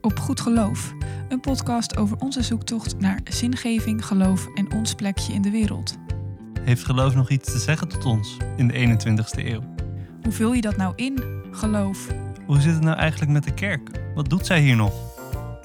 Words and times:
op 0.00 0.18
Goed 0.18 0.40
Geloof, 0.40 0.94
een 1.28 1.40
podcast 1.40 1.96
over 1.96 2.16
onze 2.18 2.42
zoektocht 2.42 3.00
naar 3.00 3.20
zingeving, 3.24 4.06
geloof 4.06 4.48
en 4.54 4.72
ons 4.72 4.94
plekje 4.94 5.32
in 5.32 5.42
de 5.42 5.50
wereld. 5.50 5.96
Heeft 6.60 6.84
geloof 6.84 7.14
nog 7.14 7.30
iets 7.30 7.52
te 7.52 7.58
zeggen 7.58 7.88
tot 7.88 8.04
ons 8.04 8.36
in 8.56 8.68
de 8.68 8.74
21ste 8.74 9.44
eeuw? 9.44 9.60
Hoe 10.22 10.32
vul 10.32 10.52
je 10.52 10.60
dat 10.60 10.76
nou 10.76 10.92
in, 10.96 11.22
geloof? 11.50 12.06
Hoe 12.46 12.60
zit 12.60 12.74
het 12.74 12.82
nou 12.82 12.96
eigenlijk 12.96 13.30
met 13.30 13.44
de 13.44 13.54
kerk? 13.54 13.90
Wat 14.14 14.28
doet 14.28 14.46
zij 14.46 14.60
hier 14.60 14.76
nog? 14.76 14.92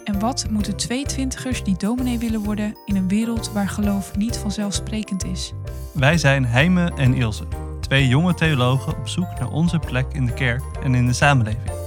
En 0.03 0.19
wat 0.19 0.45
moeten 0.49 0.75
twee 0.75 1.05
twintigers 1.05 1.63
die 1.63 1.77
dominee 1.77 2.19
willen 2.19 2.43
worden 2.43 2.77
in 2.85 2.95
een 2.95 3.07
wereld 3.07 3.51
waar 3.51 3.69
geloof 3.69 4.15
niet 4.15 4.37
vanzelfsprekend 4.37 5.25
is? 5.25 5.53
Wij 5.93 6.17
zijn 6.17 6.45
Heime 6.45 6.91
en 6.95 7.13
Ilse, 7.13 7.47
twee 7.79 8.07
jonge 8.07 8.33
theologen 8.33 8.97
op 8.97 9.07
zoek 9.07 9.39
naar 9.39 9.51
onze 9.51 9.79
plek 9.79 10.05
in 10.13 10.25
de 10.25 10.33
kerk 10.33 10.63
en 10.83 10.95
in 10.95 11.05
de 11.05 11.13
samenleving. 11.13 11.84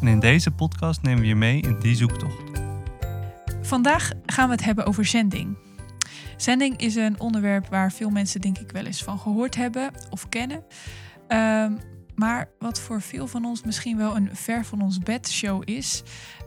En 0.00 0.06
in 0.06 0.20
deze 0.20 0.50
podcast 0.50 1.02
nemen 1.02 1.20
we 1.20 1.26
je 1.26 1.34
mee 1.34 1.60
in 1.60 1.78
die 1.80 1.96
zoektocht. 1.96 2.42
Vandaag 3.62 4.10
gaan 4.26 4.48
we 4.48 4.54
het 4.54 4.64
hebben 4.64 4.86
over 4.86 5.04
zending. 5.04 5.56
Zending 6.36 6.76
is 6.76 6.94
een 6.94 7.20
onderwerp 7.20 7.66
waar 7.68 7.92
veel 7.92 8.10
mensen 8.10 8.40
denk 8.40 8.58
ik 8.58 8.72
wel 8.72 8.84
eens 8.84 9.02
van 9.02 9.18
gehoord 9.18 9.56
hebben 9.56 9.90
of 10.10 10.28
kennen. 10.28 10.64
Ehm, 11.28 11.72
maar 12.14 12.48
wat 12.58 12.80
voor 12.80 13.02
veel 13.02 13.26
van 13.26 13.44
ons 13.44 13.62
misschien 13.62 13.96
wel 13.96 14.16
een 14.16 14.28
ver 14.32 14.64
van 14.64 14.82
ons 14.82 14.98
bed 14.98 15.30
show 15.30 15.62
is. 15.64 16.02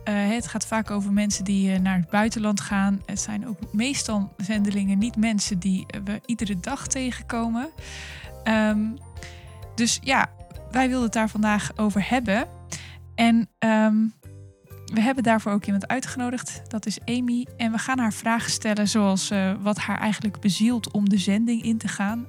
Uh, 0.09 0.13
het 0.29 0.47
gaat 0.47 0.65
vaak 0.65 0.91
over 0.91 1.11
mensen 1.11 1.43
die 1.43 1.73
uh, 1.73 1.79
naar 1.79 1.97
het 1.97 2.09
buitenland 2.09 2.61
gaan. 2.61 3.01
Het 3.05 3.19
zijn 3.19 3.47
ook 3.47 3.57
meestal 3.71 4.33
zendelingen 4.37 4.97
niet 4.97 5.15
mensen 5.15 5.59
die 5.59 5.85
we 6.03 6.21
iedere 6.25 6.59
dag 6.59 6.87
tegenkomen. 6.87 7.69
Um, 8.43 8.97
dus 9.75 9.99
ja, 10.01 10.29
wij 10.71 10.87
wilden 10.87 11.03
het 11.03 11.13
daar 11.13 11.29
vandaag 11.29 11.71
over 11.75 12.09
hebben. 12.09 12.47
En 13.15 13.49
um, 13.59 14.13
we 14.93 15.01
hebben 15.01 15.23
daarvoor 15.23 15.51
ook 15.51 15.65
iemand 15.65 15.87
uitgenodigd. 15.87 16.61
Dat 16.67 16.85
is 16.85 16.99
Amy. 17.05 17.47
En 17.57 17.71
we 17.71 17.77
gaan 17.77 17.99
haar 17.99 18.13
vragen 18.13 18.51
stellen 18.51 18.87
zoals 18.87 19.31
uh, 19.31 19.53
wat 19.61 19.77
haar 19.77 19.99
eigenlijk 19.99 20.39
bezielt 20.39 20.91
om 20.91 21.09
de 21.09 21.17
zending 21.17 21.61
in 21.61 21.77
te 21.77 21.87
gaan. 21.87 22.25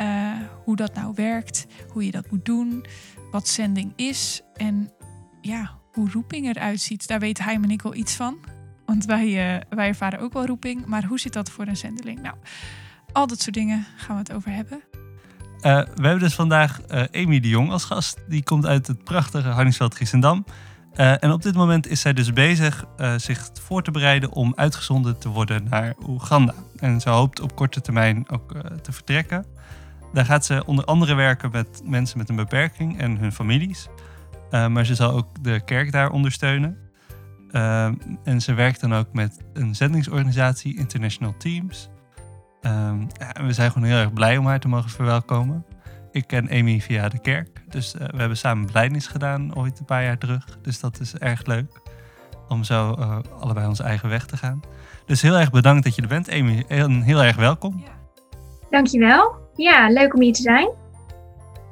Uh, 0.00 0.32
hoe 0.64 0.76
dat 0.76 0.94
nou 0.94 1.12
werkt, 1.14 1.66
hoe 1.92 2.04
je 2.04 2.10
dat 2.10 2.30
moet 2.30 2.44
doen, 2.44 2.86
wat 3.30 3.48
zending 3.48 3.92
is 3.96 4.42
en 4.54 4.90
ja, 5.40 5.78
hoe 5.92 6.10
roeping 6.10 6.46
eruit 6.46 6.80
ziet. 6.80 7.06
Daar 7.06 7.20
weet 7.20 7.38
hij 7.38 7.54
en 7.54 7.70
ik 7.70 7.82
wel 7.82 7.94
iets 7.94 8.14
van. 8.14 8.38
Want 8.84 9.04
wij, 9.04 9.26
uh, 9.26 9.60
wij 9.68 9.88
ervaren 9.88 10.18
ook 10.18 10.32
wel 10.32 10.46
roeping. 10.46 10.86
Maar 10.86 11.04
hoe 11.04 11.20
zit 11.20 11.32
dat 11.32 11.50
voor 11.50 11.66
een 11.66 11.76
zendeling? 11.76 12.20
Nou, 12.20 12.36
al 13.12 13.26
dat 13.26 13.40
soort 13.40 13.54
dingen 13.54 13.86
gaan 13.96 14.16
we 14.16 14.22
het 14.22 14.32
over 14.32 14.50
hebben. 14.50 14.80
Uh, 15.56 15.62
we 15.62 16.02
hebben 16.02 16.18
dus 16.18 16.34
vandaag 16.34 16.80
uh, 16.88 17.02
Amy 17.12 17.40
de 17.40 17.48
Jong 17.48 17.70
als 17.70 17.84
gast. 17.84 18.18
Die 18.28 18.42
komt 18.42 18.66
uit 18.66 18.86
het 18.86 19.04
prachtige 19.04 19.48
Harningsveld 19.48 19.94
Giessendam. 19.94 20.44
Uh, 20.96 21.22
en 21.22 21.32
op 21.32 21.42
dit 21.42 21.54
moment 21.54 21.86
is 21.86 22.00
zij 22.00 22.12
dus 22.12 22.32
bezig 22.32 22.84
zich 23.16 23.50
voor 23.62 23.82
te 23.82 23.90
bereiden 23.90 24.32
om 24.32 24.52
uitgezonden 24.56 25.18
te 25.18 25.28
worden 25.28 25.66
naar 25.70 25.94
Oeganda. 26.06 26.54
En 26.76 27.00
ze 27.00 27.10
hoopt 27.10 27.40
op 27.40 27.56
korte 27.56 27.80
termijn 27.80 28.30
ook 28.30 28.54
te 28.82 28.92
vertrekken. 28.92 29.46
Daar 30.12 30.24
gaat 30.24 30.44
ze 30.44 30.62
onder 30.66 30.84
andere 30.84 31.14
werken 31.14 31.50
met 31.52 31.82
mensen 31.84 32.18
met 32.18 32.28
een 32.28 32.36
beperking 32.36 32.98
en 32.98 33.16
hun 33.16 33.32
families. 33.32 33.88
maar 34.50 34.84
ze 34.84 34.94
zal 34.94 35.12
ook 35.12 35.44
de 35.44 35.60
kerk 35.64 35.92
daar 35.92 36.10
ondersteunen. 36.10 36.78
en 38.24 38.40
ze 38.40 38.54
werkt 38.54 38.80
dan 38.80 38.94
ook 38.94 39.12
met 39.12 39.44
een 39.52 39.74
zendingsorganisatie, 39.74 40.78
International 40.78 41.34
Teams. 41.38 41.88
Um, 42.66 43.08
ja, 43.18 43.44
we 43.44 43.52
zijn 43.52 43.70
gewoon 43.70 43.88
heel 43.88 43.98
erg 43.98 44.12
blij 44.12 44.36
om 44.36 44.46
haar 44.46 44.60
te 44.60 44.68
mogen 44.68 44.90
verwelkomen. 44.90 45.64
Ik 46.12 46.26
ken 46.26 46.50
Amy 46.50 46.80
via 46.80 47.08
de 47.08 47.18
kerk. 47.18 47.62
Dus 47.68 47.94
uh, 47.94 48.00
we 48.00 48.16
hebben 48.16 48.36
samen 48.36 48.66
beleidnis 48.66 49.06
gedaan 49.06 49.56
ooit 49.56 49.78
een 49.78 49.84
paar 49.84 50.04
jaar 50.04 50.18
terug. 50.18 50.58
Dus 50.62 50.80
dat 50.80 51.00
is 51.00 51.14
erg 51.14 51.46
leuk. 51.46 51.80
Om 52.48 52.64
zo 52.64 52.96
uh, 52.98 53.18
allebei 53.40 53.66
onze 53.66 53.82
eigen 53.82 54.08
weg 54.08 54.26
te 54.26 54.36
gaan. 54.36 54.60
Dus 55.06 55.22
heel 55.22 55.38
erg 55.38 55.50
bedankt 55.50 55.84
dat 55.84 55.94
je 55.94 56.02
er 56.02 56.08
bent, 56.08 56.30
Amy. 56.30 56.64
En 56.68 57.02
heel 57.02 57.22
erg 57.22 57.36
welkom. 57.36 57.82
Ja. 57.84 57.92
Dankjewel. 58.70 59.50
Ja, 59.54 59.88
leuk 59.88 60.14
om 60.14 60.20
hier 60.20 60.32
te 60.32 60.42
zijn. 60.42 60.68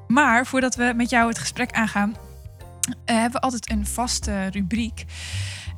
Maar 0.07 0.47
voordat 0.47 0.75
we 0.75 0.93
met 0.97 1.11
jou 1.11 1.29
het 1.29 1.39
gesprek 1.39 1.73
aangaan, 1.73 2.11
uh, 2.11 2.95
hebben 3.05 3.33
we 3.33 3.41
altijd 3.41 3.71
een 3.71 3.87
vaste 3.87 4.47
rubriek. 4.47 5.05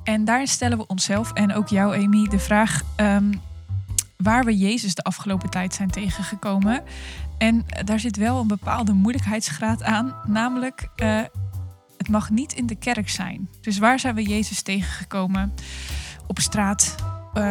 En 0.05 0.25
daarin 0.25 0.47
stellen 0.47 0.79
we 0.79 0.87
onszelf 0.87 1.33
en 1.33 1.55
ook 1.55 1.69
jou, 1.69 2.05
Amy, 2.05 2.29
de 2.29 2.39
vraag: 2.39 2.83
um, 2.97 3.41
waar 4.17 4.45
we 4.45 4.57
Jezus 4.57 4.95
de 4.95 5.03
afgelopen 5.03 5.51
tijd 5.51 5.75
zijn 5.75 5.91
tegengekomen. 5.91 6.83
En 7.39 7.65
daar 7.85 8.01
zit 8.01 8.17
wel 8.17 8.41
een 8.41 8.47
bepaalde 8.47 8.93
moeilijkheidsgraad 8.93 9.83
aan, 9.83 10.15
namelijk 10.27 10.89
uh, 10.97 11.21
het 11.97 12.09
mag 12.09 12.31
niet 12.31 12.53
in 12.53 12.67
de 12.67 12.75
kerk 12.75 13.09
zijn. 13.09 13.49
Dus 13.61 13.79
waar 13.79 13.99
zijn 13.99 14.15
we 14.15 14.23
Jezus 14.23 14.63
tegengekomen? 14.63 15.55
Op 16.27 16.39
straat. 16.39 16.95
Uh, 17.35 17.43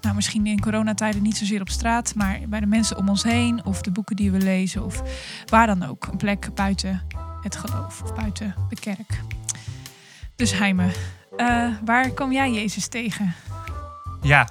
nou, 0.00 0.14
misschien 0.14 0.46
in 0.46 0.60
coronatijden 0.60 1.22
niet 1.22 1.36
zozeer 1.36 1.60
op 1.60 1.68
straat, 1.68 2.14
maar 2.14 2.40
bij 2.48 2.60
de 2.60 2.66
mensen 2.66 2.96
om 2.96 3.08
ons 3.08 3.22
heen, 3.22 3.64
of 3.64 3.80
de 3.80 3.90
boeken 3.90 4.16
die 4.16 4.30
we 4.30 4.38
lezen, 4.38 4.84
of 4.84 5.02
waar 5.46 5.66
dan 5.66 5.82
ook. 5.82 6.06
Een 6.06 6.16
plek 6.16 6.54
buiten 6.54 7.02
het 7.42 7.56
geloof 7.56 8.02
of 8.02 8.14
buiten 8.14 8.54
de 8.68 8.76
kerk. 8.76 9.20
Dus 10.36 10.58
Heime, 10.58 10.88
waar 11.84 12.10
kom 12.10 12.32
jij 12.32 12.52
Jezus 12.52 12.88
tegen? 12.88 13.34
Ja, 14.22 14.48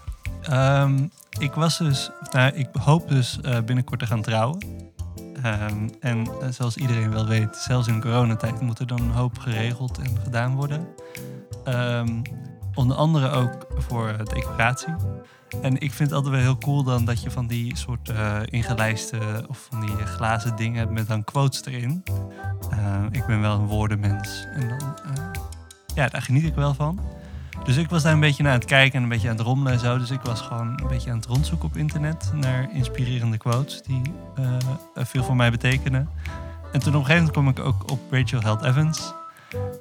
um, 0.49 1.11
ik 1.41 1.53
was 1.53 1.77
dus, 1.77 2.09
nou, 2.31 2.53
ik 2.53 2.67
hoop 2.79 3.09
dus 3.09 3.39
uh, 3.45 3.59
binnenkort 3.59 3.99
te 3.99 4.05
gaan 4.05 4.21
trouwen. 4.21 4.57
Um, 5.45 5.89
en 5.99 6.17
uh, 6.17 6.47
zoals 6.49 6.77
iedereen 6.77 7.11
wel 7.11 7.27
weet, 7.27 7.55
zelfs 7.55 7.87
in 7.87 8.01
coronatijd 8.01 8.61
moet 8.61 8.79
er 8.79 8.87
dan 8.87 9.01
een 9.01 9.11
hoop 9.11 9.37
geregeld 9.37 9.97
en 9.97 10.17
gedaan 10.23 10.55
worden. 10.55 10.87
Um, 11.67 12.21
onder 12.73 12.97
andere 12.97 13.29
ook 13.29 13.67
voor 13.77 14.15
decoratie. 14.23 14.93
En 15.61 15.73
ik 15.73 15.91
vind 15.93 16.09
het 16.09 16.11
altijd 16.11 16.33
wel 16.33 16.43
heel 16.43 16.57
cool 16.57 16.83
dan 16.83 17.05
dat 17.05 17.21
je 17.21 17.31
van 17.31 17.47
die 17.47 17.77
soort 17.77 18.09
uh, 18.09 18.39
ingelijste 18.45 19.45
of 19.47 19.67
van 19.69 19.81
die 19.81 19.95
glazen 19.95 20.55
dingen 20.55 20.79
hebt 20.79 20.91
met 20.91 21.07
dan 21.07 21.23
quotes 21.23 21.65
erin. 21.65 22.03
ik 23.11 23.25
ben 23.25 23.41
wel 23.41 23.59
een 23.59 23.67
woordenmens 23.67 24.45
en 24.53 24.67
dan, 24.67 24.95
ja, 25.95 26.07
daar 26.07 26.21
geniet 26.21 26.43
ik 26.43 26.55
wel 26.55 26.73
van. 26.73 26.99
Dus 27.63 27.77
ik 27.77 27.89
was 27.89 28.03
daar 28.03 28.13
een 28.13 28.19
beetje 28.19 28.43
naar 28.43 28.53
het 28.53 28.65
kijken 28.65 28.97
en 28.97 29.03
een 29.03 29.09
beetje 29.09 29.29
aan 29.29 29.35
het 29.35 29.45
rommelen 29.45 29.73
en 29.73 29.79
zo. 29.79 29.97
Dus 29.97 30.11
ik 30.11 30.21
was 30.21 30.41
gewoon 30.41 30.67
een 30.67 30.87
beetje 30.87 31.09
aan 31.09 31.15
het 31.15 31.25
rondzoeken 31.25 31.67
op 31.67 31.77
internet 31.77 32.31
naar 32.35 32.69
inspirerende 32.73 33.37
quotes 33.37 33.81
die 33.81 34.01
uh, 34.39 34.45
veel 34.95 35.23
voor 35.23 35.35
mij 35.35 35.51
betekenen. 35.51 36.09
En 36.71 36.79
toen 36.79 36.95
op 36.95 36.99
een 36.99 37.05
gegeven 37.05 37.15
moment 37.15 37.31
kwam 37.31 37.47
ik 37.47 37.59
ook 37.59 37.91
op 37.91 37.99
Rachel 38.11 38.41
Held 38.41 38.63
Evans. 38.63 39.13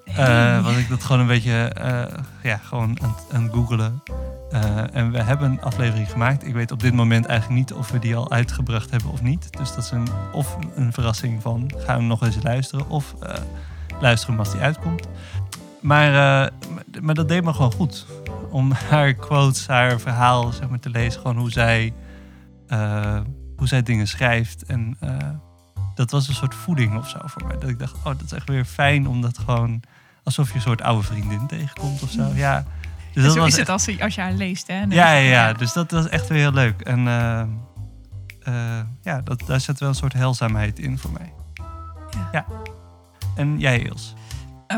Uh, 0.06 0.64
was 0.64 0.76
ik 0.76 0.88
dat 0.88 1.04
gewoon 1.04 1.20
een 1.20 1.26
beetje 1.26 1.72
uh, 1.78 2.02
ja, 2.42 2.56
gewoon 2.56 2.98
aan, 3.02 3.14
aan 3.32 3.42
het 3.42 3.52
googelen. 3.52 4.02
en 4.92 5.10
we 5.10 5.22
hebben 5.22 5.50
een 5.50 5.62
aflevering 5.62 6.10
gemaakt. 6.10 6.46
Ik 6.46 6.54
weet 6.54 6.70
op 6.70 6.80
dit 6.80 6.94
moment 6.94 7.26
eigenlijk 7.26 7.60
niet 7.60 7.72
of 7.72 7.90
we 7.90 7.98
die 7.98 8.16
al 8.16 8.30
uitgebracht 8.30 8.90
hebben 8.90 9.10
of 9.10 9.22
niet. 9.22 9.56
Dus 9.58 9.74
dat 9.74 9.84
is 9.84 9.90
een, 9.90 10.08
of 10.32 10.56
een 10.74 10.92
verrassing 10.92 11.42
van 11.42 11.70
gaan 11.76 11.98
we 11.98 12.04
nog 12.04 12.22
eens 12.22 12.42
luisteren 12.42 12.88
of 12.88 13.14
luisteren 14.00 14.38
als 14.38 14.50
die 14.52 14.60
uitkomt. 14.60 15.08
Maar, 15.80 16.08
uh, 16.08 16.48
maar 17.02 17.14
dat 17.14 17.28
deed 17.28 17.44
me 17.44 17.52
gewoon 17.52 17.72
goed. 17.72 18.06
Om 18.50 18.72
haar 18.72 19.14
quotes, 19.14 19.66
haar 19.66 20.00
verhaal 20.00 20.52
zeg 20.52 20.68
maar, 20.68 20.78
te 20.78 20.90
lezen. 20.90 21.20
Gewoon 21.20 21.36
hoe 21.36 21.50
zij, 21.50 21.92
uh, 22.68 23.20
hoe 23.56 23.68
zij 23.68 23.82
dingen 23.82 24.08
schrijft. 24.08 24.64
En 24.64 24.96
uh, 25.04 25.16
dat 25.94 26.10
was 26.10 26.28
een 26.28 26.34
soort 26.34 26.54
voeding 26.54 26.96
of 26.96 27.08
zo 27.08 27.18
voor 27.24 27.46
mij. 27.46 27.58
Dat 27.58 27.68
ik 27.68 27.78
dacht, 27.78 27.94
oh, 27.94 28.04
dat 28.04 28.22
is 28.22 28.32
echt 28.32 28.48
weer 28.48 28.64
fijn. 28.64 29.06
Omdat 29.06 29.38
gewoon 29.38 29.82
alsof 30.24 30.48
je 30.48 30.54
een 30.54 30.60
soort 30.60 30.82
oude 30.82 31.02
vriendin 31.02 31.46
tegenkomt 31.46 32.02
of 32.02 32.10
zo. 32.10 32.30
Ja. 32.34 32.64
Dus 33.14 33.22
dat 33.22 33.32
zo 33.32 33.38
was 33.38 33.48
is 33.48 33.56
het 33.56 33.68
als, 33.68 33.84
je, 33.84 34.02
als 34.02 34.14
je 34.14 34.20
haar 34.20 34.32
leest, 34.32 34.66
hè? 34.66 34.78
Ja, 34.78 35.12
ja, 35.12 35.12
ja, 35.12 35.52
dus 35.52 35.72
dat 35.72 35.90
was 35.90 36.08
echt 36.08 36.28
weer 36.28 36.38
heel 36.38 36.52
leuk. 36.52 36.80
En 36.80 37.00
ja, 39.02 39.20
dat, 39.24 39.42
daar 39.46 39.60
zit 39.60 39.80
wel 39.80 39.88
een 39.88 39.94
soort 39.94 40.12
helzaamheid 40.12 40.78
in 40.78 40.98
voor 40.98 41.10
mij. 41.10 41.32
Ja. 42.10 42.28
ja. 42.32 42.46
En 43.36 43.58
jij, 43.58 43.88
Els? 43.88 44.14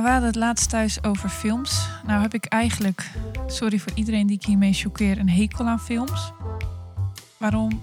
We 0.00 0.08
hadden 0.08 0.22
het 0.22 0.36
laatst 0.36 0.70
thuis 0.70 1.04
over 1.04 1.28
films. 1.28 1.88
Nou 2.06 2.22
heb 2.22 2.34
ik 2.34 2.44
eigenlijk, 2.44 3.10
sorry 3.46 3.78
voor 3.78 3.92
iedereen 3.94 4.26
die 4.26 4.36
ik 4.36 4.44
hiermee 4.44 4.72
choqueer, 4.72 5.18
een 5.18 5.28
hekel 5.28 5.66
aan 5.66 5.80
films. 5.80 6.32
Waarom? 7.36 7.82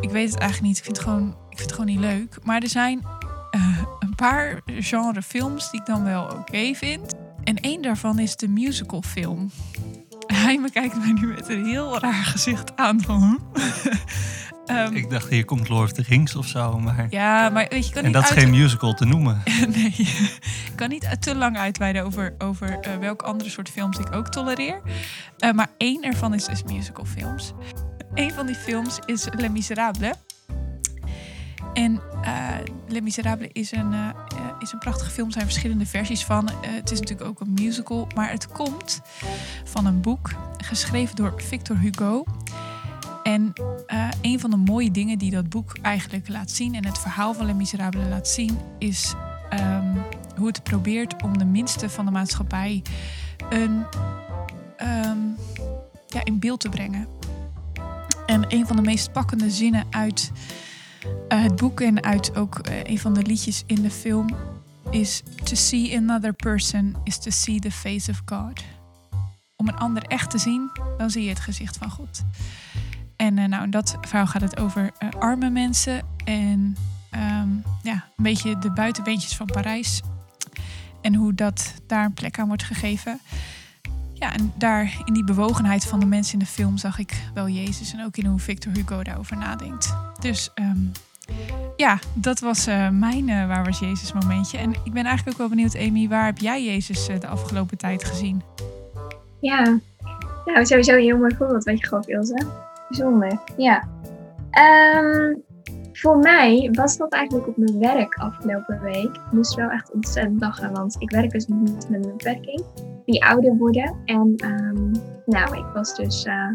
Ik 0.00 0.10
weet 0.10 0.30
het 0.30 0.38
eigenlijk 0.38 0.68
niet. 0.68 0.78
Ik 0.78 0.84
vind 0.84 0.96
het 0.96 1.06
gewoon, 1.06 1.28
ik 1.28 1.58
vind 1.58 1.60
het 1.60 1.72
gewoon 1.72 1.86
niet 1.86 2.00
leuk. 2.00 2.38
Maar 2.44 2.62
er 2.62 2.68
zijn 2.68 3.02
uh, 3.50 3.82
een 3.98 4.14
paar 4.14 4.60
genre 4.66 5.22
films 5.22 5.70
die 5.70 5.80
ik 5.80 5.86
dan 5.86 6.04
wel 6.04 6.24
oké 6.24 6.74
vind. 6.74 7.14
En 7.44 7.56
één 7.56 7.82
daarvan 7.82 8.18
is 8.18 8.36
de 8.36 8.48
musicalfilm. 8.48 9.50
Hij 10.44 10.58
me 10.58 10.70
kijkt 10.70 10.98
mij 10.98 11.12
nu 11.12 11.26
met 11.26 11.48
een 11.48 11.64
heel 11.64 11.98
raar 11.98 12.24
gezicht 12.24 12.76
aan 12.76 13.00
van. 13.00 13.40
Um, 14.66 14.94
ik 14.94 15.10
dacht, 15.10 15.28
hier 15.28 15.44
komt 15.44 15.68
Lord 15.68 15.84
of 15.84 15.92
the 15.92 16.02
Rings 16.02 16.36
of 16.36 16.46
zo. 16.46 16.78
Maar... 16.78 17.06
Ja, 17.10 17.48
maar 17.48 17.66
weet 17.68 17.86
je, 17.86 17.92
kan 17.92 18.04
en 18.04 18.12
dat 18.12 18.22
is 18.22 18.30
geen 18.30 18.50
musical 18.50 18.94
te 18.94 19.04
noemen. 19.04 19.42
nee, 19.74 19.94
ik 19.96 20.72
kan 20.76 20.88
niet 20.88 21.16
te 21.20 21.36
lang 21.36 21.56
uitweiden 21.56 22.04
over, 22.04 22.34
over 22.38 22.68
uh, 22.68 22.96
welke 22.96 23.24
andere 23.24 23.50
soort 23.50 23.68
films 23.68 23.98
ik 23.98 24.14
ook 24.14 24.28
tolereer. 24.28 24.80
Uh, 25.38 25.52
maar 25.52 25.68
één 25.76 26.02
ervan 26.02 26.34
is 26.34 26.44
dus 26.44 26.62
musicalfilms. 26.62 27.52
Eén 28.14 28.32
van 28.32 28.46
die 28.46 28.54
films 28.54 28.98
is 29.06 29.26
Les 29.30 29.50
Miserables. 29.50 30.12
En 31.74 32.00
uh, 32.24 32.48
Les 32.88 33.00
Miserables 33.00 33.48
is 33.52 33.72
een, 33.72 33.94
is 34.58 34.72
een 34.72 34.78
prachtige 34.78 35.10
film. 35.10 35.26
Er 35.26 35.32
zijn 35.32 35.44
verschillende 35.44 35.86
versies 35.86 36.24
van. 36.24 36.50
het 36.60 36.90
is 36.90 37.00
natuurlijk 37.00 37.28
ook 37.28 37.40
een 37.40 37.54
musical. 37.54 38.08
Maar 38.14 38.30
het 38.30 38.48
komt 38.48 39.00
van 39.64 39.86
een 39.86 40.00
boek 40.00 40.30
geschreven 40.58 41.16
door 41.16 41.34
Victor 41.36 41.78
Hugo. 41.78 42.24
En 43.26 43.52
een 44.22 44.40
van 44.40 44.50
de 44.50 44.56
mooie 44.56 44.90
dingen 44.90 45.18
die 45.18 45.30
dat 45.30 45.48
boek 45.48 45.76
eigenlijk 45.82 46.28
laat 46.28 46.50
zien... 46.50 46.74
en 46.74 46.86
het 46.86 46.98
verhaal 46.98 47.34
van 47.34 47.46
Les 47.46 47.54
Miserables 47.54 48.08
laat 48.08 48.28
zien... 48.28 48.58
is 48.78 49.14
ehm, 49.50 49.96
hoe 50.36 50.46
het 50.46 50.62
probeert 50.62 51.22
om 51.22 51.38
de 51.38 51.44
minste 51.44 51.90
van 51.90 52.04
de 52.04 52.10
maatschappij... 52.10 52.82
een, 53.50 53.84
ehm, 54.76 55.18
ja, 56.06 56.24
in 56.24 56.38
beeld 56.38 56.60
te 56.60 56.68
brengen. 56.68 57.06
En 58.26 58.44
een 58.48 58.66
van 58.66 58.76
de 58.76 58.82
meest 58.82 59.12
pakkende 59.12 59.50
zinnen 59.50 59.84
uit 59.90 60.32
uh, 61.04 61.42
het 61.42 61.56
boek 61.56 61.80
en 61.80 62.02
uit 62.02 62.36
ook 62.36 62.68
uh, 62.68 62.84
een 62.84 62.98
van 62.98 63.14
de 63.14 63.22
liedjes 63.22 63.62
in 63.66 63.82
de 63.82 63.90
film 63.90 64.28
is: 64.90 65.22
To 65.44 65.54
see 65.54 65.96
another 65.96 66.32
person 66.32 66.96
is 67.04 67.18
to 67.18 67.30
see 67.30 67.60
the 67.60 67.70
face 67.70 68.10
of 68.10 68.22
God. 68.24 68.64
Om 69.56 69.68
een 69.68 69.76
ander 69.76 70.02
echt 70.02 70.30
te 70.30 70.38
zien, 70.38 70.70
dan 70.98 71.10
zie 71.10 71.22
je 71.22 71.28
het 71.28 71.40
gezicht 71.40 71.76
van 71.76 71.90
God. 71.90 72.24
En 73.16 73.36
uh, 73.36 73.44
nou, 73.44 73.64
in 73.64 73.70
dat 73.70 73.96
verhaal 74.00 74.26
gaat 74.26 74.42
het 74.42 74.58
over 74.58 74.90
arme 75.18 75.50
mensen 75.50 76.02
en 76.24 76.76
um, 77.14 77.62
ja, 77.82 77.92
een 77.92 78.24
beetje 78.24 78.58
de 78.58 78.70
buitenbeentjes 78.70 79.36
van 79.36 79.46
Parijs. 79.46 80.02
En 81.00 81.14
hoe 81.14 81.34
dat 81.34 81.74
daar 81.86 82.04
een 82.04 82.14
plek 82.14 82.38
aan 82.38 82.46
wordt 82.46 82.62
gegeven. 82.62 83.20
Ja, 84.12 84.32
en 84.32 84.52
daar 84.54 84.96
in 85.04 85.14
die 85.14 85.24
bewogenheid 85.24 85.84
van 85.84 86.00
de 86.00 86.06
mensen 86.06 86.32
in 86.32 86.38
de 86.38 86.46
film 86.46 86.76
zag 86.76 86.98
ik 86.98 87.22
wel 87.34 87.48
Jezus. 87.48 87.92
En 87.92 88.04
ook 88.04 88.16
in 88.16 88.26
hoe 88.26 88.38
Victor 88.38 88.72
Hugo 88.72 89.02
daarover 89.02 89.36
nadenkt. 89.36 89.96
Dus 90.20 90.50
um, 90.54 90.92
ja, 91.76 91.98
dat 92.14 92.40
was 92.40 92.68
uh, 92.68 92.88
mijn 92.88 93.26
Waar 93.26 93.64
was 93.64 93.78
Jezus 93.78 94.12
momentje. 94.12 94.58
En 94.58 94.70
ik 94.70 94.92
ben 94.92 95.04
eigenlijk 95.04 95.28
ook 95.28 95.48
wel 95.48 95.48
benieuwd, 95.48 95.76
Amy, 95.76 96.08
waar 96.08 96.24
heb 96.24 96.38
jij 96.38 96.64
Jezus 96.64 97.06
de 97.06 97.26
afgelopen 97.26 97.78
tijd 97.78 98.04
gezien? 98.04 98.42
Ja, 99.40 99.78
nou 100.44 100.66
sowieso 100.66 100.92
een 100.92 101.02
heel 101.02 101.18
mooi 101.18 101.34
voorbeeld 101.36 101.64
wat 101.64 101.78
je 101.80 101.86
gaf, 101.86 102.06
Ilse. 102.06 102.46
Bijzonder, 102.88 103.40
ja. 103.56 103.88
Um, 104.96 105.44
voor 105.92 106.18
mij 106.18 106.68
was 106.72 106.96
dat 106.96 107.12
eigenlijk 107.12 107.48
op 107.48 107.56
mijn 107.56 107.78
werk 107.78 108.14
afgelopen 108.14 108.80
week. 108.80 109.04
Ik 109.04 109.32
moest 109.32 109.54
wel 109.54 109.70
echt 109.70 109.92
ontzettend 109.92 110.40
lachen, 110.40 110.72
want 110.72 110.96
ik 110.98 111.10
werk 111.10 111.30
dus 111.30 111.46
met 111.46 111.88
een 111.90 112.00
beperking. 112.00 112.64
Die 113.04 113.24
ouder 113.24 113.56
worden. 113.56 113.96
En 114.04 114.34
um, 114.44 114.92
nou, 115.26 115.56
ik 115.56 115.64
was 115.74 115.94
dus 115.94 116.26
uh, 116.26 116.50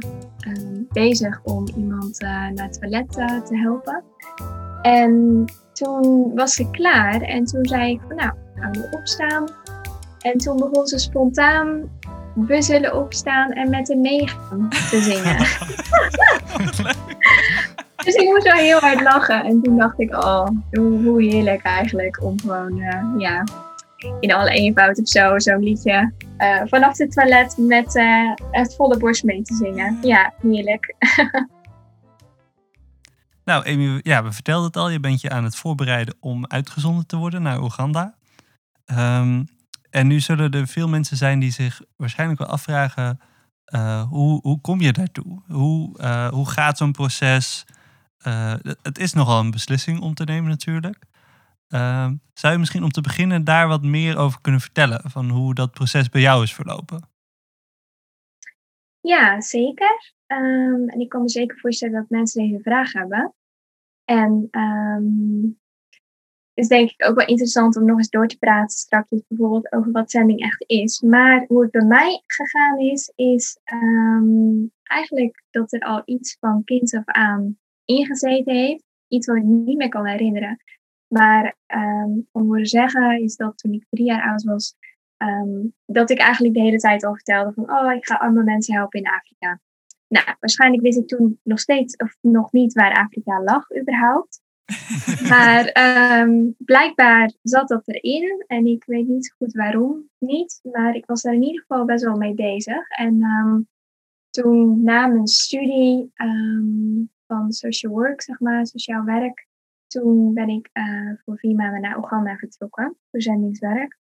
um, 0.48 0.88
bezig 0.90 1.42
om 1.44 1.68
iemand 1.76 2.24
uh, 2.24 2.30
naar 2.30 2.66
het 2.66 2.80
toilet 2.82 3.18
uh, 3.18 3.42
te 3.42 3.58
helpen. 3.58 4.04
En 4.82 5.46
toen 5.74 6.32
was 6.36 6.54
ze 6.54 6.70
klaar 6.70 7.22
en 7.22 7.44
toen 7.44 7.66
zei 7.66 7.92
ik 7.92 8.02
van 8.08 8.16
nou, 8.16 8.32
gaan 8.56 8.72
we 8.72 8.98
opstaan. 9.00 9.46
En 10.20 10.38
toen 10.38 10.58
begon 10.58 10.88
ze 10.88 10.98
spontaan 10.98 11.90
we 12.34 12.62
zullen 12.62 12.96
opstaan 12.96 13.52
en 13.52 13.70
met 13.70 13.88
hem 13.88 14.02
meegaan 14.02 14.70
te 14.70 15.02
zingen. 15.02 15.38
dus 18.06 18.16
ik 18.16 18.30
moest 18.30 18.44
wel 18.44 18.54
heel 18.54 18.80
hard 18.80 19.02
lachen. 19.02 19.44
En 19.44 19.62
toen 19.62 19.78
dacht 19.78 20.00
ik, 20.00 20.16
oh, 20.16 20.48
hoe, 20.72 21.24
heerlijk 21.24 21.62
eigenlijk 21.62 22.24
om 22.24 22.40
gewoon, 22.40 22.78
uh, 22.78 23.04
ja, 23.18 23.44
in 24.20 24.34
alle 24.34 24.50
eenvoud 24.50 25.00
of 25.00 25.08
zo, 25.08 25.40
zo'n 25.40 25.64
liedje 25.64 26.14
uh, 26.38 26.62
vanaf 26.66 26.98
het 26.98 27.12
toilet 27.12 27.58
met 27.58 27.96
uh, 27.96 28.34
het 28.52 28.76
volle 28.76 28.98
borst 28.98 29.24
mee 29.24 29.42
te 29.42 29.56
zingen. 29.56 29.98
Ja, 30.02 30.34
heerlijk. 30.42 30.96
nou, 33.46 33.70
Amy, 33.70 34.00
ja, 34.04 34.24
we 34.24 34.32
vertelden 34.32 34.66
het 34.66 34.78
al. 34.78 34.90
Je 34.90 35.00
bent 35.00 35.22
je 35.22 35.30
aan 35.30 35.44
het 35.44 35.56
voorbereiden 35.56 36.16
om 36.20 36.46
uitgezonden 36.48 37.08
te 37.08 37.18
worden 37.18 37.42
naar 37.42 37.62
Oeganda. 37.62 38.16
Um, 38.86 39.48
en 39.92 40.08
nu 40.08 40.20
zullen 40.20 40.52
er 40.52 40.68
veel 40.68 40.88
mensen 40.88 41.18
zijn 41.18 41.40
die 41.40 41.52
zich 41.52 41.82
waarschijnlijk 41.96 42.40
wel 42.40 42.50
afvragen: 42.50 43.20
uh, 43.74 44.04
hoe, 44.04 44.40
hoe 44.42 44.62
kom 44.62 44.82
je 44.82 44.92
daartoe? 44.92 45.42
Hoe, 45.48 46.00
uh, 46.00 46.28
hoe 46.28 46.50
gaat 46.50 46.78
zo'n 46.78 46.92
proces? 46.92 47.66
Uh, 48.28 48.54
het 48.82 48.98
is 48.98 49.14
nogal 49.14 49.40
een 49.40 49.52
beslissing 49.52 50.00
om 50.00 50.14
te 50.14 50.24
nemen, 50.24 50.50
natuurlijk. 50.50 51.04
zou 52.34 52.54
je 52.54 52.58
misschien 52.58 52.84
om 52.84 52.92
te 52.92 53.02
beginnen 53.02 53.44
daar 53.44 53.68
wat 53.68 53.84
meer 53.84 54.18
over 54.18 54.42
kunnen 54.42 54.62
vertellen? 54.62 55.02
Van 55.10 55.30
hoe 55.30 55.54
dat 55.54 55.72
proces 55.72 56.10
bij 56.10 56.22
jou 56.22 56.44
is 56.44 56.54
verlopen? 56.54 57.10
Ja, 59.02 59.42
zeker. 59.42 60.14
Um, 60.28 60.90
en 60.90 61.00
ik 61.00 61.10
kan 61.10 61.22
me 61.22 61.30
zeker 61.30 61.60
voorstellen 61.60 61.96
dat 61.96 62.10
mensen 62.10 62.42
deze 62.42 62.62
vraag 62.62 62.92
hebben. 62.94 63.34
En 64.06 64.48
um, 64.52 65.61
is 66.54 66.68
denk 66.68 66.90
ik 66.90 67.06
ook 67.08 67.16
wel 67.16 67.28
interessant 67.28 67.78
om 67.78 67.86
nog 67.86 67.98
eens 67.98 68.10
door 68.10 68.28
te 68.28 68.38
praten 68.38 68.78
straks 68.78 69.10
bijvoorbeeld 69.28 69.72
over 69.72 69.92
wat 69.92 70.12
zending 70.12 70.40
echt 70.40 70.64
is. 70.68 71.02
Maar 71.02 71.46
hoe 71.48 71.62
het 71.62 71.72
bij 71.72 71.86
mij 71.86 72.24
gegaan 72.28 72.80
is, 72.80 73.12
is 73.16 73.60
um, 73.74 74.72
eigenlijk 74.84 75.44
dat 75.50 75.74
er 75.74 75.80
al 75.80 76.02
iets 76.06 76.38
van 76.40 76.64
kind 76.64 76.96
af 76.96 77.06
aan 77.06 77.58
ingezeten 77.86 78.56
heeft. 78.56 78.84
Iets 79.08 79.28
wat 79.28 79.38
ik 79.38 79.44
niet 79.44 79.78
meer 79.78 79.90
kan 79.90 80.06
herinneren. 80.06 80.58
Maar 81.08 81.56
um, 81.68 82.28
om 82.32 82.44
horen 82.44 82.66
zeggen 82.66 83.22
is 83.22 83.36
dat 83.36 83.58
toen 83.58 83.74
ik 83.74 83.86
drie 83.90 84.06
jaar 84.06 84.30
oud 84.30 84.44
was, 84.44 84.76
um, 85.18 85.74
dat 85.86 86.10
ik 86.10 86.20
eigenlijk 86.20 86.54
de 86.54 86.62
hele 86.62 86.78
tijd 86.78 87.04
al 87.04 87.14
vertelde 87.14 87.54
van, 87.54 87.72
oh, 87.72 87.94
ik 87.94 88.06
ga 88.06 88.16
arme 88.16 88.44
mensen 88.44 88.76
helpen 88.76 89.00
in 89.00 89.10
Afrika. 89.10 89.60
Nou, 90.08 90.26
waarschijnlijk 90.40 90.84
wist 90.84 90.98
ik 90.98 91.08
toen 91.08 91.40
nog 91.44 91.60
steeds 91.60 91.96
of 91.96 92.18
nog 92.22 92.52
niet 92.52 92.74
waar 92.74 92.94
Afrika 92.94 93.44
lag 93.44 93.66
überhaupt. 93.80 94.42
maar 95.30 95.74
um, 96.22 96.56
blijkbaar 96.58 97.32
zat 97.42 97.68
dat 97.68 97.88
erin 97.88 98.44
en 98.48 98.66
ik 98.66 98.84
weet 98.86 99.08
niet 99.08 99.34
goed 99.38 99.54
waarom 99.54 100.10
niet. 100.18 100.60
Maar 100.72 100.96
ik 100.96 101.06
was 101.06 101.22
daar 101.22 101.34
in 101.34 101.44
ieder 101.44 101.62
geval 101.62 101.86
best 101.86 102.04
wel 102.04 102.18
mee 102.18 102.34
bezig. 102.34 102.90
En 102.90 103.24
um, 103.24 103.68
toen 104.30 104.84
na 104.84 105.08
mijn 105.08 105.28
studie 105.28 106.12
um, 106.16 107.12
van 107.28 107.52
social 107.52 107.94
work, 107.94 108.22
zeg 108.22 108.40
maar, 108.40 108.68
sociaal 108.68 109.04
werk, 109.04 109.48
toen 109.88 110.34
ben 110.34 110.50
ik 110.50 110.70
uh, 110.74 111.12
voor 111.26 111.38
vier 111.38 111.56
maanden 111.56 111.82
naar 111.82 111.98
Oeganda 111.98 112.36
vertrokken, 112.36 112.98
voor 113.10 113.22
zendingswerk. 113.22 113.98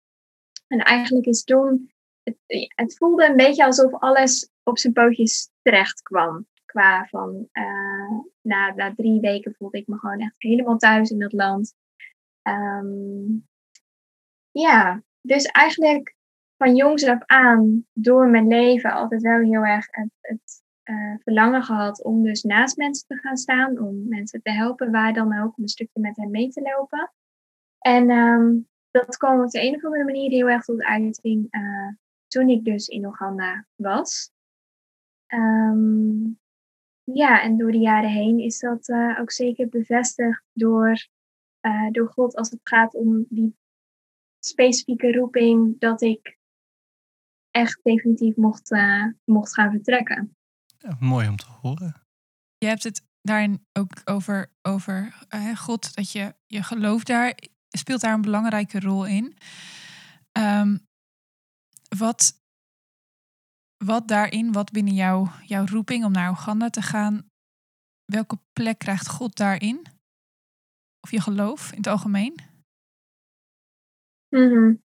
En 0.66 0.78
eigenlijk 0.78 1.26
is 1.26 1.44
toen, 1.44 1.90
het, 2.22 2.36
het 2.74 2.96
voelde 2.96 3.28
een 3.28 3.36
beetje 3.36 3.64
alsof 3.64 3.94
alles 3.94 4.50
op 4.62 4.78
zijn 4.78 4.92
pootjes 4.92 5.50
terecht 5.62 6.02
kwam 6.02 6.46
qua 6.74 7.06
van 7.06 7.48
uh, 7.52 8.20
na, 8.40 8.74
na 8.74 8.94
drie 8.94 9.20
weken 9.20 9.54
voelde 9.54 9.78
ik 9.78 9.86
me 9.86 9.98
gewoon 9.98 10.20
echt 10.20 10.34
helemaal 10.38 10.76
thuis 10.76 11.10
in 11.10 11.18
dat 11.18 11.32
land. 11.32 11.74
Um, 12.48 13.48
ja, 14.50 15.02
dus 15.20 15.44
eigenlijk 15.44 16.16
van 16.56 16.74
jongs 16.74 17.04
af 17.04 17.22
aan 17.26 17.86
door 17.92 18.28
mijn 18.28 18.46
leven 18.46 18.92
altijd 18.92 19.22
wel 19.22 19.40
heel 19.40 19.64
erg 19.64 19.86
het, 20.20 20.62
uh, 20.84 21.14
verlangen 21.18 21.62
gehad 21.62 22.02
om 22.02 22.22
dus 22.22 22.42
naast 22.42 22.76
mensen 22.76 23.06
te 23.06 23.16
gaan 23.16 23.36
staan, 23.36 23.78
om 23.78 24.08
mensen 24.08 24.42
te 24.42 24.50
helpen, 24.50 24.90
waar 24.90 25.12
dan 25.12 25.38
ook, 25.38 25.56
om 25.56 25.62
een 25.62 25.68
stukje 25.68 26.00
met 26.00 26.16
hen 26.16 26.30
mee 26.30 26.48
te 26.48 26.60
lopen. 26.60 27.12
En 27.78 28.10
um, 28.10 28.68
dat 28.90 29.16
kwam 29.16 29.42
op 29.42 29.50
de 29.50 29.66
een 29.66 29.74
of 29.74 29.84
andere 29.84 30.04
manier 30.04 30.30
heel 30.30 30.48
erg 30.48 30.64
tot 30.64 30.82
uiting 30.82 31.46
uh, 31.50 31.88
toen 32.26 32.48
ik 32.48 32.64
dus 32.64 32.88
in 32.88 33.06
Oeganda 33.06 33.66
was. 33.74 34.32
Um, 35.26 36.42
ja, 37.04 37.42
en 37.42 37.56
door 37.56 37.72
de 37.72 37.78
jaren 37.78 38.10
heen 38.10 38.38
is 38.38 38.58
dat 38.58 38.88
uh, 38.88 39.20
ook 39.20 39.30
zeker 39.30 39.68
bevestigd 39.68 40.42
door, 40.52 41.06
uh, 41.60 41.90
door 41.90 42.08
God 42.08 42.36
als 42.36 42.50
het 42.50 42.60
gaat 42.62 42.94
om 42.94 43.26
die 43.28 43.56
specifieke 44.38 45.12
roeping 45.12 45.80
dat 45.80 46.02
ik 46.02 46.38
echt 47.50 47.80
definitief 47.82 48.36
mocht, 48.36 48.70
uh, 48.70 49.06
mocht 49.24 49.54
gaan 49.54 49.70
vertrekken. 49.70 50.36
Ja, 50.78 50.96
mooi 51.00 51.28
om 51.28 51.36
te 51.36 51.46
horen. 51.60 52.02
Je 52.58 52.66
hebt 52.66 52.82
het 52.82 53.06
daarin 53.22 53.66
ook 53.72 53.92
over, 54.04 54.52
over 54.62 55.26
God, 55.54 55.94
dat 55.94 56.12
je, 56.12 56.34
je 56.46 56.62
geloof 56.62 57.04
daar 57.04 57.38
speelt 57.68 58.00
daar 58.00 58.14
een 58.14 58.20
belangrijke 58.20 58.80
rol 58.80 59.06
in. 59.06 59.36
Um, 60.32 60.86
wat 61.98 62.43
wat 63.84 64.08
daarin, 64.08 64.52
wat 64.52 64.72
binnen 64.72 64.94
jou, 64.94 65.28
jouw 65.44 65.66
roeping 65.66 66.04
om 66.04 66.12
naar 66.12 66.30
Oeganda 66.30 66.70
te 66.70 66.82
gaan, 66.82 67.30
welke 68.04 68.38
plek 68.52 68.78
krijgt 68.78 69.08
God 69.08 69.36
daarin? 69.36 69.86
Of 71.00 71.10
je 71.10 71.20
geloof 71.20 71.70
in 71.70 71.76
het 71.76 71.86
algemeen? 71.86 72.34
Mm 74.28 74.50
-hmm. 74.50 74.82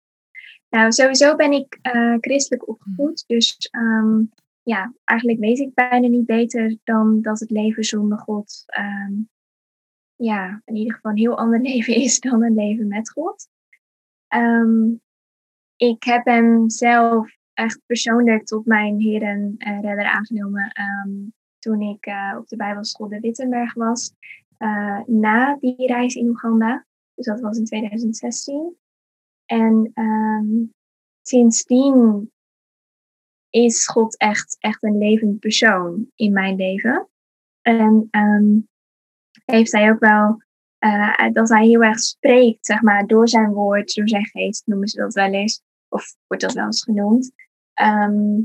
Nou, 0.70 0.92
sowieso 0.92 1.36
ben 1.36 1.52
ik 1.52 1.80
uh, 1.82 2.18
christelijk 2.20 2.68
opgevoed. 2.68 3.24
Hmm. 3.28 3.38
Dus 3.38 3.70
um, 3.72 4.32
ja, 4.64 4.94
eigenlijk 5.04 5.40
weet 5.40 5.60
ik 5.60 5.74
bijna 5.74 6.08
niet 6.08 6.26
beter 6.26 6.78
dan 6.84 7.22
dat 7.22 7.40
het 7.40 7.50
leven 7.50 7.84
zonder 7.84 8.18
God 8.18 8.64
um, 8.78 9.30
ja, 10.16 10.62
in 10.66 10.76
ieder 10.76 10.94
geval 10.94 11.12
een 11.12 11.18
heel 11.18 11.38
ander 11.38 11.62
leven 11.70 11.96
is 11.96 12.20
dan 12.20 12.44
een 12.44 12.54
leven 12.54 12.88
met 12.88 13.12
God. 13.12 13.48
Um, 14.36 15.02
ik 15.76 16.04
heb 16.04 16.26
hem 16.26 16.70
zelf 16.70 17.36
echt 17.54 17.82
persoonlijk 17.86 18.46
tot 18.46 18.66
mijn 18.66 19.00
Heer 19.00 19.22
en 19.22 19.56
uh, 19.58 19.82
redder 19.82 20.06
aangenomen 20.06 20.72
um, 21.06 21.34
toen 21.60 21.82
ik 21.82 22.06
uh, 22.06 22.36
op 22.38 22.48
de 22.48 22.56
Bijbelschool 22.56 23.08
de 23.08 23.20
Wittenberg 23.20 23.74
was. 23.74 24.14
Uh, 24.60 25.00
na 25.06 25.58
die 25.60 25.88
reis 25.88 26.16
in 26.16 26.28
Oeganda. 26.28 26.86
Dus 27.16 27.26
dat 27.26 27.40
was 27.40 27.58
in 27.58 27.66
2016. 27.66 28.78
En 29.46 29.92
ehm, 29.94 30.66
sindsdien 31.22 32.32
is 33.50 33.88
God 33.88 34.18
echt, 34.18 34.58
echt 34.60 34.84
een 34.84 34.98
levend 34.98 35.40
persoon 35.40 36.12
in 36.16 36.34
mijn 36.34 36.56
leven. 36.56 37.08
En 37.62 38.08
ehm, 38.12 38.60
heeft 39.46 39.72
hij 39.72 39.92
ook 39.92 40.00
wel 40.00 40.42
uh, 40.80 41.32
dat 41.32 41.50
hij 41.50 41.66
heel 41.66 41.84
erg 41.84 42.00
spreekt, 42.00 42.66
zeg 42.66 42.82
maar, 42.82 43.08
door 43.08 43.28
zijn 43.28 43.52
woord, 43.52 43.96
door 43.96 44.10
zijn 44.10 44.26
geest, 44.26 44.68
noemen 44.68 44.88
ze 44.88 44.98
dat 44.98 45.14
wel 45.14 45.32
eens. 45.34 45.62
Of 45.94 46.16
wordt 46.28 46.44
dat 46.44 46.54
wel 46.54 46.66
eens 46.66 46.84
genoemd. 46.84 47.32
Ehm, 47.74 48.42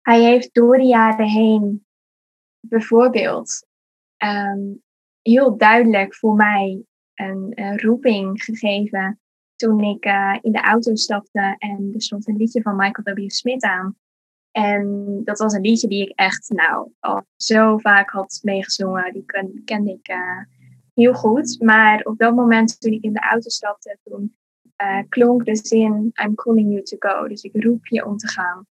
hij 0.00 0.22
heeft 0.22 0.54
door 0.54 0.76
de 0.76 0.84
jaren 0.84 1.28
heen 1.28 1.86
bijvoorbeeld 2.60 3.66
ehm, 4.16 4.60
heel 5.22 5.56
duidelijk 5.56 6.14
voor 6.14 6.34
mij 6.34 6.82
een, 7.14 7.80
roeping 7.80 8.42
gegeven 8.42 9.20
toen 9.56 9.80
ik 9.80 10.06
uh, 10.06 10.38
in 10.40 10.52
de 10.52 10.60
auto 10.60 10.94
stapte 10.94 11.54
en 11.58 11.90
er 11.94 12.02
stond 12.02 12.28
een 12.28 12.36
liedje 12.36 12.62
van 12.62 12.76
Michael 12.76 13.16
W. 13.16 13.30
Smith 13.30 13.62
aan. 13.62 13.96
En 14.50 15.20
dat 15.24 15.38
was 15.38 15.52
een 15.52 15.60
liedje 15.60 15.88
die 15.88 16.08
ik 16.08 16.18
echt 16.18 16.48
nou 16.48 16.92
al 16.98 17.24
zo 17.36 17.78
vaak 17.78 18.10
had 18.10 18.40
meegezongen. 18.42 19.12
Die 19.12 19.24
kende 19.64 19.90
ik 19.90 20.08
uh, 20.08 20.42
heel 20.94 21.14
goed. 21.14 21.60
Maar 21.60 22.00
op 22.02 22.18
dat 22.18 22.34
moment 22.34 22.80
toen 22.80 22.92
ik 22.92 23.02
in 23.02 23.12
de 23.12 23.20
auto 23.20 23.48
stapte, 23.48 23.98
toen 24.02 24.36
uh, 24.82 25.02
klonk 25.08 25.44
de 25.44 25.56
zin 25.56 26.12
I'm 26.24 26.34
calling 26.34 26.70
you 26.70 26.82
to 26.82 26.96
go. 26.98 27.28
Dus 27.28 27.42
ik 27.42 27.64
roep 27.64 27.86
je 27.86 28.06
om 28.06 28.16
te 28.16 28.28
gaan. 28.28 28.66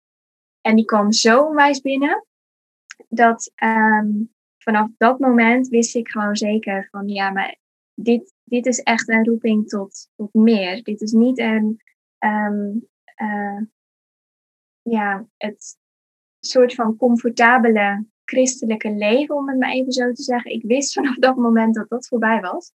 En 0.61 0.75
die 0.75 0.85
kwam 0.85 1.11
zo 1.11 1.43
onwijs 1.43 1.81
binnen 1.81 2.25
dat 3.09 3.51
um, 3.63 4.33
vanaf 4.57 4.89
dat 4.97 5.19
moment 5.19 5.67
wist 5.67 5.95
ik 5.95 6.09
gewoon 6.09 6.35
zeker 6.35 6.87
van 6.91 7.07
ja, 7.07 7.29
maar 7.29 7.57
dit, 7.93 8.33
dit 8.43 8.65
is 8.65 8.79
echt 8.79 9.09
een 9.09 9.25
roeping 9.25 9.67
tot, 9.67 10.09
tot 10.15 10.33
meer. 10.33 10.83
Dit 10.83 11.01
is 11.01 11.11
niet 11.11 11.39
een 11.39 11.81
um, 12.19 12.87
uh, 13.21 13.61
ja, 14.81 15.27
het 15.37 15.77
soort 16.39 16.73
van 16.73 16.95
comfortabele 16.95 18.05
christelijke 18.25 18.91
leven, 18.91 19.35
om 19.35 19.49
het 19.49 19.59
maar 19.59 19.71
even 19.71 19.91
zo 19.91 20.11
te 20.11 20.23
zeggen. 20.23 20.51
Ik 20.51 20.63
wist 20.63 20.93
vanaf 20.93 21.15
dat 21.15 21.35
moment 21.35 21.75
dat 21.75 21.89
dat 21.89 22.07
voorbij 22.07 22.41
was. 22.41 22.71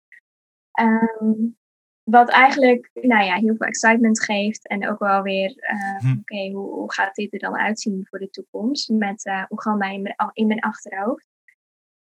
Um, 0.80 1.56
wat 2.04 2.28
eigenlijk 2.28 2.90
nou 2.92 3.24
ja, 3.24 3.34
heel 3.34 3.56
veel 3.56 3.66
excitement 3.66 4.24
geeft 4.24 4.68
en 4.68 4.88
ook 4.88 4.98
wel 4.98 5.22
weer, 5.22 5.50
uh, 5.50 5.98
hm. 5.98 6.18
oké, 6.18 6.50
hoe, 6.50 6.72
hoe, 6.72 6.92
gaat 6.92 7.14
dit 7.14 7.32
er 7.32 7.38
dan 7.38 7.56
uitzien 7.56 8.06
voor 8.08 8.18
de 8.18 8.30
toekomst 8.30 8.88
met 8.88 9.26
uh, 9.26 9.44
Oeganda 9.50 9.90
in 9.90 10.02
mijn, 10.02 10.14
in 10.32 10.46
mijn 10.46 10.60
achterhoofd. 10.60 11.26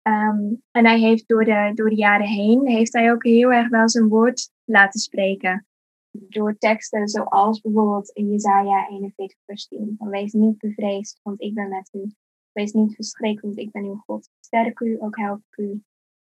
Um, 0.03 0.63
en 0.71 0.87
hij 0.87 0.99
heeft 0.99 1.29
door 1.29 1.45
de, 1.45 1.73
door 1.75 1.89
de 1.89 1.97
jaren 1.97 2.27
heen, 2.27 2.67
heeft 2.67 2.93
hij 2.93 3.13
ook 3.13 3.25
heel 3.25 3.53
erg 3.53 3.69
wel 3.69 3.89
zijn 3.89 4.09
woord 4.09 4.51
laten 4.65 5.01
spreken. 5.01 5.67
Door 6.11 6.59
teksten 6.59 7.09
zoals 7.09 7.61
bijvoorbeeld 7.61 8.11
in 8.11 8.31
Jezaja 8.31 8.89
41 8.89 9.39
vers 9.45 9.67
10. 9.67 9.95
Van 9.99 10.09
wees 10.09 10.33
niet 10.33 10.59
bevreesd, 10.59 11.21
want 11.23 11.41
ik 11.41 11.55
ben 11.55 11.69
met 11.69 11.91
u. 11.93 12.13
Wees 12.53 12.73
niet 12.73 12.95
verschrikt, 12.95 13.43
want 13.43 13.59
ik 13.59 13.71
ben 13.71 13.85
uw 13.85 14.03
God. 14.07 14.29
Sterk 14.41 14.81
u, 14.81 14.97
ook 15.01 15.17
help 15.17 15.41
ik 15.51 15.57
u. 15.57 15.83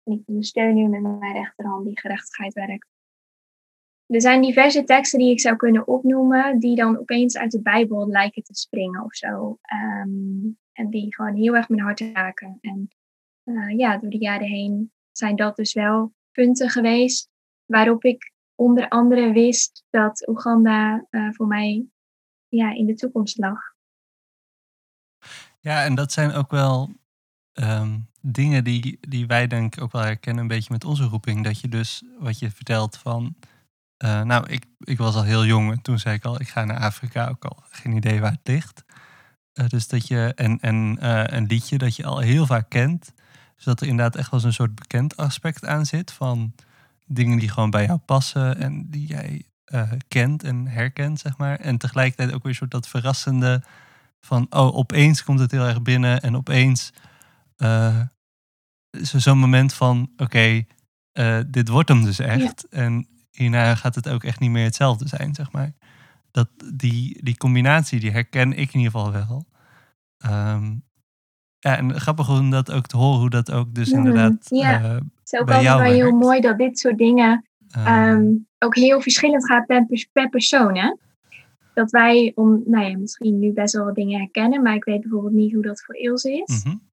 En 0.03 0.13
ik 0.13 0.21
ondersteun 0.25 0.77
u 0.77 0.87
met 0.87 1.01
mijn 1.01 1.33
rechterhand 1.33 1.85
die 1.85 1.99
gerechtigheid 1.99 2.53
werkt. 2.53 2.87
Er 4.11 4.21
zijn 4.21 4.41
diverse 4.41 4.83
teksten 4.83 5.19
die 5.19 5.31
ik 5.31 5.39
zou 5.39 5.55
kunnen 5.55 5.87
opnoemen, 5.87 6.59
die 6.59 6.75
dan 6.75 6.99
opeens 6.99 7.37
uit 7.37 7.51
de 7.51 7.61
Bijbel 7.61 8.07
lijken 8.07 8.43
te 8.43 8.53
springen 8.53 9.03
of 9.03 9.15
zo. 9.15 9.59
Um, 9.73 10.57
en 10.73 10.89
die 10.89 11.15
gewoon 11.15 11.35
heel 11.35 11.55
erg 11.55 11.69
mijn 11.69 11.81
hart 11.81 11.99
raken. 11.99 12.57
En 12.61 12.89
uh, 13.43 13.77
ja, 13.77 13.97
door 13.97 14.09
de 14.09 14.17
jaren 14.17 14.47
heen 14.47 14.91
zijn 15.11 15.35
dat 15.35 15.55
dus 15.55 15.73
wel 15.73 16.13
punten 16.31 16.69
geweest 16.69 17.29
waarop 17.65 18.03
ik 18.03 18.33
onder 18.55 18.89
andere 18.89 19.31
wist 19.31 19.83
dat 19.89 20.27
Oeganda 20.27 21.05
uh, 21.09 21.27
voor 21.31 21.47
mij 21.47 21.85
ja, 22.47 22.73
in 22.73 22.85
de 22.85 22.95
toekomst 22.95 23.37
lag. 23.37 23.59
Ja, 25.59 25.83
en 25.83 25.95
dat 25.95 26.11
zijn 26.11 26.31
ook 26.31 26.51
wel 26.51 26.89
um, 27.53 28.07
dingen 28.21 28.63
die, 28.63 28.97
die 28.99 29.27
wij 29.27 29.47
denk 29.47 29.75
ik 29.75 29.83
ook 29.83 29.91
wel 29.91 30.01
herkennen 30.01 30.41
een 30.41 30.47
beetje 30.47 30.73
met 30.73 30.85
onze 30.85 31.03
roeping. 31.03 31.43
Dat 31.43 31.59
je 31.59 31.67
dus, 31.67 32.03
wat 32.19 32.39
je 32.39 32.51
vertelt 32.51 32.97
van, 32.97 33.35
uh, 34.03 34.21
nou, 34.21 34.47
ik, 34.47 34.65
ik 34.79 34.97
was 34.97 35.15
al 35.15 35.23
heel 35.23 35.45
jong 35.45 35.83
toen 35.83 35.99
zei 35.99 36.15
ik 36.15 36.25
al, 36.25 36.41
ik 36.41 36.49
ga 36.49 36.65
naar 36.65 36.79
Afrika, 36.79 37.27
ook 37.27 37.45
al 37.45 37.63
geen 37.69 37.93
idee 37.93 38.19
waar 38.19 38.31
het 38.31 38.39
ligt. 38.43 38.83
Uh, 39.53 39.67
dus 39.67 39.87
dat 39.87 40.07
je, 40.07 40.33
en, 40.35 40.59
en 40.59 40.97
uh, 41.01 41.23
een 41.25 41.45
liedje 41.45 41.77
dat 41.77 41.95
je 41.95 42.05
al 42.05 42.19
heel 42.19 42.45
vaak 42.45 42.69
kent. 42.69 43.13
Dus 43.55 43.65
dat 43.65 43.81
er 43.81 43.87
inderdaad 43.87 44.15
echt 44.15 44.31
wel 44.31 44.43
een 44.43 44.53
soort 44.53 44.75
bekend 44.75 45.17
aspect 45.17 45.65
aan 45.65 45.85
zit 45.85 46.11
van 46.11 46.53
dingen 47.05 47.39
die 47.39 47.49
gewoon 47.49 47.69
bij 47.69 47.85
jou 47.85 47.97
passen 47.97 48.57
en 48.57 48.89
die 48.89 49.07
jij 49.07 49.45
kent 50.07 50.43
en 50.43 50.67
herkent, 50.67 51.19
zeg 51.19 51.37
maar. 51.37 51.59
En 51.59 51.77
tegelijkertijd 51.77 52.33
ook 52.33 52.43
weer 52.43 52.51
een 52.51 52.57
soort 52.57 52.71
dat 52.71 52.87
verrassende 52.87 53.63
van, 54.21 54.45
oh, 54.49 54.75
opeens 54.75 55.23
komt 55.23 55.39
het 55.39 55.51
heel 55.51 55.67
erg 55.67 55.81
binnen 55.81 56.21
en 56.21 56.35
opeens 56.35 56.93
zo'n 58.91 59.37
moment 59.37 59.73
van, 59.73 60.09
oké, 60.17 60.23
okay, 60.23 60.67
dit 61.47 61.67
wordt 61.67 61.89
hem 61.89 62.03
dus 62.03 62.19
echt. 62.19 62.67
Ja. 62.69 62.77
En 62.77 63.07
hierna 63.31 63.75
gaat 63.75 63.95
het 63.95 64.09
ook 64.09 64.23
echt 64.23 64.39
niet 64.39 64.49
meer 64.49 64.63
hetzelfde 64.63 65.07
zijn, 65.07 65.35
zeg 65.35 65.51
maar. 65.51 65.71
Dat, 66.31 66.49
die, 66.73 67.23
die 67.23 67.37
combinatie, 67.37 67.99
die 67.99 68.11
herken 68.11 68.51
ik 68.51 68.73
in 68.73 68.79
ieder 68.79 68.91
geval 68.91 69.11
wel. 69.11 69.45
Um, 70.25 70.83
ja, 71.59 71.77
en 71.77 71.99
grappig 71.99 72.29
om 72.29 72.49
dat 72.49 72.71
ook 72.71 72.87
te 72.87 72.97
horen, 72.97 73.19
hoe 73.19 73.29
dat 73.29 73.51
ook 73.51 73.73
dus 73.73 73.91
inderdaad 73.91 74.47
ja. 74.49 74.79
Uh, 74.79 74.89
het 74.93 75.03
is 75.23 75.39
ook 75.39 75.45
bij 75.45 75.61
jou 75.61 75.83
heel 75.83 76.11
mooi 76.11 76.41
dat 76.41 76.57
dit 76.57 76.79
soort 76.79 76.97
dingen 76.97 77.45
um, 77.87 78.47
ook 78.59 78.75
heel 78.75 79.01
verschillend 79.01 79.45
gaat 79.45 79.65
per, 79.65 79.85
per 80.11 80.29
persoon, 80.29 80.77
hè? 80.77 80.95
dat 81.73 81.91
wij, 81.91 82.31
om, 82.35 82.63
nou 82.65 82.85
ja, 82.85 82.97
misschien 82.97 83.39
nu 83.39 83.53
best 83.53 83.73
wel 83.73 83.85
wat 83.85 83.95
dingen 83.95 84.19
herkennen, 84.19 84.61
maar 84.61 84.75
ik 84.75 84.83
weet 84.83 85.01
bijvoorbeeld 85.01 85.33
niet 85.33 85.53
hoe 85.53 85.63
dat 85.63 85.81
voor 85.81 85.95
Ilse 85.95 86.43
is. 86.45 86.63
Mm 86.63 86.71
-hmm. 86.71 86.89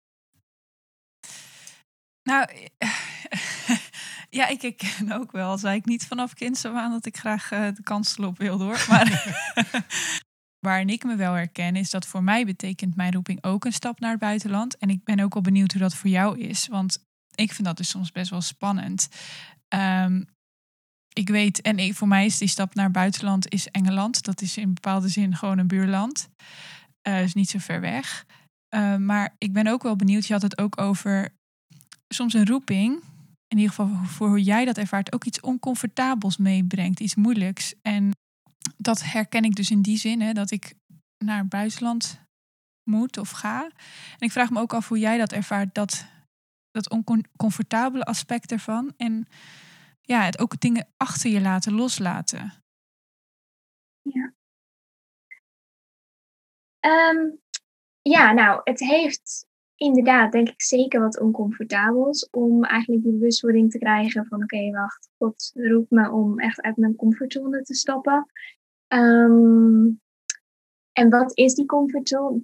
Nou, 2.22 2.46
ja, 4.30 4.48
ik 4.48 4.62
herken 4.62 5.12
ook 5.12 5.32
wel. 5.32 5.58
Zei 5.58 5.76
ik 5.76 5.84
niet 5.84 6.06
vanaf 6.06 6.34
kinds 6.34 6.64
aan 6.64 6.90
dat 6.90 7.06
ik 7.06 7.16
graag 7.16 7.52
uh, 7.52 7.66
de 7.74 7.82
kansel 7.82 8.26
op 8.26 8.38
wil 8.38 8.60
hoor. 8.60 8.86
Maar 8.88 9.36
waarin 10.66 10.88
ik 10.88 11.04
me 11.04 11.16
wel 11.16 11.32
herken, 11.32 11.76
is 11.76 11.90
dat 11.90 12.06
voor 12.06 12.22
mij 12.22 12.44
betekent 12.44 12.96
mijn 12.96 13.12
roeping 13.12 13.44
ook 13.44 13.64
een 13.64 13.72
stap 13.72 14.00
naar 14.00 14.10
het 14.10 14.20
buitenland. 14.20 14.76
En 14.76 14.90
ik 14.90 15.04
ben 15.04 15.20
ook 15.20 15.34
wel 15.34 15.42
benieuwd 15.42 15.72
hoe 15.72 15.80
dat 15.80 15.94
voor 15.94 16.10
jou 16.10 16.38
is. 16.38 16.66
Want 16.66 17.04
ik 17.34 17.52
vind 17.52 17.66
dat 17.66 17.76
dus 17.76 17.88
soms 17.88 18.12
best 18.12 18.30
wel 18.30 18.40
spannend. 18.40 19.08
Um, 19.68 20.26
ik 21.12 21.28
weet, 21.28 21.60
en 21.60 21.78
ik, 21.78 21.94
voor 21.94 22.08
mij 22.08 22.26
is 22.26 22.38
die 22.38 22.48
stap 22.48 22.74
naar 22.74 22.84
het 22.84 22.92
buitenland 22.92 23.48
is 23.48 23.68
Engeland. 23.68 24.22
Dat 24.22 24.40
is 24.40 24.56
in 24.56 24.74
bepaalde 24.74 25.08
zin 25.08 25.36
gewoon 25.36 25.58
een 25.58 25.66
buurland. 25.66 26.28
Uh, 27.08 27.22
is 27.22 27.34
niet 27.34 27.50
zo 27.50 27.58
ver 27.58 27.80
weg. 27.80 28.26
Uh, 28.74 28.96
maar 28.96 29.34
ik 29.38 29.52
ben 29.52 29.66
ook 29.66 29.82
wel 29.82 29.96
benieuwd, 29.96 30.26
je 30.26 30.32
had 30.32 30.42
het 30.42 30.58
ook 30.58 30.80
over 30.80 31.34
soms 32.08 32.34
een 32.34 32.46
roeping. 32.46 33.02
In 33.48 33.58
ieder 33.58 33.74
geval 33.74 34.04
voor 34.04 34.28
hoe 34.28 34.42
jij 34.42 34.64
dat 34.64 34.78
ervaart, 34.78 35.12
ook 35.12 35.24
iets 35.24 35.40
oncomfortabels 35.40 36.36
meebrengt, 36.36 37.00
iets 37.00 37.14
moeilijks. 37.14 37.74
En 37.82 38.10
dat 38.76 39.02
herken 39.02 39.44
ik 39.44 39.54
dus 39.54 39.70
in 39.70 39.82
die 39.82 39.96
zin, 39.96 40.20
hè, 40.20 40.32
dat 40.32 40.50
ik 40.50 40.74
naar 41.24 41.38
het 41.38 41.48
buitenland 41.48 42.20
moet 42.82 43.18
of 43.18 43.30
ga. 43.30 43.64
En 44.18 44.26
ik 44.26 44.32
vraag 44.32 44.50
me 44.50 44.60
ook 44.60 44.72
af 44.72 44.88
hoe 44.88 44.98
jij 44.98 45.18
dat 45.18 45.32
ervaart, 45.32 45.74
dat, 45.74 46.06
dat 46.70 46.90
oncomfortabele 46.90 48.04
aspect 48.04 48.52
ervan. 48.52 48.94
En 48.96 49.26
ja, 50.00 50.24
het 50.24 50.38
ook 50.38 50.60
dingen 50.60 50.88
achter 50.96 51.30
je 51.30 51.40
laten, 51.40 51.72
loslaten? 51.72 52.52
Ja. 54.02 54.32
Um, 56.80 57.40
ja, 58.02 58.32
nou, 58.32 58.60
het 58.64 58.80
heeft 58.80 59.47
inderdaad, 59.78 60.32
denk 60.32 60.48
ik, 60.48 60.62
zeker 60.62 61.00
wat 61.00 61.20
oncomfortabels 61.20 62.28
om 62.30 62.64
eigenlijk 62.64 63.02
die 63.02 63.12
bewustwording 63.12 63.70
te 63.70 63.78
krijgen 63.78 64.26
van 64.26 64.42
oké, 64.42 64.70
wacht, 64.70 65.10
God 65.18 65.50
roept 65.54 65.90
me 65.90 66.10
om 66.10 66.38
echt 66.38 66.60
uit 66.60 66.76
mijn 66.76 66.96
comfortzone 66.96 67.62
te 67.62 67.74
stappen. 67.74 68.26
Um, 68.88 70.00
en 70.92 71.10
wat 71.10 71.36
is 71.36 71.54
die 71.54 71.66
comfortzone 71.66 72.42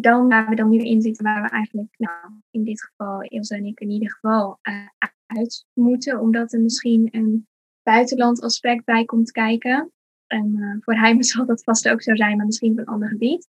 dan, 0.00 0.28
waar 0.28 0.48
we 0.48 0.54
dan 0.54 0.68
nu 0.68 0.78
in 0.78 1.02
zitten, 1.02 1.24
waar 1.24 1.42
we 1.42 1.48
eigenlijk, 1.48 1.94
nou, 1.96 2.32
in 2.50 2.64
dit 2.64 2.82
geval, 2.82 3.22
Ilse 3.22 3.56
en 3.56 3.64
ik 3.64 3.80
in 3.80 3.90
ieder 3.90 4.10
geval, 4.10 4.58
uh, 4.62 4.86
uit 5.26 5.66
moeten, 5.72 6.20
omdat 6.20 6.52
er 6.52 6.60
misschien 6.60 7.08
een 7.10 7.46
buitenland 7.82 8.40
aspect 8.40 8.84
bij 8.84 9.04
komt 9.04 9.30
kijken. 9.30 9.92
En 10.26 10.56
uh, 10.56 10.76
voor 10.80 10.94
hem 10.94 11.22
zal 11.32 11.46
dat 11.46 11.64
vast 11.64 11.88
ook 11.88 12.02
zo 12.02 12.14
zijn, 12.14 12.36
maar 12.36 12.46
misschien 12.46 12.72
op 12.72 12.78
een 12.78 12.84
ander 12.84 13.08
gebied. 13.08 13.48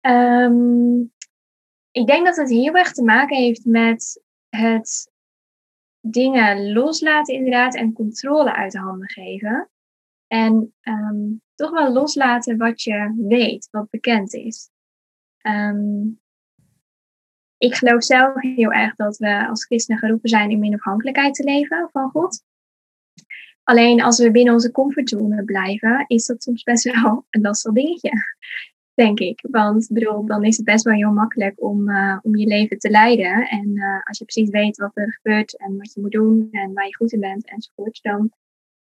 Um, 0.00 1.12
ik 1.98 2.06
denk 2.06 2.26
dat 2.26 2.36
het 2.36 2.50
heel 2.50 2.74
erg 2.74 2.92
te 2.92 3.02
maken 3.02 3.36
heeft 3.36 3.64
met 3.64 4.22
het 4.48 5.10
dingen 6.00 6.72
loslaten 6.72 7.34
inderdaad 7.34 7.76
en 7.76 7.92
controle 7.92 8.54
uit 8.54 8.72
de 8.72 8.78
handen 8.78 9.08
geven. 9.08 9.70
En 10.26 10.74
um, 10.82 11.42
toch 11.54 11.70
wel 11.70 11.92
loslaten 11.92 12.56
wat 12.56 12.82
je 12.82 13.24
weet, 13.28 13.68
wat 13.70 13.90
bekend 13.90 14.34
is. 14.34 14.70
Um, 15.42 16.20
ik 17.56 17.74
geloof 17.74 18.04
zelf 18.04 18.40
heel 18.40 18.72
erg 18.72 18.94
dat 18.94 19.16
we 19.16 19.48
als 19.48 19.64
christenen 19.64 20.00
geroepen 20.00 20.28
zijn 20.28 20.50
in 20.50 20.58
min 20.58 20.74
afhankelijkheid 20.74 21.34
te 21.34 21.44
leven 21.44 21.88
van 21.92 22.10
God. 22.10 22.44
Alleen 23.62 24.02
als 24.02 24.18
we 24.18 24.30
binnen 24.30 24.52
onze 24.52 24.70
comfortzone 24.70 25.44
blijven, 25.44 26.04
is 26.06 26.26
dat 26.26 26.42
soms 26.42 26.62
best 26.62 26.84
wel 26.84 27.26
een 27.30 27.40
lastig 27.40 27.72
dingetje, 27.72 28.10
denk 28.98 29.20
ik. 29.20 29.44
Want 29.50 29.88
bedoel, 29.92 30.26
dan 30.26 30.44
is 30.44 30.56
het 30.56 30.66
best 30.66 30.84
wel 30.84 30.94
heel 30.94 31.12
makkelijk 31.12 31.62
om, 31.62 31.88
uh, 31.88 32.18
om 32.22 32.36
je 32.36 32.46
leven 32.46 32.78
te 32.78 32.90
leiden. 32.90 33.48
En 33.48 33.68
uh, 33.76 34.06
als 34.06 34.18
je 34.18 34.24
precies 34.24 34.50
weet 34.50 34.76
wat 34.76 34.90
er 34.94 35.12
gebeurt 35.12 35.58
en 35.58 35.76
wat 35.76 35.92
je 35.92 36.00
moet 36.00 36.10
doen 36.10 36.48
en 36.50 36.72
waar 36.72 36.86
je 36.86 36.96
goed 36.96 37.12
in 37.12 37.20
bent 37.20 37.50
enzovoort, 37.50 37.98
dan 38.02 38.30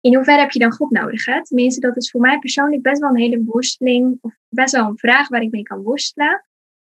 in 0.01 0.15
hoeverre 0.15 0.39
heb 0.39 0.51
je 0.51 0.59
dan 0.59 0.71
God 0.71 0.91
nodig? 0.91 1.25
Hè? 1.25 1.43
Tenminste, 1.43 1.79
dat 1.79 1.97
is 1.97 2.11
voor 2.11 2.21
mij 2.21 2.39
persoonlijk 2.39 2.81
best 2.81 3.01
wel 3.01 3.09
een 3.09 3.17
hele 3.17 3.43
worsteling, 3.43 4.17
of 4.21 4.35
best 4.49 4.73
wel 4.73 4.87
een 4.87 4.97
vraag 4.97 5.27
waar 5.27 5.41
ik 5.41 5.51
mee 5.51 5.63
kan 5.63 5.81
worstelen. 5.81 6.45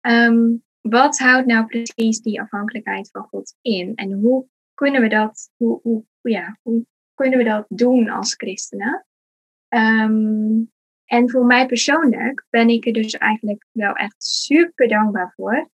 Um, 0.01 0.63
wat 0.81 1.17
houdt 1.17 1.47
nou 1.47 1.65
precies 1.65 2.21
die 2.21 2.41
afhankelijkheid 2.41 3.09
van 3.11 3.23
God 3.23 3.55
in? 3.61 3.95
En 3.95 4.11
hoe 4.11 4.45
kunnen 4.73 5.01
we 5.01 5.07
dat, 5.07 5.51
hoe, 5.55 5.79
hoe, 5.81 6.03
ja, 6.21 6.57
hoe 6.61 6.85
kunnen 7.13 7.37
we 7.37 7.43
dat 7.45 7.65
doen 7.69 8.09
als 8.09 8.33
christenen? 8.35 9.05
Um, 9.69 10.71
en 11.11 11.29
voor 11.29 11.45
mij 11.45 11.65
persoonlijk 11.65 12.45
ben 12.49 12.69
ik 12.69 12.85
er 12.85 12.93
dus 12.93 13.13
eigenlijk 13.13 13.65
wel 13.71 13.93
echt 13.93 14.23
super 14.23 14.87
dankbaar 14.87 15.33
voor 15.35 15.69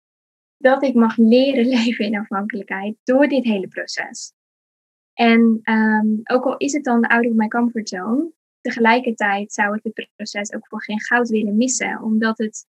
dat 0.57 0.83
ik 0.83 0.95
mag 0.95 1.17
leren 1.17 1.67
leven 1.77 2.05
in 2.05 2.19
afhankelijkheid 2.19 2.97
door 3.05 3.29
dit 3.29 3.45
hele 3.45 3.69
proces. 3.69 4.33
En 5.13 5.61
um, 5.63 6.21
ook 6.25 6.45
al 6.45 6.57
is 6.57 6.73
het 6.73 6.85
dan 6.85 7.07
out 7.07 7.27
of 7.27 7.33
my 7.33 7.49
comfort 7.49 7.89
zone, 7.89 8.33
tegelijkertijd 8.61 9.53
zou 9.53 9.77
ik 9.77 9.81
het 9.83 10.09
proces 10.17 10.53
ook 10.53 10.67
voor 10.69 10.83
geen 10.83 11.01
goud 11.01 11.29
willen 11.29 11.57
missen, 11.57 12.03
omdat 12.03 12.39
het 12.39 12.67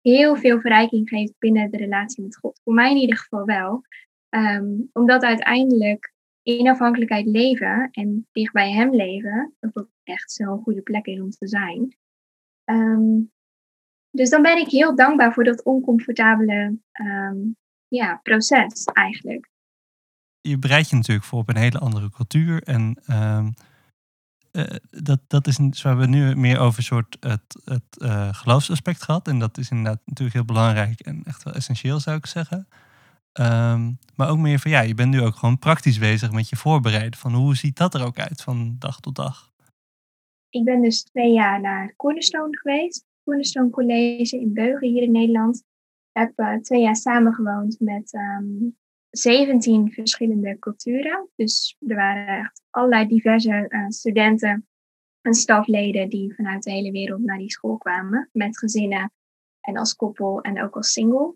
heel 0.00 0.36
veel 0.36 0.60
verrijking 0.60 1.08
geeft 1.08 1.34
binnen 1.38 1.70
de 1.70 1.76
relatie 1.76 2.22
met 2.22 2.36
God. 2.36 2.60
Voor 2.64 2.74
mij 2.74 2.90
in 2.90 2.96
ieder 2.96 3.16
geval 3.16 3.44
wel. 3.44 3.82
Um, 4.28 4.90
omdat 4.92 5.22
uiteindelijk 5.22 6.13
in 6.44 6.68
afhankelijkheid 6.68 7.26
leven 7.26 7.88
en 7.90 8.26
dicht 8.32 8.52
bij 8.52 8.72
Hem 8.72 8.94
leven, 8.94 9.54
dat 9.60 9.74
dat 9.74 9.88
echt 10.02 10.32
zo'n 10.32 10.62
goede 10.62 10.82
plek 10.82 11.06
is 11.06 11.20
om 11.20 11.30
te 11.30 11.48
zijn. 11.48 11.96
Um, 12.64 13.32
dus 14.10 14.30
dan 14.30 14.42
ben 14.42 14.58
ik 14.58 14.68
heel 14.68 14.96
dankbaar 14.96 15.32
voor 15.32 15.44
dat 15.44 15.64
oncomfortabele 15.64 16.78
um, 16.92 17.56
ja, 17.88 18.20
proces 18.22 18.84
eigenlijk. 18.84 19.50
Je 20.40 20.58
bereidt 20.58 20.88
je 20.88 20.96
natuurlijk 20.96 21.26
voor 21.26 21.38
op 21.38 21.48
een 21.48 21.56
hele 21.56 21.78
andere 21.78 22.10
cultuur. 22.10 22.62
En 22.62 23.02
uh, 23.06 23.46
dat, 24.90 25.20
dat 25.26 25.46
is 25.46 25.82
hebben 25.82 26.10
we 26.10 26.16
nu 26.16 26.34
meer 26.34 26.58
over 26.58 26.82
soort 26.82 27.16
het, 27.20 27.62
het 27.64 28.02
uh, 28.02 28.34
geloofsaspect 28.34 29.02
gehad. 29.02 29.28
En 29.28 29.38
dat 29.38 29.58
is 29.58 29.70
inderdaad 29.70 30.00
natuurlijk 30.04 30.36
heel 30.36 30.44
belangrijk 30.44 31.00
en 31.00 31.22
echt 31.24 31.42
wel 31.42 31.54
essentieel, 31.54 32.00
zou 32.00 32.16
ik 32.16 32.26
zeggen. 32.26 32.68
Um, 33.40 33.98
maar 34.16 34.30
ook 34.30 34.38
meer 34.38 34.58
van 34.58 34.70
ja, 34.70 34.80
je 34.80 34.94
bent 34.94 35.10
nu 35.10 35.20
ook 35.20 35.34
gewoon 35.34 35.58
praktisch 35.58 35.98
bezig 35.98 36.32
met 36.32 36.48
je 36.48 36.56
voorbereiden. 36.56 37.18
Van 37.18 37.34
hoe 37.34 37.56
ziet 37.56 37.76
dat 37.76 37.94
er 37.94 38.04
ook 38.04 38.18
uit 38.18 38.42
van 38.42 38.76
dag 38.78 39.00
tot 39.00 39.16
dag? 39.16 39.52
Ik 40.48 40.64
ben 40.64 40.82
dus 40.82 41.02
twee 41.02 41.32
jaar 41.32 41.60
naar 41.60 41.94
Cornerstone 41.96 42.58
geweest. 42.58 43.04
Cornerstone 43.24 43.70
College 43.70 44.40
in 44.40 44.52
Beugen 44.52 44.88
hier 44.88 45.02
in 45.02 45.12
Nederland. 45.12 45.56
Ik 46.12 46.20
heb 46.20 46.38
uh, 46.38 46.54
twee 46.54 46.82
jaar 46.82 46.96
samengewoond 46.96 47.80
met 47.80 48.12
um, 48.12 48.76
17 49.10 49.92
verschillende 49.92 50.58
culturen. 50.58 51.28
Dus 51.36 51.76
er 51.86 51.96
waren 51.96 52.38
echt 52.38 52.62
allerlei 52.70 53.06
diverse 53.06 53.66
uh, 53.68 53.88
studenten 53.88 54.66
en 55.20 55.34
stafleden 55.34 56.08
die 56.08 56.34
vanuit 56.34 56.62
de 56.62 56.70
hele 56.70 56.90
wereld 56.90 57.22
naar 57.22 57.38
die 57.38 57.50
school 57.50 57.76
kwamen. 57.76 58.28
Met 58.32 58.58
gezinnen 58.58 59.12
en 59.60 59.76
als 59.76 59.94
koppel 59.94 60.40
en 60.40 60.62
ook 60.62 60.76
als 60.76 60.92
single. 60.92 61.34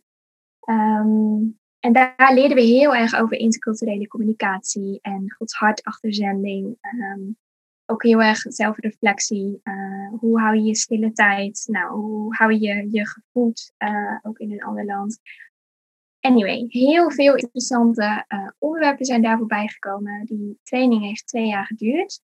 Um, 0.71 1.59
en 1.80 1.92
daar 1.92 2.30
leerden 2.35 2.56
we 2.56 2.62
heel 2.62 2.94
erg 2.94 3.14
over 3.14 3.37
interculturele 3.37 4.08
communicatie 4.08 4.99
en 5.02 5.32
Gods 5.32 5.54
hart 5.54 5.82
achter 5.82 6.14
zending. 6.14 6.76
Um, 6.80 7.37
ook 7.90 8.02
heel 8.02 8.23
erg 8.23 8.38
zelfreflectie. 8.38 9.61
Uh, 9.64 10.08
hoe 10.20 10.40
hou 10.40 10.56
je 10.56 10.62
je 10.62 10.76
stille 10.76 11.12
tijd? 11.12 11.64
Nou, 11.66 12.00
hoe 12.00 12.35
hou 12.37 12.52
je 12.52 12.88
je 12.90 13.06
gevoed 13.06 13.73
uh, 13.78 14.18
ook 14.23 14.38
in 14.38 14.52
een 14.52 14.62
ander 14.62 14.85
land? 14.85 15.20
Anyway, 16.20 16.64
heel 16.68 17.10
veel 17.10 17.34
interessante 17.34 18.25
uh, 18.28 18.49
onderwerpen 18.58 19.04
zijn 19.04 19.23
daar 19.23 19.38
voorbij 19.38 19.69
gekomen. 19.69 20.25
Die 20.25 20.58
training 20.62 21.02
heeft 21.02 21.26
twee 21.26 21.47
jaar 21.47 21.67
geduurd. 21.67 22.21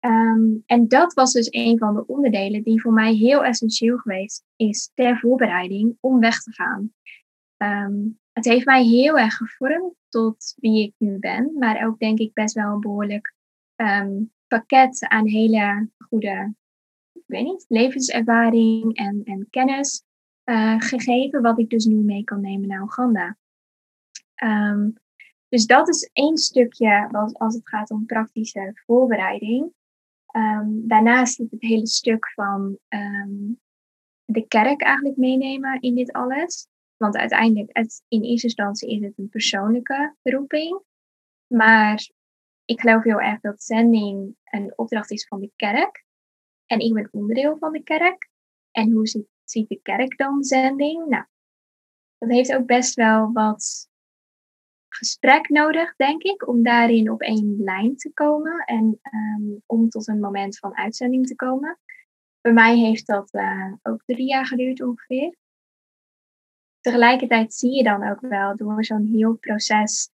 Um, 0.00 0.62
en 0.66 0.88
dat 0.88 1.14
was 1.14 1.32
dus 1.32 1.48
een 1.50 1.78
van 1.78 1.94
de 1.94 2.06
onderdelen 2.06 2.62
die 2.62 2.80
voor 2.80 2.92
mij 2.92 3.14
heel 3.14 3.44
essentieel 3.44 3.96
geweest 3.96 4.44
is 4.56 4.90
ter 4.94 5.18
voorbereiding 5.18 5.96
om 6.00 6.20
weg 6.20 6.42
te 6.42 6.52
gaan. 6.52 6.92
Um, 7.56 8.18
het 8.38 8.46
heeft 8.46 8.66
mij 8.66 8.84
heel 8.84 9.18
erg 9.18 9.34
gevormd 9.34 9.94
tot 10.08 10.54
wie 10.56 10.86
ik 10.86 10.94
nu 10.98 11.18
ben, 11.18 11.52
maar 11.58 11.86
ook 11.86 11.98
denk 11.98 12.18
ik 12.18 12.32
best 12.32 12.54
wel 12.54 12.72
een 12.72 12.80
behoorlijk 12.80 13.34
um, 13.76 14.32
pakket 14.46 15.08
aan 15.08 15.26
hele 15.26 15.88
goede, 15.98 16.54
weet 17.26 17.44
niet, 17.44 17.64
levenservaring 17.68 18.96
en, 18.96 19.20
en 19.24 19.46
kennis 19.50 20.04
uh, 20.44 20.80
gegeven, 20.80 21.42
wat 21.42 21.58
ik 21.58 21.70
dus 21.70 21.84
nu 21.84 21.96
mee 21.96 22.24
kan 22.24 22.40
nemen 22.40 22.68
naar 22.68 22.82
Oeganda. 22.82 23.36
Um, 24.44 24.94
dus 25.48 25.66
dat 25.66 25.88
is 25.88 26.10
één 26.12 26.36
stukje 26.36 27.08
als, 27.32 27.54
het 27.54 27.68
gaat 27.68 27.90
om 27.90 28.06
praktische 28.06 28.72
voorbereiding. 28.74 29.72
Um, 30.36 30.88
daarnaast 30.88 31.34
zit 31.34 31.50
het 31.50 31.62
hele 31.62 31.86
stuk 31.86 32.32
van 32.34 32.78
de 34.24 34.46
kerk 34.48 34.82
eigenlijk 34.82 35.16
meenemen 35.16 35.80
in 35.80 35.94
dit 35.94 36.12
alles. 36.12 36.68
Want 36.98 37.16
uiteindelijk, 37.16 37.70
in 38.08 38.22
eerste 38.22 38.46
instantie 38.46 38.90
is 38.90 39.02
het 39.02 39.18
een 39.18 39.28
persoonlijke 39.28 40.16
roeping. 40.22 40.82
Maar 41.46 42.10
ik 42.64 42.80
geloof 42.80 43.02
heel 43.02 43.20
erg 43.20 43.40
dat 43.40 43.62
zending 43.62 44.36
een 44.44 44.72
opdracht 44.76 45.10
is 45.10 45.26
van 45.26 45.40
de 45.40 45.52
kerk. 45.56 46.04
En 46.66 46.78
ik 46.78 46.94
ben 46.94 47.08
onderdeel 47.10 47.56
van 47.58 47.72
de 47.72 47.82
kerk. 47.82 48.30
En 48.70 48.90
hoe 48.90 49.06
ziet, 49.44 49.68
de 49.68 49.80
kerk 49.82 50.16
dan 50.16 50.44
zending? 50.44 51.06
Nou, 51.06 51.24
dat 52.18 52.30
heeft 52.30 52.54
ook 52.54 52.66
best 52.66 52.94
wel 52.94 53.32
wat 53.32 53.88
gesprek 54.88 55.48
nodig, 55.48 55.96
denk 55.96 56.22
ik, 56.22 56.48
om 56.48 56.62
daarin 56.62 57.10
op 57.10 57.20
één 57.20 57.56
lijn 57.58 57.96
te 57.96 58.12
komen 58.12 58.64
en 58.64 59.00
um, 59.12 59.62
om 59.66 59.88
tot 59.88 60.08
een 60.08 60.20
moment 60.20 60.58
van 60.58 60.76
uitzending 60.76 61.26
te 61.26 61.34
komen. 61.34 61.78
Bij 62.40 62.52
mij 62.52 62.76
heeft 62.76 63.06
dat 63.06 63.34
uh, 63.34 63.72
ook 63.82 64.02
drie 64.04 64.26
jaar 64.26 64.46
geduurd 64.46 64.82
ongeveer. 64.82 65.36
Tegelijkertijd 66.80 67.54
zie 67.54 67.74
je 67.74 67.82
dan 67.82 68.08
ook 68.10 68.20
wel 68.20 68.56
door 68.56 68.84
zo'n 68.84 69.06
heel 69.06 69.36
proces 69.36 70.10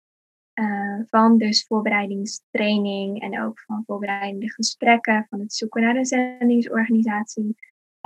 uh, 0.55 1.01
van 1.07 1.38
dus 1.38 1.66
voorbereidingstraining 1.66 3.23
en 3.23 3.42
ook 3.42 3.61
van 3.61 3.83
voorbereidende 3.87 4.53
gesprekken, 4.53 5.27
van 5.31 5.40
het 5.40 5.55
zoeken 5.55 5.83
naar 5.83 5.96
een 5.96 6.07
zendingsorganisatie, 6.07 7.57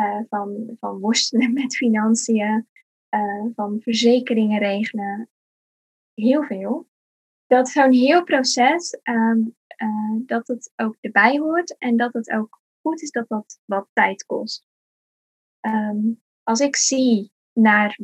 uh, 0.01 0.21
van, 0.29 0.77
van 0.81 0.99
worstelen 0.99 1.53
met 1.63 1.77
financiën, 1.77 2.69
uh, 3.11 3.45
van 3.55 3.81
verzekeringen 3.81 4.59
regelen, 4.59 5.29
heel 6.15 6.43
veel. 6.43 6.87
Dat 7.47 7.69
zo'n 7.69 7.93
heel 7.93 8.25
proces, 8.25 8.99
um, 9.03 9.57
dat 10.27 10.47
het 10.47 10.73
ook 10.77 10.97
erbij 11.01 11.39
hoort 11.39 11.79
en 11.79 11.97
dat 11.97 12.13
het 12.13 12.31
ook 12.31 12.61
goed 12.81 13.03
is 13.03 13.11
dat 13.11 13.29
dat 13.29 13.61
wat 13.65 13.89
tijd 13.93 14.25
kost. 14.27 14.65
Um, 15.61 16.23
als 16.43 16.61
ik 16.61 16.77
zie 16.77 17.33
naar 17.53 17.99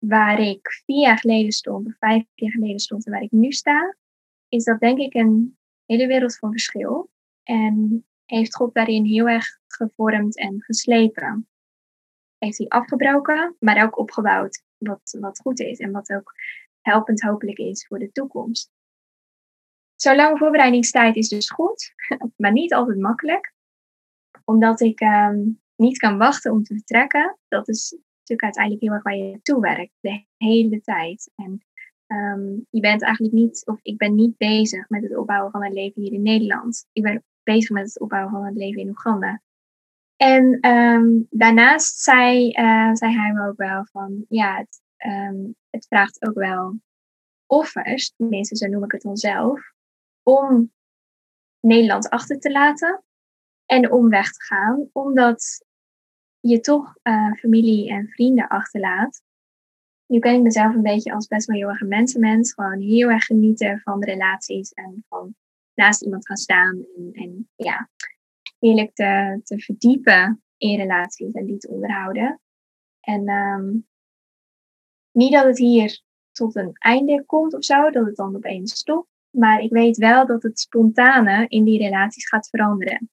waar 0.00 0.40
ik 0.40 0.82
vier 0.84 1.00
jaar 1.00 1.18
geleden 1.18 1.52
stond, 1.52 1.86
of 1.86 1.96
vijf 1.98 2.24
jaar 2.34 2.50
geleden 2.50 2.78
stond 2.78 3.06
en 3.06 3.12
waar 3.12 3.22
ik 3.22 3.30
nu 3.30 3.52
sta, 3.52 3.96
is 4.48 4.64
dat 4.64 4.80
denk 4.80 4.98
ik 4.98 5.14
een 5.14 5.58
hele 5.84 6.06
wereld 6.06 6.38
van 6.38 6.50
verschil. 6.50 7.10
En 7.42 8.06
heeft 8.24 8.56
God 8.56 8.74
daarin 8.74 9.04
heel 9.04 9.28
erg 9.28 9.46
gevormd 9.66 10.38
en 10.38 10.62
geslepen. 10.62 11.48
Heeft 12.38 12.58
hij 12.58 12.68
afgebroken, 12.68 13.56
maar 13.58 13.84
ook 13.84 13.98
opgebouwd 13.98 14.62
wat, 14.78 15.16
wat 15.20 15.40
goed 15.40 15.60
is 15.60 15.78
en 15.78 15.90
wat 15.90 16.10
ook 16.10 16.34
helpend 16.80 17.20
hopelijk 17.20 17.58
is 17.58 17.86
voor 17.86 17.98
de 17.98 18.12
toekomst. 18.12 18.70
Zo'n 19.94 20.16
lange 20.16 20.38
voorbereidingstijd 20.38 21.16
is 21.16 21.28
dus 21.28 21.50
goed, 21.50 21.94
maar 22.36 22.52
niet 22.52 22.74
altijd 22.74 22.98
makkelijk. 22.98 23.52
Omdat 24.44 24.80
ik 24.80 25.00
um, 25.00 25.60
niet 25.76 25.98
kan 25.98 26.18
wachten 26.18 26.52
om 26.52 26.62
te 26.62 26.74
vertrekken. 26.74 27.38
Dat 27.48 27.68
is 27.68 27.98
natuurlijk 28.30 28.42
uiteindelijk 28.42 28.82
heel 28.82 28.92
erg 28.92 29.02
waar 29.02 29.16
je 29.16 29.30
naartoe 29.30 29.60
werkt, 29.60 29.92
de 30.00 30.24
hele 30.36 30.80
tijd. 30.80 31.30
En 31.34 31.64
um, 32.06 32.66
je 32.70 32.80
bent 32.80 33.02
eigenlijk 33.02 33.34
niet, 33.34 33.66
of 33.66 33.78
ik 33.82 33.96
ben 33.96 34.14
niet 34.14 34.36
bezig 34.36 34.88
met 34.88 35.02
het 35.02 35.16
opbouwen 35.16 35.50
van 35.50 35.64
een 35.64 35.72
leven 35.72 36.02
hier 36.02 36.12
in 36.12 36.22
Nederland. 36.22 36.86
Ik 36.92 37.02
ben 37.02 37.24
bezig 37.42 37.70
met 37.70 37.84
het 37.84 38.00
opbouwen 38.00 38.32
van 38.32 38.44
het 38.44 38.56
leven 38.56 38.80
in 38.80 38.88
Oeganda. 38.88 39.42
En 40.16 40.68
um, 40.68 41.26
daarnaast 41.30 41.98
zei, 41.98 42.48
uh, 42.48 42.94
zei 42.94 43.16
hij 43.16 43.32
me 43.32 43.48
ook 43.48 43.56
wel 43.56 43.84
van, 43.84 44.24
ja, 44.28 44.56
het, 44.56 44.80
um, 45.06 45.54
het 45.70 45.86
vraagt 45.86 46.26
ook 46.26 46.34
wel 46.34 46.80
offers, 47.46 48.14
tenminste 48.16 48.56
zo 48.56 48.66
noem 48.66 48.84
ik 48.84 48.92
het 48.92 49.02
dan 49.02 49.16
zelf, 49.16 49.72
om 50.22 50.72
Nederland 51.60 52.08
achter 52.08 52.38
te 52.38 52.50
laten 52.50 53.02
en 53.66 53.92
om 53.92 54.08
weg 54.08 54.32
te 54.32 54.42
gaan, 54.44 54.88
omdat 54.92 55.64
je 56.40 56.60
toch 56.60 56.96
uh, 57.02 57.32
familie 57.32 57.90
en 57.90 58.08
vrienden 58.08 58.48
achterlaat. 58.48 59.22
Nu 60.06 60.18
ken 60.18 60.34
ik 60.34 60.42
mezelf 60.42 60.74
een 60.74 60.82
beetje 60.82 61.12
als 61.12 61.26
best 61.26 61.46
wel 61.46 61.56
heel 61.56 61.68
erg 61.68 61.80
een 61.80 61.88
mensenmens. 61.88 62.52
Gewoon 62.52 62.80
heel 62.80 63.08
erg 63.08 63.24
genieten 63.24 63.80
van 63.80 64.00
de 64.00 64.06
relaties 64.06 64.72
en 64.72 65.04
van 65.08 65.34
naast 65.74 66.02
iemand 66.02 66.26
gaan 66.26 66.36
staan 66.36 66.84
en, 66.96 67.10
en 67.12 67.48
ja, 67.56 67.88
heerlijk 68.58 68.94
te, 68.94 69.40
te 69.44 69.58
verdiepen 69.58 70.42
in 70.56 70.76
relaties 70.76 71.32
en 71.32 71.46
die 71.46 71.58
te 71.58 71.68
onderhouden. 71.68 72.40
En 73.00 73.28
ehm, 73.28 73.78
niet 75.10 75.32
dat 75.32 75.44
het 75.44 75.58
hier 75.58 76.02
tot 76.32 76.56
een 76.56 76.72
einde 76.72 77.24
komt 77.26 77.54
of 77.54 77.64
zo, 77.64 77.90
dat 77.90 78.06
het 78.06 78.16
dan 78.16 78.36
opeens 78.36 78.74
stopt. 78.74 79.08
Maar 79.30 79.60
ik 79.60 79.70
weet 79.70 79.96
wel 79.96 80.26
dat 80.26 80.42
het 80.42 80.60
spontane 80.60 81.46
in 81.48 81.64
die 81.64 81.78
relaties 81.78 82.28
gaat 82.28 82.48
veranderen. 82.48 83.10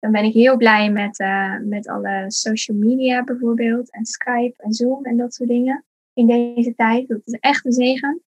Dan 0.00 0.12
ben 0.12 0.24
ik 0.24 0.32
heel 0.32 0.56
blij 0.56 0.90
met, 0.90 1.20
uh, 1.20 1.58
met 1.58 1.88
alle 1.88 2.24
social 2.26 2.76
media 2.76 3.24
bijvoorbeeld. 3.24 3.90
En 3.90 4.04
Skype 4.04 4.54
en 4.56 4.72
Zoom 4.72 5.04
en 5.04 5.16
dat 5.16 5.34
soort 5.34 5.48
dingen. 5.48 5.84
In 6.12 6.26
deze 6.26 6.74
tijd. 6.74 7.08
Dat 7.08 7.20
is 7.24 7.38
echt 7.40 7.64
een 7.64 7.72
zegen. 7.72 8.22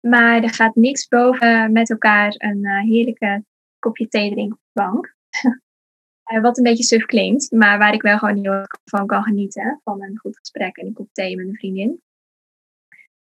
Maar 0.00 0.42
er 0.42 0.54
gaat 0.54 0.74
niks 0.74 1.08
boven 1.08 1.72
met 1.72 1.90
elkaar 1.90 2.34
een 2.36 2.64
uh, 2.64 2.80
heerlijke 2.80 3.44
kopje 3.78 4.08
thee 4.08 4.30
drinken 4.30 4.56
op 4.56 4.62
de 4.72 4.82
bank. 4.82 5.14
wat 6.42 6.58
een 6.58 6.64
beetje 6.64 6.84
suf 6.84 7.04
klinkt. 7.04 7.50
Maar 7.50 7.78
waar 7.78 7.94
ik 7.94 8.02
wel 8.02 8.18
gewoon 8.18 8.38
heel 8.38 8.64
van 8.84 9.06
kan 9.06 9.22
genieten. 9.22 9.80
Van 9.84 10.02
een 10.02 10.18
goed 10.18 10.38
gesprek 10.38 10.76
en 10.76 10.86
een 10.86 10.92
kop 10.92 11.08
thee 11.12 11.36
met 11.36 11.46
een 11.46 11.56
vriendin. 11.56 12.02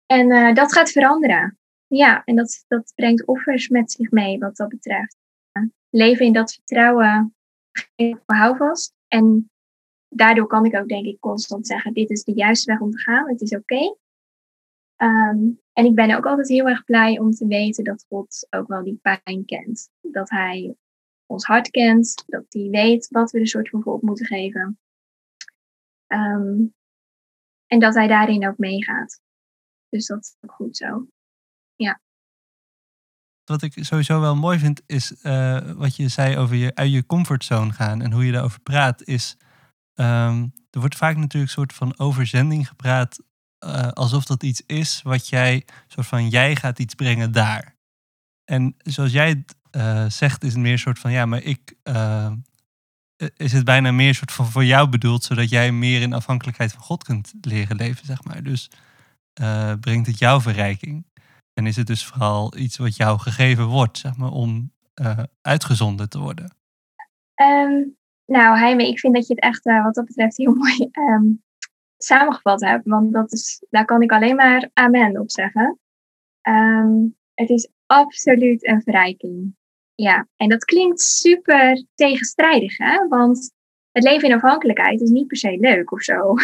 En 0.07 0.55
dat 0.55 0.73
gaat 0.73 0.91
veranderen. 0.91 1.59
Ja, 1.87 2.25
en 2.25 2.37
dat, 2.37 2.65
dat 2.69 2.93
brengt 2.95 3.27
offers 3.27 3.69
met 3.69 3.93
zich 3.93 4.11
mee 4.11 4.39
wat 4.39 4.57
dat 4.57 4.69
betreft. 4.69 5.17
Leven 5.91 6.27
in 6.27 6.33
dat 6.33 6.53
vertrouwen 6.53 7.35
ik 7.95 8.23
hou 8.27 8.57
vast. 8.57 8.95
En 9.09 9.51
daardoor 10.09 10.47
kan 10.47 10.65
ik 10.65 10.75
ook 10.75 10.89
denk 10.89 11.07
ik 11.07 11.21
constant 11.21 11.67
zeggen, 11.67 11.93
dit 11.93 12.11
is 12.11 12.25
de 12.25 12.33
juiste 12.33 12.71
weg 12.71 12.81
om 12.81 12.91
te 12.91 12.99
gaan. 12.99 13.29
Het 13.29 13.41
is 13.41 13.55
oké. 13.55 13.97
Ehm, 14.97 15.39
en 15.73 15.85
ik 15.85 15.95
ben 15.95 16.17
ook 16.17 16.27
altijd 16.27 16.49
heel 16.49 16.69
erg 16.69 16.85
blij 16.85 17.19
om 17.19 17.31
te 17.31 17.47
weten 17.47 17.85
dat 17.85 18.07
God 18.09 18.47
ook 18.51 18.69
wel 18.69 18.85
die 18.85 18.99
pijn 19.03 19.45
kent. 19.45 19.91
Dat 20.01 20.31
hij 20.31 20.75
ons 21.27 21.45
hart 21.45 21.71
kent, 21.71 22.25
dat 22.27 22.45
hij 22.49 22.69
weet 22.71 23.09
wat 23.09 23.31
we 23.31 23.39
er 23.39 23.47
soort 23.47 23.69
van 23.69 23.83
voor 23.83 23.93
op 23.93 24.03
moeten 24.03 24.27
geven. 24.27 24.79
Ehm, 26.07 26.65
en 27.67 27.79
dat 27.79 27.95
hij 27.95 28.07
daarin 28.07 28.49
ook 28.49 28.59
meegaat. 28.59 29.21
Dus 29.89 30.07
dat 30.07 30.25
is 30.25 30.37
ook 30.41 30.53
goed 30.53 30.77
zo. 30.77 31.07
Ja 31.75 32.01
wat 33.51 33.63
ik 33.63 33.85
sowieso 33.85 34.21
wel 34.21 34.37
mooi 34.37 34.59
vind, 34.59 34.83
is 34.87 35.15
uh, 35.23 35.59
wat 35.77 35.97
je 35.97 36.09
zei 36.09 36.37
over 36.37 36.57
je 36.57 36.75
uit 36.75 36.91
je 36.91 37.07
comfortzone 37.07 37.73
gaan 37.73 38.03
en 38.03 38.13
hoe 38.13 38.27
je 38.27 38.33
daarover 38.33 38.61
praat, 38.61 39.05
is 39.05 39.37
um, 39.95 40.53
er 40.71 40.81
wordt 40.81 40.97
vaak 40.97 41.17
natuurlijk 41.17 41.43
een 41.43 41.49
soort 41.49 41.73
van 41.73 41.99
overzending 41.99 42.69
gepraat, 42.69 43.21
uh, 43.65 43.89
alsof 43.89 44.25
dat 44.25 44.43
iets 44.43 44.63
is 44.67 45.01
wat 45.03 45.29
jij, 45.29 45.65
soort 45.87 46.07
van 46.07 46.29
jij 46.29 46.57
gaat 46.57 46.79
iets 46.79 46.95
brengen 46.95 47.33
daar. 47.33 47.77
En 48.45 48.75
zoals 48.79 49.13
jij 49.13 49.29
het 49.29 49.57
uh, 49.77 50.05
zegt, 50.09 50.45
is 50.45 50.53
het 50.53 50.61
meer 50.61 50.73
een 50.73 50.79
soort 50.79 50.99
van 50.99 51.13
ja, 51.13 51.27
maar 51.27 51.43
ik. 51.43 51.75
is 53.37 53.53
het 53.53 53.65
bijna 53.65 53.93
meer 53.93 54.09
een 54.09 54.15
soort 54.15 54.33
van 54.33 54.47
voor 54.47 54.65
jou 54.65 54.89
bedoeld, 54.89 55.25
zodat 55.25 55.49
jij 55.49 55.73
meer 55.73 56.03
in 56.03 56.13
afhankelijkheid 56.13 56.73
van 56.73 56.83
God 56.83 57.05
kunt 57.05 57.33
leren 57.41 57.77
leven, 57.77 58.07
zeg 58.07 58.25
maar. 58.25 58.43
Dus 58.43 58.71
brengt 59.81 60.07
het 60.07 60.19
jouw 60.19 60.41
verrijking. 60.41 61.07
En 61.55 61.67
is 61.67 61.77
het 61.77 61.87
dus 61.87 62.07
vooral 62.07 62.57
iets 62.57 62.77
wat 62.77 62.97
jou 62.97 63.19
gegeven 63.19 63.67
wordt, 63.67 63.99
zeg 63.99 64.17
maar, 64.17 64.31
om 64.31 64.73
uh, 65.01 65.19
uitgezonden 65.43 66.09
te 66.09 66.19
worden? 66.19 66.57
Um, 67.43 67.97
nou, 68.25 68.59
Heime, 68.59 68.89
ik 68.89 68.99
vind 68.99 69.15
dat 69.15 69.27
je 69.27 69.35
het 69.35 69.43
echt 69.43 69.67
uh, 69.67 69.85
wat 69.85 69.95
dat 69.95 70.05
betreft 70.05 70.37
heel 70.37 70.55
mooi 70.65 70.89
um, 70.93 71.43
samengevat 71.97 72.61
hebt. 72.61 72.87
Want 72.87 73.13
dat 73.13 73.33
is, 73.33 73.65
daar 73.71 73.85
kan 73.85 74.03
ik 74.03 74.13
alleen 74.13 74.37
maar 74.37 74.71
amen 74.73 75.21
op 75.21 75.31
zeggen. 75.31 75.79
Um, 76.49 77.17
het 77.35 77.51
is 77.51 77.71
absoluut 77.87 78.67
een 78.67 78.83
verrijking. 78.83 79.55
Ja, 79.95 80.29
en 80.37 80.49
dat 80.49 80.65
klinkt 80.65 81.01
super 81.01 81.85
tegenstrijdig, 81.95 82.77
hè? 82.77 83.09
Want 83.09 83.53
het 83.93 84.05
leven 84.05 84.29
in 84.29 84.35
afhankelijkheid 84.35 85.01
is 85.01 85.11
niet 85.11 85.27
per 85.27 85.37
se 85.37 85.57
leuk 85.61 85.93
of 85.93 86.03
zo. 86.03 86.35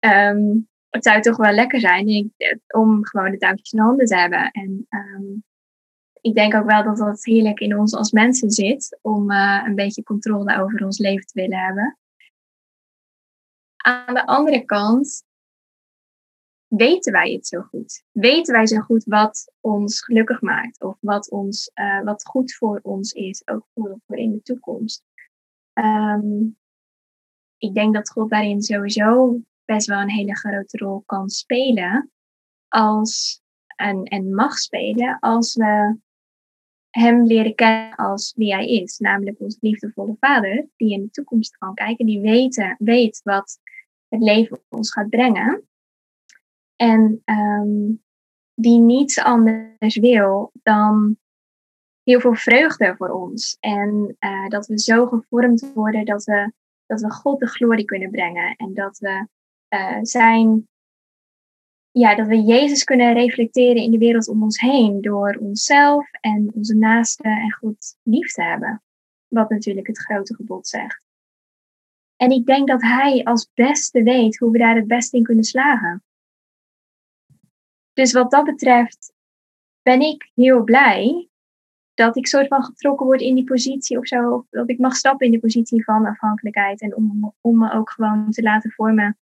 um, 0.00 0.68
het 0.92 1.04
zou 1.04 1.20
toch 1.20 1.36
wel 1.36 1.52
lekker 1.52 1.80
zijn 1.80 2.34
om 2.66 3.06
gewoon 3.06 3.30
de 3.30 3.38
touwtjes 3.38 3.72
in 3.72 3.78
handen 3.78 4.06
te 4.06 4.16
hebben. 4.16 4.50
En 4.50 4.86
um, 4.88 5.44
ik 6.20 6.34
denk 6.34 6.54
ook 6.54 6.66
wel 6.66 6.84
dat 6.84 6.96
dat 6.96 7.24
heerlijk 7.24 7.60
in 7.60 7.78
ons 7.78 7.94
als 7.94 8.10
mensen 8.10 8.50
zit 8.50 8.98
om 9.02 9.30
uh, 9.30 9.62
een 9.66 9.74
beetje 9.74 10.02
controle 10.02 10.60
over 10.60 10.84
ons 10.84 10.98
leven 10.98 11.26
te 11.26 11.40
willen 11.40 11.58
hebben. 11.58 11.98
Aan 13.76 14.14
de 14.14 14.26
andere 14.26 14.64
kant 14.64 15.24
weten 16.66 17.12
wij 17.12 17.32
het 17.32 17.46
zo 17.46 17.60
goed. 17.60 18.04
Weten 18.10 18.54
wij 18.54 18.66
zo 18.66 18.80
goed 18.80 19.04
wat 19.04 19.52
ons 19.60 20.04
gelukkig 20.04 20.40
maakt 20.40 20.82
of 20.82 20.96
wat, 21.00 21.30
ons, 21.30 21.70
uh, 21.74 22.02
wat 22.02 22.24
goed 22.24 22.54
voor 22.54 22.80
ons 22.82 23.12
is, 23.12 23.46
ook 23.46 23.66
voor, 23.74 24.00
in 24.06 24.32
de 24.32 24.42
toekomst. 24.42 25.04
Um, 25.72 26.58
ik 27.56 27.74
denk 27.74 27.94
dat 27.94 28.10
God 28.10 28.30
daarin 28.30 28.62
sowieso 28.62 29.40
best 29.74 29.86
wel 29.86 30.00
een 30.00 30.10
hele 30.10 30.36
grote 30.36 30.76
rol 30.76 31.02
kan 31.06 31.28
spelen 31.28 32.10
als, 32.68 33.42
en, 33.76 34.02
en 34.02 34.34
mag 34.34 34.58
spelen 34.58 35.18
als 35.20 35.54
we 35.54 35.96
hem 36.90 37.26
leren 37.26 37.54
kennen 37.54 37.94
als 37.96 38.32
wie 38.36 38.52
hij 38.52 38.66
is. 38.66 38.98
Namelijk 38.98 39.40
onze 39.40 39.58
liefdevolle 39.60 40.16
vader, 40.20 40.68
die 40.76 40.92
in 40.92 41.02
de 41.02 41.10
toekomst 41.10 41.56
kan 41.58 41.74
kijken, 41.74 42.06
die 42.06 42.20
weten, 42.20 42.76
weet 42.78 43.20
wat 43.22 43.58
het 44.08 44.22
leven 44.22 44.62
ons 44.68 44.92
gaat 44.92 45.08
brengen. 45.08 45.68
En 46.76 47.22
um, 47.24 48.02
die 48.54 48.78
niets 48.78 49.18
anders 49.18 49.96
wil 49.96 50.52
dan 50.62 51.16
heel 52.02 52.20
veel 52.20 52.34
vreugde 52.34 52.94
voor 52.96 53.10
ons. 53.10 53.56
En 53.60 54.16
uh, 54.20 54.48
dat 54.48 54.66
we 54.66 54.78
zo 54.78 55.06
gevormd 55.06 55.72
worden 55.74 56.04
dat 56.04 56.24
we, 56.24 56.52
dat 56.86 57.00
we 57.00 57.10
God 57.10 57.40
de 57.40 57.46
glorie 57.46 57.84
kunnen 57.84 58.10
brengen. 58.10 58.56
En 58.56 58.74
dat 58.74 58.98
we 58.98 59.26
uh, 59.72 59.98
zijn, 60.02 60.68
ja, 61.90 62.14
dat 62.14 62.26
we 62.26 62.42
Jezus 62.42 62.84
kunnen 62.84 63.12
reflecteren 63.12 63.82
in 63.82 63.90
de 63.90 63.98
wereld 63.98 64.28
om 64.28 64.42
ons 64.42 64.60
heen 64.60 65.00
door 65.00 65.36
onszelf 65.40 66.10
en 66.10 66.50
onze 66.54 66.74
naasten 66.74 67.30
en 67.30 67.52
God 67.52 67.96
lief 68.02 68.32
te 68.32 68.42
hebben. 68.42 68.82
Wat 69.28 69.50
natuurlijk 69.50 69.86
het 69.86 69.98
grote 69.98 70.34
gebod 70.34 70.68
zegt. 70.68 71.04
En 72.16 72.30
ik 72.30 72.46
denk 72.46 72.68
dat 72.68 72.82
Hij 72.82 73.24
als 73.24 73.50
beste 73.54 74.02
weet 74.02 74.38
hoe 74.38 74.50
we 74.50 74.58
daar 74.58 74.76
het 74.76 74.86
beste 74.86 75.16
in 75.16 75.22
kunnen 75.22 75.44
slagen. 75.44 76.04
Dus 77.92 78.12
wat 78.12 78.30
dat 78.30 78.44
betreft 78.44 79.12
ben 79.82 80.00
ik 80.00 80.30
heel 80.34 80.62
blij 80.62 81.28
dat 81.94 82.16
ik 82.16 82.26
soort 82.26 82.48
van 82.48 82.62
getrokken 82.64 83.06
word 83.06 83.20
in 83.20 83.34
die 83.34 83.44
positie 83.44 83.98
of 83.98 84.06
zo. 84.06 84.46
Dat 84.50 84.70
ik 84.70 84.78
mag 84.78 84.96
stappen 84.96 85.26
in 85.26 85.32
de 85.32 85.38
positie 85.38 85.84
van 85.84 86.06
afhankelijkheid. 86.06 86.80
En 86.80 86.96
om, 86.96 87.34
om 87.40 87.58
me 87.58 87.72
ook 87.72 87.90
gewoon 87.90 88.30
te 88.30 88.42
laten 88.42 88.70
vormen 88.70 89.18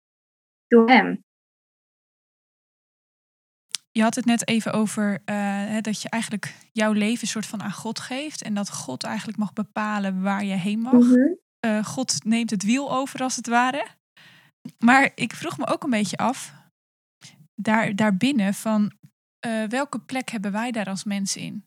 door 0.68 0.90
hem. 0.90 1.26
Je 3.92 4.02
had 4.04 4.16
het 4.16 4.26
net 4.26 4.48
even 4.48 4.74
over 4.74 5.22
uh, 5.26 5.78
dat 5.82 6.02
je 6.02 6.10
eigenlijk 6.10 6.54
jouw 6.72 6.92
leven 6.92 7.28
soort 7.28 7.46
van 7.46 7.62
aan 7.62 7.72
God 7.72 8.00
geeft. 8.00 8.42
En 8.42 8.54
dat 8.54 8.72
God 8.72 9.04
eigenlijk 9.04 9.38
mag 9.38 9.54
bepalen 9.54 10.22
waar 10.22 10.44
je 10.44 10.54
heen 10.54 10.80
mag. 10.80 10.94
Mm 10.94 11.02
-hmm. 11.02 11.38
uh, 11.66 11.84
God 11.84 12.24
neemt 12.24 12.50
het 12.50 12.64
wiel 12.64 12.92
over 12.92 13.20
als 13.20 13.36
het 13.36 13.48
ware. 13.48 13.88
Maar 14.80 15.12
ik 15.16 15.34
vroeg 15.34 15.58
me 15.58 15.68
ook 15.68 15.84
een 15.84 15.90
beetje 15.90 16.18
af, 16.18 16.54
daar, 17.56 17.96
daarbinnen, 17.96 18.54
van 18.54 18.92
uh, 19.46 19.64
welke 19.64 20.00
plek 20.00 20.30
hebben 20.30 20.52
wij 20.52 20.72
daar 20.72 20.90
als 20.90 21.04
mensen 21.04 21.42
in? 21.42 21.66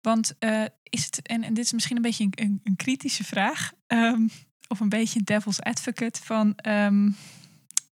Want 0.00 0.36
is 0.82 1.04
het, 1.04 1.22
en, 1.22 1.42
en 1.42 1.54
dit 1.54 1.64
is 1.64 1.72
misschien 1.72 1.96
een 1.96 2.02
beetje 2.02 2.24
een, 2.24 2.32
een, 2.34 2.60
een 2.64 2.76
kritische 2.76 3.24
vraag, 3.24 3.72
um, 3.86 4.30
of 4.68 4.80
een 4.80 4.88
beetje 4.88 5.18
een 5.18 5.24
devil's 5.24 5.60
advocate, 5.60 6.22
van 6.22 6.58
um, 6.66 7.16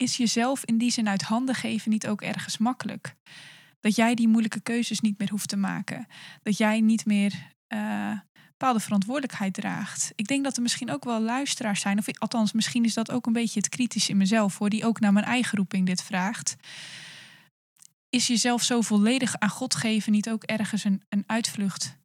is 0.02 0.16
jezelf 0.16 0.64
in 0.64 0.78
die 0.78 0.90
zin 0.90 1.08
uit 1.08 1.22
handen 1.22 1.54
geven 1.54 1.90
niet 1.90 2.08
ook 2.08 2.22
ergens 2.22 2.58
makkelijk? 2.58 3.14
Dat 3.80 3.96
jij 3.96 4.14
die 4.14 4.28
moeilijke 4.28 4.60
keuzes 4.60 5.00
niet 5.00 5.18
meer 5.18 5.30
hoeft 5.30 5.48
te 5.48 5.56
maken. 5.56 6.06
Dat 6.42 6.56
jij 6.56 6.80
niet 6.80 7.06
meer 7.06 7.32
uh, 7.74 8.18
bepaalde 8.62 8.80
verantwoordelijkheid 8.80 9.54
draagt. 9.54 10.12
Ik 10.14 10.26
denk 10.26 10.44
dat 10.44 10.56
er 10.56 10.62
misschien 10.62 10.90
ook 10.90 11.04
wel 11.04 11.20
luisteraars 11.20 11.80
zijn, 11.80 11.98
of 11.98 12.18
althans, 12.18 12.52
misschien 12.52 12.84
is 12.84 12.94
dat 12.94 13.10
ook 13.10 13.26
een 13.26 13.32
beetje 13.32 13.60
het 13.60 13.68
kritisch 13.68 14.08
in 14.08 14.16
mezelf, 14.16 14.58
hoor, 14.58 14.68
die 14.68 14.86
ook 14.86 15.00
naar 15.00 15.12
mijn 15.12 15.24
eigen 15.24 15.58
roeping 15.58 15.86
dit 15.86 16.02
vraagt. 16.02 16.56
Is 18.08 18.26
jezelf 18.26 18.62
zo 18.62 18.80
volledig 18.80 19.38
aan 19.38 19.48
God 19.48 19.74
geven 19.74 20.12
niet 20.12 20.30
ook 20.30 20.42
ergens 20.42 20.84
een, 20.84 21.02
een 21.08 21.24
uitvlucht? 21.26 21.98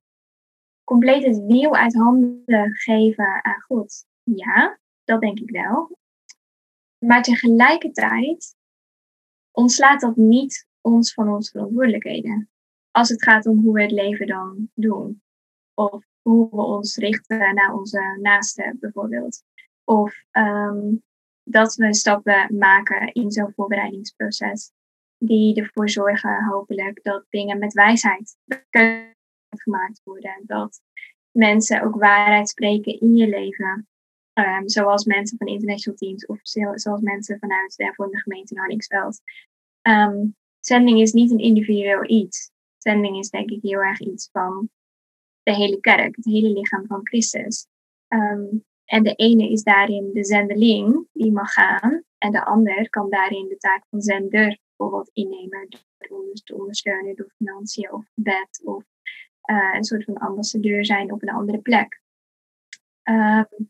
Compleet 0.83 1.25
het 1.25 1.45
wiel 1.47 1.75
uit 1.75 1.95
handen 1.95 2.75
geven 2.75 3.43
aan 3.43 3.61
God. 3.61 4.05
Ja, 4.23 4.79
dat 5.03 5.21
denk 5.21 5.39
ik 5.39 5.49
wel. 5.49 5.97
Maar 7.05 7.23
tegelijkertijd 7.23 8.55
ontslaat 9.51 10.01
dat 10.01 10.15
niet 10.15 10.67
ons 10.81 11.13
van 11.13 11.29
onze 11.29 11.51
verantwoordelijkheden. 11.51 12.49
Als 12.91 13.09
het 13.09 13.23
gaat 13.23 13.45
om 13.45 13.59
hoe 13.59 13.73
we 13.73 13.81
het 13.81 13.91
leven 13.91 14.27
dan 14.27 14.69
doen. 14.73 15.21
Of 15.73 16.05
hoe 16.21 16.49
we 16.49 16.61
ons 16.61 16.95
richten 16.95 17.55
naar 17.55 17.73
onze 17.73 18.17
naasten 18.21 18.77
bijvoorbeeld. 18.79 19.43
Of 19.83 20.23
um, 20.31 21.03
dat 21.43 21.75
we 21.75 21.93
stappen 21.93 22.57
maken 22.57 23.13
in 23.13 23.31
zo'n 23.31 23.53
voorbereidingsproces. 23.55 24.71
Die 25.17 25.61
ervoor 25.61 25.89
zorgen 25.89 26.45
hopelijk 26.45 27.03
dat 27.03 27.25
dingen 27.29 27.59
met 27.59 27.73
wijsheid 27.73 28.37
gemaakt 29.49 30.01
worden. 30.03 30.41
Dat 30.45 30.81
mensen 31.31 31.81
ook 31.81 31.95
waarheid 31.95 32.49
spreken 32.49 32.99
in 32.99 33.15
je 33.15 33.27
leven. 33.27 33.87
Ehm, 34.37 34.67
zoals 34.67 35.05
mensen 35.05 35.37
van 35.37 35.47
international 35.47 35.97
teams 35.97 36.25
of 36.25 36.39
zoals 36.41 37.01
mensen 37.01 37.39
vanuit 37.39 37.75
de 37.75 38.19
gemeente 38.19 38.53
in 38.53 38.59
Hardingsveld. 38.59 39.21
Ehm, 39.81 40.25
zending 40.59 40.99
is 40.99 41.11
niet 41.11 41.31
een 41.31 41.39
individueel 41.39 42.09
iets. 42.09 42.51
Zending 42.77 43.17
is 43.17 43.29
denk 43.29 43.49
ik 43.49 43.61
heel 43.61 43.79
erg 43.79 43.99
iets 43.99 44.29
van 44.31 44.69
de 45.43 45.55
hele 45.55 45.79
kerk, 45.79 46.15
het 46.15 46.25
hele 46.25 46.49
lichaam 46.49 46.85
van 46.87 46.99
Christus. 47.03 47.67
Ehm, 48.07 48.45
en 48.85 49.03
de 49.03 49.13
ene 49.15 49.49
is 49.51 49.63
daarin 49.63 50.13
de 50.13 50.25
zendeling 50.25 51.07
die 51.13 51.31
mag 51.31 51.53
gaan. 51.53 52.03
En 52.17 52.31
de 52.31 52.45
ander 52.45 52.89
kan 52.89 53.09
daarin 53.09 53.47
de 53.47 53.57
taak 53.57 53.85
van 53.89 54.01
zender 54.01 54.59
bijvoorbeeld 54.75 55.09
innemen. 55.13 55.67
Door 55.97 56.33
te 56.33 56.55
ondersteunen 56.55 57.15
door 57.15 57.33
financiën 57.37 57.93
of 57.93 58.05
bed 58.13 58.61
of 58.63 58.83
uh, 59.49 59.73
een 59.75 59.83
soort 59.83 60.03
van 60.03 60.17
ambassadeur 60.17 60.85
zijn 60.85 61.11
op 61.11 61.21
een 61.21 61.29
andere 61.29 61.59
plek. 61.59 62.01
Um, 63.03 63.69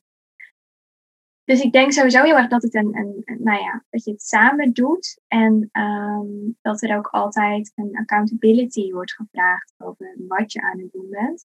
dus 1.47 1.62
ik 1.62 1.71
denk 1.71 1.91
sowieso 1.91 2.23
heel 2.23 2.38
erg 2.38 2.47
dat 2.47 2.62
het 2.62 2.75
een, 2.75 3.23
nou 3.25 3.62
ja, 3.62 3.83
dat 3.89 4.03
je 4.03 4.12
het 4.12 4.21
samen 4.21 4.73
doet 4.73 5.21
en 5.27 5.69
um, 5.71 6.57
dat 6.62 6.81
er 6.81 6.97
ook 6.97 7.07
altijd 7.07 7.71
een 7.75 7.97
accountability 7.97 8.91
wordt 8.91 9.13
gevraagd 9.13 9.73
over 9.77 10.15
wat 10.27 10.51
je 10.51 10.62
aan 10.62 10.79
het 10.79 10.91
doen 10.91 11.10
bent. 11.10 11.45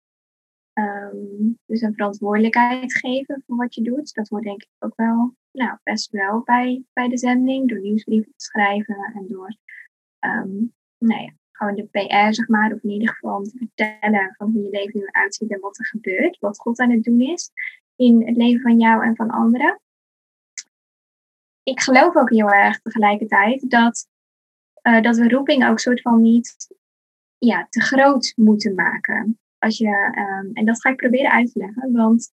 Um, 0.73 1.59
dus 1.65 1.81
een 1.81 1.93
verantwoordelijkheid 1.93 2.93
geven 2.93 3.43
voor 3.45 3.55
wat 3.55 3.75
je 3.75 3.81
doet. 3.81 4.13
Dat 4.13 4.29
hoort 4.29 4.43
denk 4.43 4.61
ik 4.61 4.69
ook 4.79 4.95
wel, 4.95 5.35
nou, 5.51 5.77
best 5.83 6.11
wel 6.11 6.41
bij, 6.43 6.83
bij 6.93 7.07
de 7.07 7.17
zending. 7.17 7.69
Door 7.69 7.79
nieuwsbrieven 7.79 8.31
te 8.35 8.45
schrijven 8.45 9.11
en 9.15 9.27
door, 9.27 9.55
um, 10.19 10.73
nou 10.97 11.21
ja, 11.21 11.33
gewoon 11.51 11.75
de 11.75 11.85
PR, 11.85 12.33
zeg 12.33 12.47
maar. 12.47 12.73
Of 12.73 12.83
in 12.83 12.89
ieder 12.89 13.09
geval 13.09 13.37
om 13.37 13.43
te 13.43 13.57
vertellen 13.57 14.35
van 14.37 14.51
hoe 14.51 14.63
je 14.63 14.69
leven 14.69 14.99
nu 14.99 15.07
uitziet 15.11 15.51
en 15.51 15.59
wat 15.59 15.79
er 15.79 15.85
gebeurt. 15.85 16.39
Wat 16.39 16.59
God 16.59 16.79
aan 16.79 16.91
het 16.91 17.03
doen 17.03 17.21
is 17.21 17.51
in 17.95 18.27
het 18.27 18.37
leven 18.37 18.61
van 18.61 18.79
jou 18.79 19.05
en 19.05 19.15
van 19.15 19.29
anderen. 19.29 19.81
Ik 21.63 21.81
geloof 21.81 22.15
ook 22.15 22.29
heel 22.29 22.49
erg 22.49 22.81
tegelijkertijd 22.81 23.69
dat, 23.69 24.07
uh, 24.83 25.01
dat 25.01 25.17
we 25.17 25.29
roeping 25.29 25.67
ook 25.67 25.79
soort 25.79 26.01
van 26.01 26.21
niet 26.21 26.75
ja, 27.37 27.67
te 27.69 27.81
groot 27.81 28.33
moeten 28.35 28.75
maken. 28.75 29.39
Als 29.57 29.77
je, 29.77 29.87
um, 29.87 30.53
en 30.53 30.65
dat 30.65 30.81
ga 30.81 30.89
ik 30.89 30.95
proberen 30.95 31.31
uit 31.31 31.51
te 31.51 31.59
leggen, 31.59 31.91
want 31.91 32.31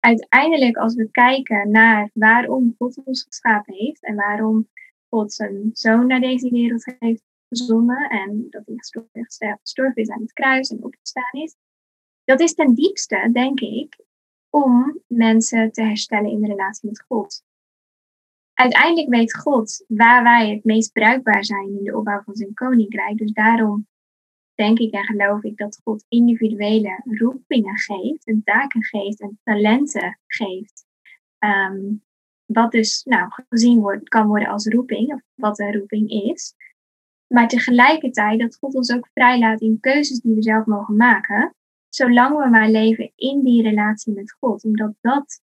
uiteindelijk 0.00 0.76
als 0.76 0.94
we 0.94 1.10
kijken 1.10 1.70
naar 1.70 2.10
waarom 2.12 2.74
God 2.78 3.04
ons 3.04 3.22
geschapen 3.22 3.74
heeft 3.74 4.04
en 4.04 4.14
waarom 4.14 4.68
God 5.08 5.32
zijn 5.32 5.70
zoon 5.72 6.06
naar 6.06 6.20
deze 6.20 6.50
wereld 6.50 6.94
heeft 6.98 7.22
gezonden 7.48 8.08
en 8.08 8.46
dat 8.50 8.62
hij 8.66 8.74
gestorven 9.60 10.02
is 10.02 10.10
aan 10.10 10.20
het 10.20 10.32
kruis 10.32 10.70
en 10.70 10.84
opgestaan 10.84 11.42
is, 11.42 11.56
dat 12.24 12.40
is 12.40 12.54
ten 12.54 12.74
diepste, 12.74 13.30
denk 13.32 13.60
ik, 13.60 14.04
om 14.50 15.00
mensen 15.06 15.72
te 15.72 15.82
herstellen 15.82 16.30
in 16.30 16.40
de 16.40 16.46
relatie 16.46 16.88
met 16.88 17.04
God. 17.08 17.42
Uiteindelijk 18.54 19.08
weet 19.08 19.36
God 19.36 19.84
waar 19.88 20.22
wij 20.22 20.50
het 20.50 20.64
meest 20.64 20.92
bruikbaar 20.92 21.44
zijn 21.44 21.68
in 21.68 21.84
de 21.84 21.96
opbouw 21.96 22.22
van 22.22 22.34
zijn 22.34 22.54
koninkrijk. 22.54 23.18
Dus 23.18 23.32
daarom 23.32 23.86
denk 24.54 24.78
ik 24.78 24.92
en 24.92 25.04
geloof 25.04 25.42
ik 25.42 25.56
dat 25.56 25.80
God 25.84 26.04
individuele 26.08 27.02
roepingen 27.04 27.78
geeft, 27.78 28.26
en 28.26 28.42
taken 28.44 28.84
geeft 28.84 29.20
en 29.20 29.40
talenten 29.42 30.18
geeft. 30.26 30.86
Um, 31.38 32.02
wat 32.44 32.72
dus 32.72 33.02
nou, 33.04 33.28
gezien 33.48 33.80
wordt, 33.80 34.08
kan 34.08 34.26
worden 34.26 34.48
als 34.48 34.66
roeping, 34.66 35.12
of 35.12 35.20
wat 35.34 35.58
een 35.58 35.76
roeping 35.76 36.10
is. 36.10 36.54
Maar 37.26 37.48
tegelijkertijd 37.48 38.40
dat 38.40 38.56
God 38.56 38.74
ons 38.74 38.92
ook 38.92 39.08
vrijlaat 39.12 39.60
in 39.60 39.80
keuzes 39.80 40.20
die 40.20 40.34
we 40.34 40.42
zelf 40.42 40.66
mogen 40.66 40.96
maken, 40.96 41.54
zolang 41.88 42.38
we 42.38 42.50
maar 42.50 42.68
leven 42.68 43.12
in 43.16 43.42
die 43.42 43.62
relatie 43.62 44.12
met 44.12 44.32
God. 44.32 44.64
Omdat 44.64 44.94
dat, 45.00 45.42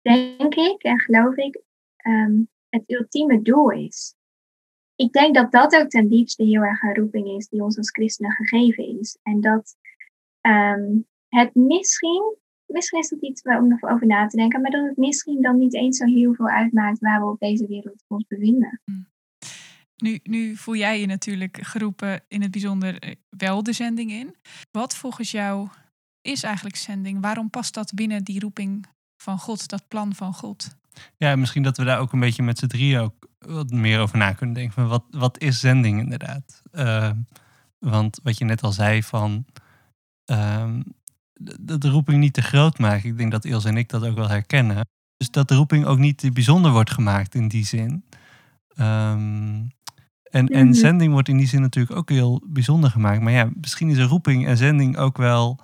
denk 0.00 0.54
ik 0.54 0.82
en 0.82 1.00
geloof 1.00 1.36
ik, 1.36 1.62
um, 2.08 2.48
het 2.68 2.82
ultieme 2.86 3.42
doel 3.42 3.70
is 3.70 4.16
ik 4.98 5.12
denk 5.12 5.34
dat 5.34 5.52
dat 5.52 5.74
ook 5.74 5.88
ten 5.88 6.08
diepste 6.08 6.44
heel 6.44 6.62
erg 6.62 6.82
een 6.82 6.94
roeping 6.94 7.28
is 7.28 7.48
die 7.48 7.62
ons 7.62 7.76
als 7.76 7.90
christenen 7.90 8.32
gegeven 8.32 8.98
is. 9.00 9.18
En 9.22 9.40
dat 9.40 9.76
um, 10.40 11.06
het 11.28 11.54
misschien, 11.54 12.36
misschien 12.66 12.98
is 12.98 13.08
dat 13.08 13.22
iets 13.22 13.42
om 13.42 13.68
nog 13.68 13.82
over 13.82 14.06
na 14.06 14.26
te 14.26 14.36
denken, 14.36 14.60
maar 14.60 14.70
dat 14.70 14.86
het 14.86 14.96
misschien 14.96 15.42
dan 15.42 15.58
niet 15.58 15.74
eens 15.74 15.96
zo 15.96 16.04
heel 16.04 16.34
veel 16.34 16.48
uitmaakt 16.48 16.98
waar 16.98 17.20
we 17.20 17.26
op 17.26 17.38
deze 17.38 17.66
wereld 17.66 18.04
ons 18.06 18.26
bevinden. 18.26 18.80
Hmm. 18.84 19.08
Nu, 19.96 20.20
nu 20.22 20.56
voel 20.56 20.76
jij 20.76 21.00
je 21.00 21.06
natuurlijk 21.06 21.58
geroepen 21.60 22.24
in 22.28 22.42
het 22.42 22.50
bijzonder 22.50 22.98
eh, 22.98 23.14
wel 23.28 23.62
de 23.62 23.72
zending 23.72 24.10
in. 24.10 24.36
Wat 24.70 24.96
volgens 24.96 25.30
jou 25.30 25.68
is 26.20 26.42
eigenlijk 26.42 26.76
zending? 26.76 27.20
Waarom 27.20 27.50
past 27.50 27.74
dat 27.74 27.94
binnen 27.94 28.24
die 28.24 28.40
roeping 28.40 28.86
van 29.16 29.38
God, 29.38 29.68
dat 29.68 29.88
plan 29.88 30.14
van 30.14 30.34
God? 30.34 30.77
Ja, 31.16 31.36
misschien 31.36 31.62
dat 31.62 31.76
we 31.76 31.84
daar 31.84 31.98
ook 31.98 32.12
een 32.12 32.20
beetje 32.20 32.42
met 32.42 32.58
z'n 32.58 32.66
drieën 32.66 33.00
ook 33.00 33.28
wat 33.38 33.70
meer 33.70 34.00
over 34.00 34.18
na 34.18 34.32
kunnen 34.32 34.54
denken. 34.54 34.74
Van 34.74 34.88
wat, 34.88 35.04
wat 35.10 35.38
is 35.38 35.60
zending 35.60 36.00
inderdaad? 36.00 36.62
Uh, 36.72 37.10
want 37.78 38.20
wat 38.22 38.38
je 38.38 38.44
net 38.44 38.62
al 38.62 38.72
zei 38.72 39.02
van 39.02 39.44
uh, 40.30 40.74
dat 41.60 41.80
de 41.80 41.88
roeping 41.88 42.18
niet 42.18 42.32
te 42.32 42.42
groot 42.42 42.78
maken. 42.78 43.08
Ik 43.08 43.18
denk 43.18 43.30
dat 43.30 43.44
Ilse 43.44 43.68
en 43.68 43.76
ik 43.76 43.88
dat 43.88 44.04
ook 44.06 44.16
wel 44.16 44.28
herkennen. 44.28 44.86
Dus 45.16 45.30
dat 45.30 45.48
de 45.48 45.54
roeping 45.54 45.84
ook 45.84 45.98
niet 45.98 46.18
te 46.18 46.32
bijzonder 46.32 46.72
wordt 46.72 46.90
gemaakt 46.90 47.34
in 47.34 47.48
die 47.48 47.66
zin. 47.66 48.04
Um, 48.80 49.70
en, 50.30 50.46
en 50.46 50.66
mhm. 50.66 50.72
zending 50.72 51.12
wordt 51.12 51.28
in 51.28 51.36
die 51.36 51.46
zin 51.46 51.60
natuurlijk 51.60 51.96
ook 51.96 52.08
heel 52.08 52.42
bijzonder 52.46 52.90
gemaakt. 52.90 53.20
Maar 53.20 53.32
ja, 53.32 53.50
misschien 53.60 53.90
is 53.90 53.98
een 53.98 54.06
roeping 54.06 54.46
en 54.46 54.56
zending 54.56 54.96
ook 54.96 55.16
wel 55.16 55.60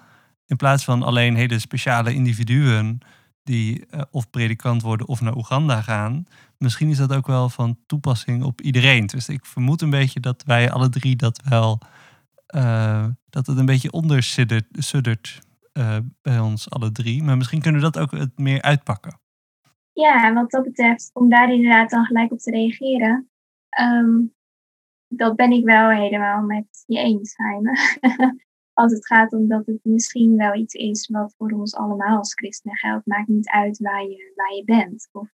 in 0.46 0.56
plaats 0.56 0.84
van 0.84 1.02
alleen 1.02 1.36
hele 1.36 1.58
speciale 1.58 2.14
individuen 2.14 2.98
die 3.44 3.84
uh, 3.90 4.00
of 4.10 4.30
predikant 4.30 4.82
worden 4.82 5.08
of 5.08 5.20
naar 5.20 5.36
Oeganda 5.36 5.80
gaan. 5.80 6.26
Misschien 6.58 6.88
is 6.88 6.96
dat 6.96 7.12
ook 7.12 7.26
wel 7.26 7.48
van 7.48 7.78
toepassing 7.86 8.44
op 8.44 8.60
iedereen. 8.60 9.06
Dus 9.06 9.28
ik 9.28 9.46
vermoed 9.46 9.82
een 9.82 9.90
beetje 9.90 10.20
dat 10.20 10.42
wij 10.42 10.70
alle 10.70 10.88
drie 10.88 11.16
dat 11.16 11.40
wel, 11.48 11.78
uh, 12.54 13.06
dat 13.30 13.46
het 13.46 13.58
een 13.58 13.66
beetje 13.66 13.92
ondersuddert 13.92 15.40
uh, 15.72 15.96
bij 16.22 16.38
ons 16.38 16.70
alle 16.70 16.92
drie. 16.92 17.22
Maar 17.22 17.36
misschien 17.36 17.60
kunnen 17.60 17.80
we 17.80 17.90
dat 17.90 18.02
ook 18.02 18.10
het 18.10 18.38
meer 18.38 18.62
uitpakken. 18.62 19.20
Ja, 19.92 20.32
wat 20.32 20.50
dat 20.50 20.64
betreft, 20.64 21.10
om 21.12 21.28
daar 21.28 21.52
inderdaad 21.52 21.90
dan 21.90 22.04
gelijk 22.04 22.32
op 22.32 22.38
te 22.38 22.50
reageren. 22.50 23.28
Um, 23.80 24.34
dat 25.08 25.36
ben 25.36 25.50
ik 25.50 25.64
wel 25.64 25.90
helemaal 25.90 26.42
met 26.42 26.84
je 26.86 26.98
eens, 26.98 27.34
Heime. 27.36 27.78
als 28.74 28.92
het 28.92 29.06
gaat 29.06 29.32
om 29.32 29.48
dat 29.48 29.66
het 29.66 29.78
misschien 29.82 30.36
wel 30.36 30.54
iets 30.54 30.74
is 30.74 31.08
wat 31.08 31.34
voor 31.36 31.50
ons 31.50 31.74
allemaal 31.74 32.18
als 32.18 32.34
christenen 32.34 32.76
geldt. 32.76 33.06
Maakt 33.06 33.28
niet 33.28 33.48
uit 33.48 33.78
waar 33.78 34.02
je, 34.02 34.32
waar 34.34 34.54
je 34.54 34.64
bent. 34.64 35.08
Of 35.12 35.28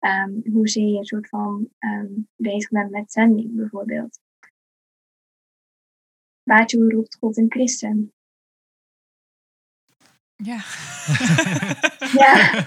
um, 0.00 0.42
hoezeer 0.52 0.88
je 0.88 0.98
een 0.98 1.04
soort 1.04 1.28
van 1.28 1.68
um, 1.78 2.28
bezig 2.36 2.70
bent 2.70 2.90
met 2.90 3.12
zending 3.12 3.54
bijvoorbeeld. 3.54 4.20
Waartoe 6.42 6.92
roept 6.92 7.16
God 7.16 7.36
een 7.36 7.50
christen? 7.50 8.12
Ja. 10.36 10.56
ja. 12.22 12.64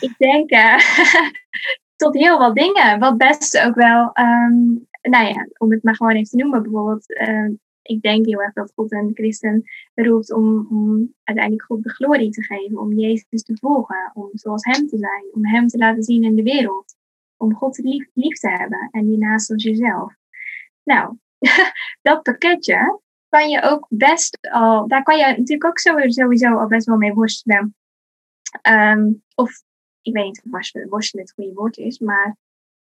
Ik 0.00 0.14
denk 0.18 0.50
uh, 0.50 0.78
tot 1.96 2.14
heel 2.14 2.38
wat 2.38 2.54
dingen. 2.54 2.98
Wat 2.98 3.16
best 3.16 3.58
ook 3.60 3.74
wel, 3.74 4.10
um, 4.18 4.88
nou 5.02 5.26
ja, 5.26 5.48
om 5.58 5.70
het 5.70 5.82
maar 5.82 5.96
gewoon 5.96 6.12
even 6.12 6.28
te 6.28 6.36
noemen, 6.36 6.62
bijvoorbeeld 6.62 7.06
ik 7.86 8.02
denk 8.02 8.26
heel 8.26 8.42
erg 8.42 8.52
dat 8.52 8.72
God 8.74 8.92
een 8.92 9.10
christen 9.14 9.62
roept 9.94 10.32
om, 10.32 11.14
uiteindelijk 11.24 11.66
God 11.66 11.82
de 11.82 11.90
glorie 11.90 12.30
te 12.30 12.42
geven, 12.42 12.78
om 12.78 12.92
Jezus 12.92 13.42
te 13.42 13.56
volgen, 13.60 14.10
om 14.14 14.30
zoals 14.32 14.64
Hem 14.64 14.86
te 14.86 14.98
zijn, 14.98 15.24
om 15.32 15.46
Hem 15.46 15.66
te 15.66 15.78
laten 15.78 16.02
zien 16.02 16.24
in 16.24 16.34
de 16.34 16.42
wereld, 16.42 16.96
om 17.36 17.54
God 17.54 17.78
lief, 17.78 18.08
lief 18.14 18.38
te 18.38 18.48
hebben 18.48 18.88
en 18.90 19.06
die 19.06 19.18
naast 19.18 19.50
als 19.50 19.62
jezelf. 19.62 20.14
Nou, 20.82 21.16
dat 22.02 22.22
pakketje 22.22 23.00
kan 23.28 23.48
je 23.48 23.62
ook 23.62 23.86
best 23.88 24.38
al, 24.50 24.88
daar 24.88 25.02
kan 25.02 25.16
je 25.16 25.24
natuurlijk 25.24 25.64
ook 25.64 25.78
sowieso 25.78 26.56
al 26.56 26.66
best 26.66 26.86
wel 26.86 26.96
mee 26.96 27.14
worstelen. 27.14 27.74
Um, 28.68 29.22
of 29.34 29.62
ik 30.02 30.12
weet 30.12 30.24
niet 30.24 30.42
of 30.44 30.90
worstelen, 30.90 31.24
het 31.24 31.34
goede 31.34 31.52
woord 31.52 31.76
is, 31.76 31.98
maar 31.98 32.36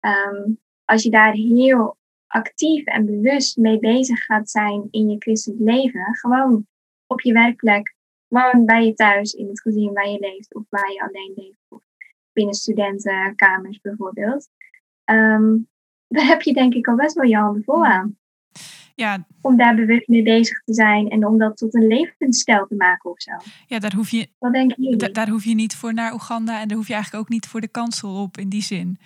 um, 0.01 0.61
als 0.85 1.03
je 1.03 1.11
daar 1.11 1.33
heel 1.33 1.97
actief 2.35 2.85
en 2.85 3.07
bewust 3.07 3.57
mee 3.57 3.79
bezig 3.79 4.25
gaat 4.25 4.51
zijn 4.51 4.89
in 4.91 5.09
je 5.09 5.17
christelijk 5.19 5.61
leven, 5.61 6.15
gewoon 6.15 6.67
op 7.07 7.21
je 7.21 7.33
werkplek, 7.33 7.95
gewoon 8.29 8.65
bij 8.65 8.85
je 8.85 8.95
thuis, 8.95 9.33
in 9.33 9.49
het 9.49 9.61
gezin 9.61 9.93
waar 9.93 10.09
je 10.09 10.19
leeft 10.19 10.55
of 10.55 10.63
waar 10.69 10.93
je 10.93 11.03
alleen 11.03 11.33
leeft, 11.37 11.65
of 11.69 11.83
binnen 12.33 12.55
studentenkamers 12.55 13.81
bijvoorbeeld, 13.81 14.49
um, 15.05 15.69
daar 16.09 16.27
heb 16.27 16.43
je 16.43 16.53
denk 16.53 16.75
ik 16.75 16.89
al 16.89 16.97
best 16.97 17.15
wel 17.15 17.25
je 17.25 17.37
handen 17.37 17.65
vol 17.65 17.85
aan. 17.85 18.17
Ja. 18.95 19.27
Om 19.41 19.57
daar 19.57 19.75
bewust 19.75 20.09
mee 20.09 20.23
bezig 20.23 20.63
te 20.65 20.75
zijn 20.75 21.09
en 21.09 21.27
om 21.27 21.39
dat 21.39 21.57
tot 21.57 21.75
een 21.75 21.87
levensstijl 21.87 22.67
te 22.67 22.75
maken 22.75 23.11
of 23.11 23.21
zo. 23.21 23.33
Ja, 23.67 23.79
daar 23.79 23.95
hoef 23.95 24.11
je, 24.11 24.29
Wat 24.39 24.53
denk 24.53 24.73
je? 24.77 25.11
daar 25.13 25.29
hoef 25.29 25.45
je 25.45 25.55
niet 25.55 25.77
voor 25.77 25.95
naar 25.95 26.13
Oeganda 26.13 26.61
en 26.61 26.69
daar 26.69 26.77
hoef 26.77 26.87
je 26.87 26.93
eigenlijk 26.93 27.25
ook 27.25 27.31
niet 27.31 27.47
voor 27.47 27.61
de 27.61 27.69
kansel 27.69 28.23
op 28.23 28.37
in 28.37 28.49
die 28.49 28.63
zin. 28.63 28.99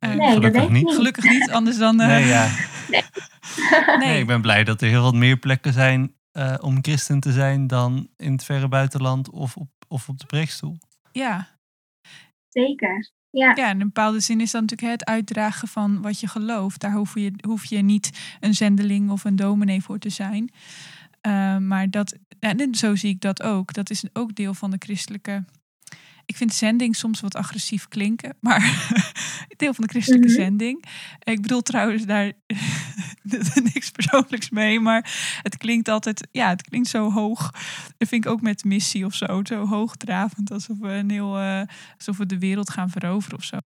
Uh, 0.00 0.14
nee, 0.14 0.32
gelukkig 0.32 0.68
niet. 0.68 0.94
Gelukkig 0.94 1.24
niet, 1.24 1.50
anders 1.50 1.78
dan. 1.78 2.00
Uh... 2.00 2.06
Nee, 2.06 2.26
ja. 2.26 2.48
Nee. 2.90 3.02
Nee, 3.98 4.20
ik 4.20 4.26
ben 4.26 4.40
blij 4.40 4.64
dat 4.64 4.80
er 4.80 4.88
heel 4.88 5.02
wat 5.02 5.14
meer 5.14 5.36
plekken 5.36 5.72
zijn 5.72 6.14
eh, 6.32 6.54
om 6.60 6.78
christen 6.80 7.20
te 7.20 7.32
zijn 7.32 7.66
dan 7.66 8.08
in 8.16 8.32
het 8.32 8.44
verre 8.44 8.68
buitenland 8.68 9.30
of 9.30 9.56
op, 9.56 9.68
of 9.88 10.08
op 10.08 10.18
de 10.18 10.26
preekstoel. 10.26 10.78
Ja, 11.12 11.56
Zeker. 12.48 13.10
Ja, 13.30 13.52
ja, 13.54 13.70
in 13.70 13.80
een 13.80 13.86
bepaalde 13.86 14.20
zin 14.20 14.40
is 14.40 14.50
dat 14.50 14.60
natuurlijk 14.60 14.90
het 14.90 15.08
uitdragen 15.08 15.68
van 15.68 16.02
wat 16.02 16.20
je 16.20 16.28
gelooft. 16.28 16.80
Daar 16.80 16.92
hoef 16.92 17.14
je, 17.14 17.32
hoef 17.46 17.64
je 17.64 17.78
niet 17.78 18.36
een 18.40 18.54
zendeling 18.54 19.10
of 19.10 19.24
een 19.24 19.36
dominee 19.36 19.82
voor 19.82 19.98
te 19.98 20.10
zijn. 20.10 20.50
Eh, 21.20 21.56
maar 21.56 21.90
dat, 21.90 22.16
en 22.38 22.74
zo 22.74 22.94
zie 22.94 23.10
ik 23.10 23.20
dat 23.20 23.42
ook. 23.42 23.72
Dat 23.72 23.90
is 23.90 24.04
ook 24.12 24.34
deel 24.34 24.54
van 24.54 24.70
de 24.70 24.76
christelijke. 24.78 25.44
Ik 26.26 26.36
vind 26.36 26.54
zending 26.54 26.96
soms 26.96 27.20
wat 27.20 27.34
agressief 27.34 27.88
klinken, 27.88 28.36
maar 28.40 28.60
deel 29.56 29.74
van 29.74 29.84
de 29.84 29.90
christelijke 29.90 30.26
Mhm. 30.28 30.36
zending. 30.36 30.84
Ik 31.22 31.42
bedoel 31.42 31.62
trouwens 31.62 32.04
daar 32.06 32.32
niks 33.72 33.90
persoonlijks 33.90 34.50
mee, 34.50 34.80
maar 34.80 35.38
het 35.42 35.56
klinkt 35.56 35.88
altijd, 35.88 36.28
ja, 36.30 36.48
het 36.48 36.62
klinkt 36.62 36.88
zo 36.88 37.10
hoog. 37.10 37.50
Dat 37.96 38.08
vind 38.08 38.24
ik 38.24 38.30
ook 38.30 38.40
met 38.40 38.64
missie 38.64 39.04
of 39.04 39.14
zo, 39.14 39.40
zo 39.42 39.66
hoogdravend, 39.66 40.50
alsof 40.50 40.78
we 40.78 40.88
een 40.88 41.10
heel, 41.10 41.36
eh, 41.38 41.62
alsof 41.96 42.16
we 42.16 42.26
de 42.26 42.38
wereld 42.38 42.70
gaan 42.70 42.90
veroveren 42.90 43.38
of 43.38 43.44
zo. 43.44 43.56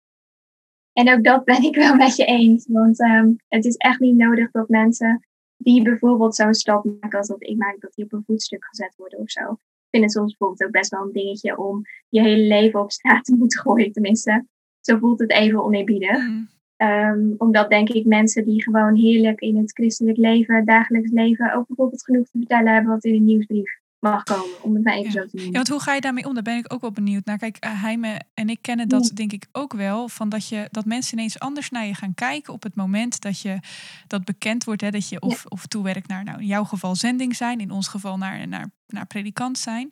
En 0.93 1.13
ook 1.13 1.23
dat 1.23 1.45
ben 1.45 1.63
ik 1.63 1.75
wel 1.75 1.95
met 1.95 2.15
je 2.15 2.25
eens. 2.25 2.65
Want 2.67 2.99
ehm, 3.01 3.31
het 3.47 3.65
is 3.65 3.75
echt 3.75 3.99
niet 3.99 4.15
nodig 4.15 4.51
dat 4.51 4.69
mensen 4.69 5.25
die 5.57 5.81
bijvoorbeeld 5.83 6.35
zo'n 6.35 6.53
stap 6.53 6.83
maken 7.01 7.17
als 7.19 7.27
dat 7.27 7.43
ik 7.43 7.57
maak, 7.57 7.75
dat 7.79 7.93
die 7.93 8.05
op 8.05 8.13
een 8.13 8.23
voetstuk 8.25 8.65
gezet 8.65 8.93
worden 8.97 9.19
of 9.19 9.29
zo. 9.29 9.57
Ik 9.91 9.99
vind 9.99 10.03
het 10.03 10.11
soms 10.11 10.37
bijvoorbeeld 10.37 10.63
ook 10.63 10.79
best 10.81 10.91
wel 10.91 11.01
een 11.01 11.11
dingetje 11.11 11.57
om 11.57 11.81
je 12.09 12.21
hele 12.21 12.47
leven 12.47 12.79
op 12.79 12.91
straat 12.91 13.23
te 13.23 13.35
moeten 13.39 13.59
gooien. 13.59 13.91
Tenminste, 13.91 14.45
zo 14.79 14.97
voelt 14.97 15.19
het 15.19 15.31
even 15.31 15.63
oneerbiedig. 15.63 16.27
Mm. 16.27 16.49
Ehm, 16.75 17.33
omdat 17.37 17.69
denk 17.69 17.89
ik 17.89 18.05
mensen 18.05 18.45
die 18.45 18.63
gewoon 18.63 18.95
heerlijk 18.95 19.39
in 19.39 19.57
het 19.57 19.71
christelijk 19.71 20.17
leven, 20.17 20.65
dagelijks 20.65 21.11
leven, 21.11 21.53
ook 21.53 21.67
bijvoorbeeld 21.67 22.03
genoeg 22.03 22.29
te 22.29 22.37
vertellen 22.37 22.73
hebben 22.73 22.91
wat 22.91 23.03
in 23.03 23.15
een 23.15 23.23
nieuwsbrief 23.23 23.80
mag 24.01 24.23
komen. 24.23 24.63
Om 24.63 24.73
het 24.73 24.83
maar 24.83 24.93
even 24.93 25.11
Ja. 25.11 25.21
zo 25.21 25.25
te 25.27 25.45
Ja, 25.45 25.51
want 25.51 25.67
hoe 25.67 25.79
ga 25.79 25.93
je 25.93 26.01
daarmee 26.01 26.25
om? 26.25 26.33
Daar 26.33 26.43
ben 26.43 26.57
ik 26.57 26.73
ook 26.73 26.81
wel 26.81 26.91
benieuwd 26.91 27.25
naar. 27.25 27.37
Kijk, 27.37 27.65
uh, 27.65 27.81
Heime 27.81 28.21
en 28.33 28.49
ik 28.49 28.61
kennen 28.61 28.89
dat 28.89 29.11
denk 29.13 29.31
ik 29.31 29.47
ook 29.51 29.73
wel. 29.73 30.09
Van 30.09 30.29
dat, 30.29 30.47
je, 30.47 30.67
dat 30.71 30.85
mensen 30.85 31.17
ineens 31.17 31.39
anders 31.39 31.69
naar 31.69 31.85
je 31.85 31.95
gaan 31.95 32.13
kijken 32.13 32.53
op 32.53 32.63
het 32.63 32.75
moment 32.75 33.21
dat 33.21 33.41
je 33.41 33.59
dat 34.07 34.25
bekend 34.25 34.63
wordt. 34.63 34.81
Hè, 34.81 34.91
dat 34.91 35.09
je 35.09 35.21
of, 35.21 35.45
of 35.45 35.65
toewerkt 35.65 36.07
naar, 36.07 36.23
nou, 36.23 36.39
in 36.39 36.45
jouw 36.45 36.63
geval 36.63 36.95
zending 36.95 37.35
zijn, 37.35 37.59
in 37.59 37.71
ons 37.71 37.87
geval 37.87 38.17
naar, 38.17 38.47
naar, 38.47 38.71
naar 38.87 39.05
predikant 39.05 39.57
zijn. 39.57 39.91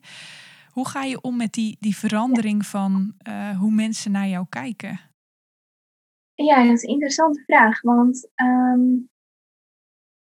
Hoe 0.69 0.87
ga 0.87 1.03
je 1.03 1.21
om 1.21 1.37
met 1.37 1.53
die, 1.53 1.77
die 1.79 1.95
verandering 1.97 2.65
van 2.65 3.13
uh, 3.27 3.57
hoe 3.57 3.71
mensen 3.71 4.11
naar 4.11 4.27
jou 4.27 4.45
kijken? 4.49 4.99
Ja, 6.33 6.63
dat 6.63 6.73
is 6.73 6.83
een 6.83 6.89
interessante 6.89 7.43
vraag. 7.45 7.81
Want 7.81 8.29
um, 8.35 9.09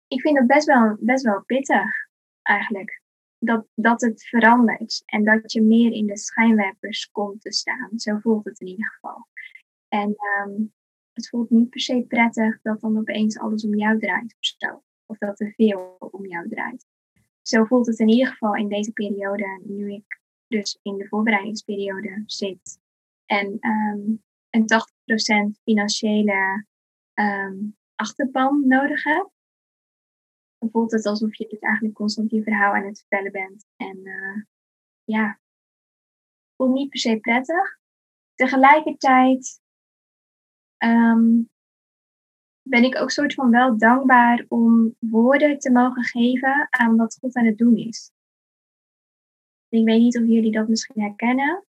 ik 0.07 0.21
vind 0.21 0.37
het 0.37 0.47
best 0.47 0.65
wel, 0.65 0.97
best 0.99 1.23
wel 1.23 1.43
pittig 1.45 1.89
eigenlijk. 2.41 3.01
Dat, 3.45 3.65
dat 3.75 4.01
het 4.01 4.23
verandert 4.23 5.01
en 5.05 5.23
dat 5.23 5.51
je 5.51 5.61
meer 5.61 5.91
in 5.91 6.05
de 6.05 6.17
schijnwerpers 6.17 7.11
komt 7.11 7.41
te 7.41 7.51
staan. 7.51 7.89
Zo 7.95 8.17
voelt 8.17 8.45
het 8.45 8.59
in 8.59 8.67
ieder 8.67 8.91
geval. 8.91 9.27
En 9.87 10.15
um, 10.45 10.73
het 11.13 11.29
voelt 11.29 11.49
niet 11.49 11.69
per 11.69 11.79
se 11.79 12.05
prettig 12.07 12.61
dat 12.61 12.81
dan 12.81 12.97
opeens 12.97 13.39
alles 13.39 13.65
om 13.65 13.75
jou 13.75 13.99
draait 13.99 14.35
of 14.39 14.53
zo. 14.57 14.83
Of 15.05 15.17
dat 15.17 15.39
er 15.39 15.53
veel 15.55 15.97
om 15.99 16.25
jou 16.25 16.49
draait. 16.49 16.85
Zo 17.41 17.63
voelt 17.63 17.87
het 17.87 17.99
in 17.99 18.09
ieder 18.09 18.27
geval 18.27 18.55
in 18.55 18.67
deze 18.67 18.91
periode, 18.91 19.61
nu 19.63 19.93
ik 19.93 20.21
dus 20.47 20.79
in 20.81 20.97
de 20.97 21.07
voorbereidingsperiode 21.07 22.23
zit. 22.25 22.79
En 23.25 23.57
um, 23.59 24.23
een 24.49 24.65
80% 25.57 25.61
financiële 25.63 26.65
um, 27.13 27.77
achterban 27.95 28.67
nodig 28.67 29.03
heb. 29.03 29.32
Voelt 30.71 30.91
het 30.91 31.05
alsof 31.05 31.35
je 31.35 31.47
dus 31.47 31.59
eigenlijk 31.59 31.95
constant 31.95 32.31
je 32.31 32.43
verhaal 32.43 32.73
aan 32.73 32.85
het 32.85 32.99
vertellen 32.99 33.31
bent. 33.31 33.65
En 33.75 33.97
uh, 33.97 34.43
ja, 35.03 35.39
voelt 36.55 36.73
niet 36.73 36.89
per 36.89 36.99
se 36.99 37.17
prettig. 37.19 37.77
Tegelijkertijd 38.35 39.61
um, 40.77 41.49
ben 42.61 42.83
ik 42.83 42.97
ook 42.97 43.11
soort 43.11 43.33
van 43.33 43.49
wel 43.49 43.77
dankbaar 43.77 44.45
om 44.47 44.95
woorden 44.99 45.59
te 45.59 45.71
mogen 45.71 46.03
geven 46.03 46.67
aan 46.69 46.95
wat 46.95 47.17
God 47.19 47.35
aan 47.35 47.45
het 47.45 47.57
doen 47.57 47.77
is. 47.77 48.11
Ik 49.69 49.85
weet 49.85 49.99
niet 49.99 50.17
of 50.17 50.27
jullie 50.27 50.51
dat 50.51 50.67
misschien 50.67 51.01
herkennen, 51.01 51.65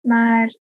maar 0.00 0.56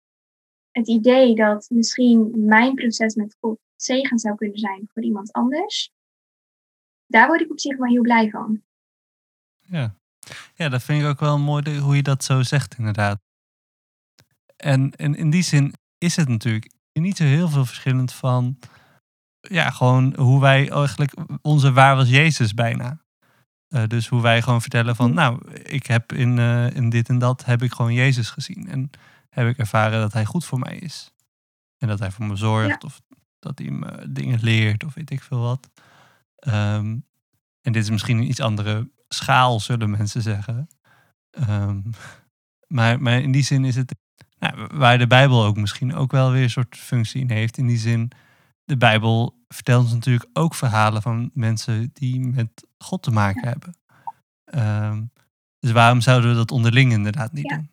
het 0.71 0.87
idee 0.87 1.35
dat 1.35 1.69
misschien 1.69 2.45
mijn 2.45 2.73
proces 2.75 3.15
met 3.15 3.37
God 3.39 3.59
zegen 3.75 4.19
zou 4.19 4.35
kunnen 4.35 4.57
zijn 4.57 4.89
voor 4.93 5.03
iemand 5.03 5.31
anders, 5.31 5.93
daar 7.13 7.27
word 7.27 7.41
ik 7.41 7.51
op 7.51 7.59
zich 7.59 7.77
wel 7.77 7.89
heel 7.89 8.01
blij 8.01 8.29
van. 8.29 8.61
Ja, 9.59 9.95
ja 10.55 10.69
dat 10.69 10.83
vind 10.83 11.01
ik 11.01 11.07
ook 11.07 11.19
wel 11.19 11.39
mooi 11.39 11.79
hoe 11.79 11.95
je 11.95 12.03
dat 12.03 12.23
zo 12.23 12.41
zegt, 12.41 12.77
inderdaad. 12.77 13.19
En, 14.55 14.91
en 14.91 15.15
in 15.15 15.29
die 15.29 15.43
zin 15.43 15.73
is 15.97 16.15
het 16.15 16.27
natuurlijk 16.27 16.71
niet 16.93 17.17
zo 17.17 17.23
heel 17.23 17.49
veel 17.49 17.65
verschillend 17.65 18.13
van 18.13 18.59
ja, 19.39 19.69
gewoon 19.69 20.15
hoe 20.15 20.41
wij 20.41 20.69
eigenlijk 20.69 21.13
onze 21.41 21.71
waar 21.71 21.95
was 21.95 22.09
Jezus 22.09 22.53
bijna. 22.53 23.01
Uh, 23.69 23.87
dus 23.87 24.07
hoe 24.07 24.21
wij 24.21 24.41
gewoon 24.41 24.61
vertellen 24.61 24.95
van, 24.95 25.13
nou, 25.13 25.51
ik 25.51 25.85
heb 25.85 26.11
in, 26.11 26.37
uh, 26.37 26.75
in 26.75 26.89
dit 26.89 27.09
en 27.09 27.19
dat 27.19 27.45
heb 27.45 27.61
ik 27.61 27.73
gewoon 27.73 27.93
Jezus 27.93 28.29
gezien. 28.29 28.69
En 28.69 28.89
heb 29.29 29.47
ik 29.47 29.57
ervaren 29.57 29.99
dat 29.99 30.13
hij 30.13 30.25
goed 30.25 30.45
voor 30.45 30.59
mij 30.59 30.77
is. 30.77 31.13
En 31.77 31.87
dat 31.87 31.99
hij 31.99 32.11
voor 32.11 32.25
me 32.25 32.35
zorgt 32.35 32.81
ja. 32.81 32.87
of 32.87 33.01
dat 33.39 33.59
hij 33.59 33.69
me 33.69 34.11
dingen 34.11 34.39
leert 34.41 34.83
of 34.83 34.93
weet 34.93 35.11
ik 35.11 35.21
veel 35.21 35.39
wat. 35.39 35.69
Um, 36.47 37.05
en 37.61 37.71
dit 37.71 37.83
is 37.83 37.89
misschien 37.89 38.17
een 38.17 38.29
iets 38.29 38.39
andere 38.39 38.91
schaal, 39.07 39.59
zullen 39.59 39.89
mensen 39.89 40.21
zeggen. 40.21 40.67
Um, 41.49 41.89
maar, 42.67 43.01
maar 43.01 43.21
in 43.21 43.31
die 43.31 43.43
zin 43.43 43.65
is 43.65 43.75
het, 43.75 43.95
nou, 44.39 44.67
waar 44.71 44.97
de 44.97 45.07
Bijbel 45.07 45.43
ook 45.43 45.57
misschien 45.57 45.93
ook 45.93 46.11
wel 46.11 46.31
weer 46.31 46.43
een 46.43 46.49
soort 46.49 46.77
functie 46.77 47.21
in 47.21 47.29
heeft. 47.29 47.57
In 47.57 47.67
die 47.67 47.77
zin, 47.77 48.11
de 48.63 48.77
Bijbel 48.77 49.43
vertelt 49.47 49.83
ons 49.83 49.93
natuurlijk 49.93 50.29
ook 50.33 50.55
verhalen 50.55 51.01
van 51.01 51.29
mensen 51.33 51.89
die 51.93 52.19
met 52.19 52.67
God 52.77 53.03
te 53.03 53.11
maken 53.11 53.47
hebben. 53.47 53.75
Um, 54.55 55.11
dus 55.59 55.71
waarom 55.71 56.01
zouden 56.01 56.29
we 56.29 56.35
dat 56.35 56.51
onderling 56.51 56.91
inderdaad 56.91 57.33
niet 57.33 57.49
ja. 57.49 57.55
doen? 57.55 57.71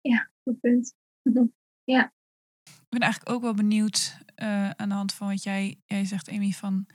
Ja, 0.00 0.28
goed 0.42 0.60
punt. 0.60 0.94
ja. 1.94 2.12
Ik 2.64 2.88
ben 2.88 3.00
eigenlijk 3.00 3.32
ook 3.32 3.42
wel 3.42 3.54
benieuwd 3.54 4.18
uh, 4.36 4.70
aan 4.70 4.88
de 4.88 4.94
hand 4.94 5.14
van 5.14 5.28
wat 5.28 5.42
jij, 5.42 5.80
jij 5.86 6.04
zegt, 6.04 6.28
Amy, 6.28 6.50
van 6.50 6.86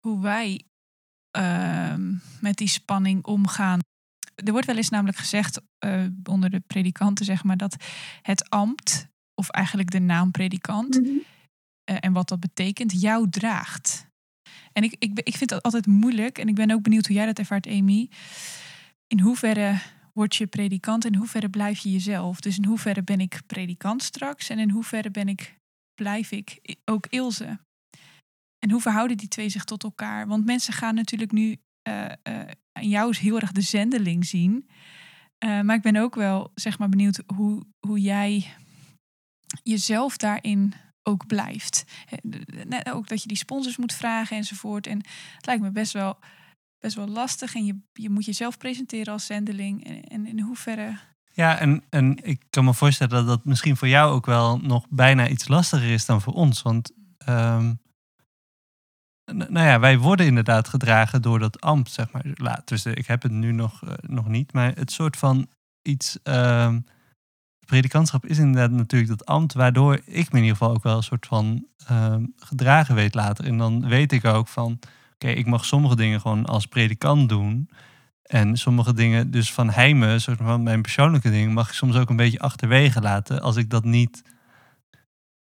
hoe 0.00 0.20
wij 0.20 0.62
uh, 1.38 1.94
met 2.40 2.56
die 2.56 2.68
spanning 2.68 3.24
omgaan. 3.24 3.78
Er 4.34 4.52
wordt 4.52 4.66
wel 4.66 4.76
eens 4.76 4.88
namelijk 4.88 5.18
gezegd 5.18 5.60
uh, 5.84 6.06
onder 6.24 6.50
de 6.50 6.60
predikanten, 6.66 7.24
zeg 7.24 7.44
maar, 7.44 7.56
dat 7.56 7.76
het 8.22 8.50
ambt, 8.50 9.08
of 9.34 9.48
eigenlijk 9.48 9.90
de 9.90 9.98
naam 9.98 10.30
predikant, 10.30 10.98
mm 10.98 11.04
-hmm. 11.04 11.22
uh, 11.90 11.96
en 12.00 12.12
wat 12.12 12.28
dat 12.28 12.40
betekent, 12.40 13.00
jou 13.00 13.30
draagt. 13.30 14.06
En 14.72 14.82
ik, 14.82 14.94
ik, 14.98 15.20
ik 15.20 15.36
vind 15.36 15.50
dat 15.50 15.62
altijd 15.62 15.86
moeilijk, 15.86 16.38
en 16.38 16.48
ik 16.48 16.54
ben 16.54 16.70
ook 16.70 16.82
benieuwd 16.82 17.06
hoe 17.06 17.16
jij 17.16 17.26
dat 17.26 17.38
ervaart, 17.38 17.66
Amy. 17.66 18.10
In 19.06 19.20
hoeverre 19.20 19.80
word 20.12 20.36
je 20.36 20.46
predikant 20.46 21.04
en 21.04 21.12
in 21.12 21.18
hoeverre 21.18 21.48
blijf 21.48 21.78
je 21.78 21.90
jezelf? 21.90 22.40
Dus 22.40 22.56
in 22.56 22.64
hoeverre 22.64 23.02
ben 23.02 23.20
ik 23.20 23.40
predikant 23.46 24.02
straks 24.02 24.48
en 24.48 24.58
in 24.58 24.70
hoeverre 24.70 25.10
ben 25.10 25.28
ik, 25.28 25.58
blijf 25.94 26.30
ik 26.30 26.76
ook 26.84 27.06
Ilse? 27.06 27.58
En 28.58 28.70
hoe 28.70 28.80
verhouden 28.80 29.16
die 29.16 29.28
twee 29.28 29.48
zich 29.48 29.64
tot 29.64 29.82
elkaar? 29.82 30.26
Want 30.26 30.44
mensen 30.44 30.72
gaan 30.72 30.94
natuurlijk 30.94 31.32
nu 31.32 31.56
uh, 31.88 32.04
uh, 32.28 32.40
jou 32.72 33.16
heel 33.16 33.40
erg 33.40 33.52
de 33.52 33.60
zendeling 33.60 34.26
zien. 34.26 34.68
Uh, 35.44 35.60
maar 35.60 35.76
ik 35.76 35.82
ben 35.82 35.96
ook 35.96 36.14
wel 36.14 36.50
zeg 36.54 36.78
maar 36.78 36.88
benieuwd 36.88 37.22
hoe, 37.34 37.66
hoe 37.86 38.00
jij 38.00 38.54
jezelf 39.62 40.16
daarin 40.16 40.74
ook 41.02 41.26
blijft. 41.26 41.84
Net 42.66 42.90
ook 42.90 43.08
dat 43.08 43.22
je 43.22 43.28
die 43.28 43.36
sponsors 43.36 43.76
moet 43.76 43.92
vragen 43.92 44.36
enzovoort. 44.36 44.86
En 44.86 44.96
het 45.34 45.46
lijkt 45.46 45.62
me 45.62 45.70
best 45.70 45.92
wel, 45.92 46.18
best 46.78 46.96
wel 46.96 47.08
lastig. 47.08 47.54
En 47.54 47.64
je, 47.64 47.80
je 47.92 48.10
moet 48.10 48.24
jezelf 48.24 48.58
presenteren 48.58 49.12
als 49.12 49.26
zendeling. 49.26 49.84
En, 49.84 50.02
en 50.02 50.26
in 50.26 50.40
hoeverre... 50.40 50.98
Ja, 51.32 51.58
en, 51.58 51.84
en 51.90 52.24
ik 52.24 52.42
kan 52.50 52.64
me 52.64 52.74
voorstellen 52.74 53.16
dat 53.16 53.26
dat 53.26 53.44
misschien 53.44 53.76
voor 53.76 53.88
jou 53.88 54.12
ook 54.12 54.26
wel 54.26 54.58
nog 54.58 54.86
bijna 54.88 55.28
iets 55.28 55.48
lastiger 55.48 55.90
is 55.90 56.06
dan 56.06 56.20
voor 56.20 56.32
ons. 56.32 56.62
Want 56.62 56.92
um, 57.28 57.80
nou 59.32 59.66
ja, 59.66 59.80
wij 59.80 59.98
worden 59.98 60.26
inderdaad 60.26 60.68
gedragen 60.68 61.22
door 61.22 61.38
dat 61.38 61.60
ambt, 61.60 61.90
zeg 61.90 62.06
maar. 62.10 62.62
Dus 62.64 62.86
ik 62.86 63.06
heb 63.06 63.22
het 63.22 63.32
nu 63.32 63.52
nog, 63.52 63.82
uh, 63.84 63.90
nog 64.00 64.28
niet, 64.28 64.52
maar 64.52 64.72
het 64.74 64.92
soort 64.92 65.16
van 65.16 65.46
iets. 65.82 66.18
Uh, 66.24 66.74
predikantschap 67.66 68.26
is 68.26 68.38
inderdaad 68.38 68.70
natuurlijk 68.70 69.10
dat 69.10 69.26
ambt, 69.26 69.54
waardoor 69.54 69.94
ik 70.04 70.32
me 70.32 70.38
in 70.38 70.44
ieder 70.44 70.56
geval 70.56 70.74
ook 70.74 70.82
wel 70.82 70.96
een 70.96 71.02
soort 71.02 71.26
van 71.26 71.66
uh, 71.90 72.16
gedragen 72.36 72.94
weet 72.94 73.14
later. 73.14 73.44
En 73.44 73.58
dan 73.58 73.88
weet 73.88 74.12
ik 74.12 74.24
ook 74.24 74.48
van, 74.48 74.78
oké, 75.14 75.28
ik 75.28 75.46
mag 75.46 75.64
sommige 75.64 75.96
dingen 75.96 76.20
gewoon 76.20 76.46
als 76.46 76.66
predikant 76.66 77.28
doen. 77.28 77.70
En 78.22 78.56
sommige 78.56 78.94
dingen, 78.94 79.30
dus 79.30 79.52
van 79.52 79.70
heime, 79.70 80.18
soort 80.18 80.38
van 80.42 80.62
mijn 80.62 80.82
persoonlijke 80.82 81.30
dingen, 81.30 81.52
mag 81.52 81.68
ik 81.68 81.74
soms 81.74 81.96
ook 81.96 82.10
een 82.10 82.16
beetje 82.16 82.40
achterwege 82.40 83.00
laten 83.00 83.40
als 83.40 83.56
ik 83.56 83.70
dat 83.70 83.84
niet 83.84 84.22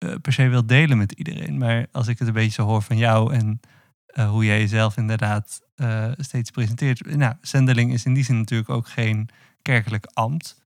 uh, 0.03 0.15
per 0.21 0.33
se 0.33 0.47
wil 0.47 0.65
delen 0.65 0.97
met 0.97 1.11
iedereen. 1.11 1.57
Maar 1.57 1.87
als 1.91 2.07
ik 2.07 2.19
het 2.19 2.27
een 2.27 2.33
beetje 2.33 2.51
zo 2.51 2.65
hoor 2.65 2.81
van 2.81 2.97
jou 2.97 3.33
en 3.33 3.59
eh, 4.05 4.29
hoe 4.29 4.45
jij 4.45 4.59
jezelf 4.59 4.97
inderdaad 4.97 5.61
eh, 5.75 6.11
steeds 6.17 6.51
presenteert. 6.51 7.15
Nou, 7.15 7.35
zendeling 7.41 7.93
is 7.93 8.05
in 8.05 8.13
die 8.13 8.23
zin 8.23 8.37
natuurlijk 8.37 8.69
ook 8.69 8.87
geen 8.87 9.29
kerkelijk 9.61 10.05
ambt. 10.05 10.63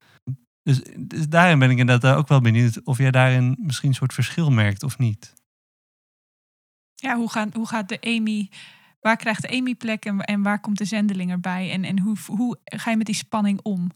Dus, 0.64 0.82
dus 0.98 1.30
daarin 1.30 1.60
ben 1.60 1.70
ik 1.70 1.78
inderdaad 1.78 2.16
ook 2.16 2.28
wel 2.28 2.42
benieuwd 2.42 2.84
of 2.84 2.98
jij 2.98 3.12
daarin 3.12 3.58
misschien 3.60 3.90
een 3.90 3.96
soort 3.96 4.14
verschil 4.14 4.52
merkt 4.52 4.84
of 4.84 4.98
niet. 4.98 5.34
Ja, 6.96 7.16
hoe, 7.16 7.30
gaan, 7.30 7.52
hoe 7.54 7.68
gaat 7.68 7.90
de 7.90 8.02
Amy, 8.02 8.50
waar 9.00 9.18
krijgt 9.18 9.42
de 9.42 9.58
Amy 9.58 9.76
plek 9.76 10.06
en, 10.06 10.20
en 10.20 10.42
waar 10.42 10.60
komt 10.60 10.78
de 10.78 10.86
zendeling 10.86 11.32
erbij? 11.32 11.72
En, 11.72 11.84
en 11.84 12.00
hoe, 12.00 12.18
hoe 12.26 12.60
ga 12.64 12.92
je 12.92 12.98
met 12.98 13.06
die 13.06 13.16
spanning 13.16 13.62
om? 13.62 13.90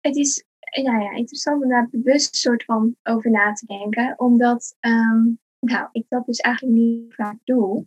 Het 0.00 0.16
is 0.16 0.44
ja, 0.82 1.00
ja, 1.00 1.10
interessant 1.10 1.62
om 1.62 1.68
daar 1.68 1.88
bewust 1.90 2.36
soort 2.36 2.64
van 2.64 2.96
over 3.02 3.30
na 3.30 3.52
te 3.52 3.66
denken. 3.66 4.18
Omdat 4.18 4.76
ehm, 4.80 5.22
nou, 5.58 5.88
ik 5.92 6.04
dat 6.08 6.26
dus 6.26 6.38
eigenlijk 6.38 6.76
niet 6.76 7.14
vaak 7.14 7.38
doe. 7.44 7.86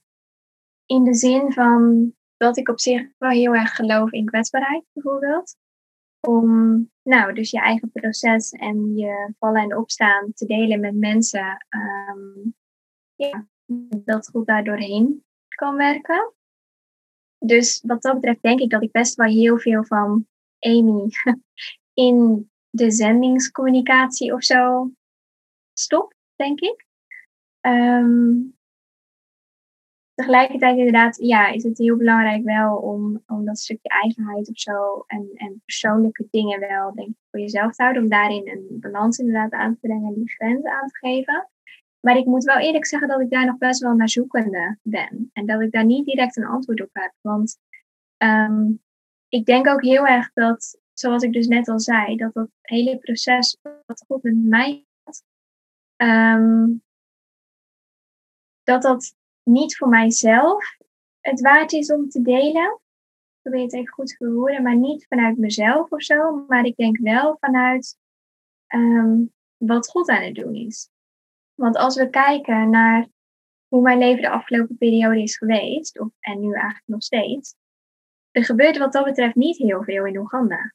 In 0.86 1.04
de 1.04 1.14
zin 1.14 1.52
van 1.54 2.14
dat 2.38 2.58
ik 2.58 2.70
op 2.70 2.80
zich 2.80 3.08
wel 3.18 3.30
heel 3.30 3.56
erg 3.56 3.76
geloof 3.76 4.12
in 4.12 4.26
kwetsbaarheid, 4.26 4.84
bijvoorbeeld. 4.94 5.56
Om 6.28 6.90
nou, 7.04 7.34
dus 7.34 7.52
je 7.52 7.60
eigen 7.60 7.92
proces 7.92 8.52
en 8.52 8.96
je 8.96 9.34
vallen 9.40 9.62
en 9.62 9.78
opstaan 9.78 10.34
te 10.34 10.46
delen 10.46 10.80
met 10.80 10.96
mensen. 10.96 11.66
Um, 11.70 12.56
ja, 13.16 13.48
dat 14.04 14.30
goed 14.30 14.46
daar 14.46 14.64
doorheen 14.64 15.24
kan 15.48 15.76
werken. 15.76 16.34
Dus 17.38 17.84
wat 17.86 18.02
dat 18.02 18.14
betreft 18.14 18.42
denk 18.42 18.60
ik 18.60 18.70
dat 18.70 18.84
ik 18.84 18.92
best 18.92 19.16
wel 19.16 19.28
heel 19.28 19.60
veel 19.60 19.84
van 19.84 20.28
Amy 20.60 21.10
in 21.94 22.49
de 22.70 22.92
zendingscommunicatie 22.92 24.34
of 24.34 24.44
zo 24.44 24.92
stop, 25.74 26.14
denk 26.36 26.60
ik. 26.60 26.86
Um, 27.62 28.58
tegelijkertijd 30.14 30.78
inderdaad, 30.78 31.18
ja, 31.18 31.48
is 31.48 31.64
het 31.64 31.78
heel 31.78 31.98
belangrijk 31.98 32.44
wel 32.44 32.78
om, 32.78 33.24
om 33.28 33.46
dat 33.46 33.60
stukje 33.60 33.90
eigenheid 33.90 34.50
of 34.50 34.60
zo 34.60 35.04
en, 35.08 35.32
en 35.34 35.62
persoonlijke 35.66 36.28
dingen 36.32 36.60
wel, 36.60 36.94
denk 36.94 37.08
ik, 37.08 37.16
voor 37.32 37.40
jezelf 37.40 37.76
te 37.76 37.82
houden. 37.82 38.04
Om 38.04 38.10
daarin 38.10 38.50
een 38.50 38.80
balans 38.80 39.18
inderdaad 39.18 39.52
aan 39.52 39.74
te 39.74 39.80
brengen 39.80 40.08
en 40.08 40.14
die 40.14 40.30
grens 40.30 40.66
aan 40.66 40.88
te 40.88 40.98
geven. 40.98 41.50
Maar 42.00 42.18
ik 42.18 42.26
moet 42.26 42.44
wel 42.44 42.58
eerlijk 42.58 42.86
zeggen 42.86 43.08
dat 43.08 43.22
ik 43.22 43.30
daar 43.30 43.46
nog 43.46 43.58
best 43.58 43.82
wel 43.82 43.94
naar 43.94 44.10
zoekende 44.10 44.78
ben. 44.82 45.30
En 45.34 45.46
dat 45.46 45.62
ik 45.62 45.72
daar 45.72 45.86
niet 45.86 46.06
direct 46.06 46.38
een 46.38 46.46
antwoord 46.46 46.82
op 46.82 46.90
heb. 46.92 47.14
Want 47.22 47.58
um, 48.18 48.82
ik 49.28 49.46
denk 49.46 49.68
ook 49.68 49.84
heel 49.84 50.08
erg 50.08 50.34
dat, 50.34 50.80
zoals 51.00 51.24
ik 51.24 51.34
dus 51.34 51.48
net 51.48 51.68
al 51.68 51.80
zei, 51.80 52.16
dat 52.16 52.34
dat 52.34 52.50
hele 52.62 52.98
proces 52.98 53.58
wat 53.86 54.04
God 54.08 54.24
met 54.24 54.36
mij 54.36 54.86
had, 55.04 55.24
um, 55.98 56.84
dat 58.64 58.82
dat 58.82 59.16
niet 59.44 59.78
voor 59.78 59.90
mijzelf 59.90 60.78
het 61.20 61.42
waard 61.42 61.72
is 61.74 61.92
om 61.92 62.10
te 62.10 62.22
delen. 62.22 62.80
Ik 63.32 63.42
probeer 63.42 63.62
het 63.62 63.74
even 63.74 63.94
goed 63.94 64.08
te 64.08 64.16
verwoorden, 64.16 64.64
maar 64.64 64.78
niet 64.78 65.06
vanuit 65.08 65.38
mezelf 65.38 65.92
of 65.92 66.04
zo. 66.04 66.46
Maar 66.48 66.66
ik 66.66 66.76
denk 66.76 66.98
wel 66.98 67.38
vanuit 67.40 67.98
um, 68.68 69.34
wat 69.58 69.90
God 69.90 70.10
aan 70.10 70.24
het 70.24 70.36
doen 70.36 70.56
is. 70.56 70.90
Want 71.54 71.78
als 71.78 71.96
we 71.96 72.10
kijken 72.10 72.70
naar 72.70 73.08
hoe 73.68 73.82
mijn 73.82 73.98
leven 73.98 74.22
de 74.22 74.30
afgelopen 74.30 74.78
periode 74.78 75.22
is 75.22 75.38
geweest, 75.38 76.00
of, 76.00 76.10
en 76.20 76.40
nu 76.40 76.54
eigenlijk 76.54 76.88
nog 76.88 77.04
steeds, 77.04 77.56
er 78.32 78.46
gebeurt 78.46 78.78
wat 78.78 78.94
dat 78.94 79.06
betreft 79.06 79.36
niet 79.36 79.58
heel 79.58 79.84
veel 79.84 80.06
in 80.06 80.18
Oeganda. 80.18 80.74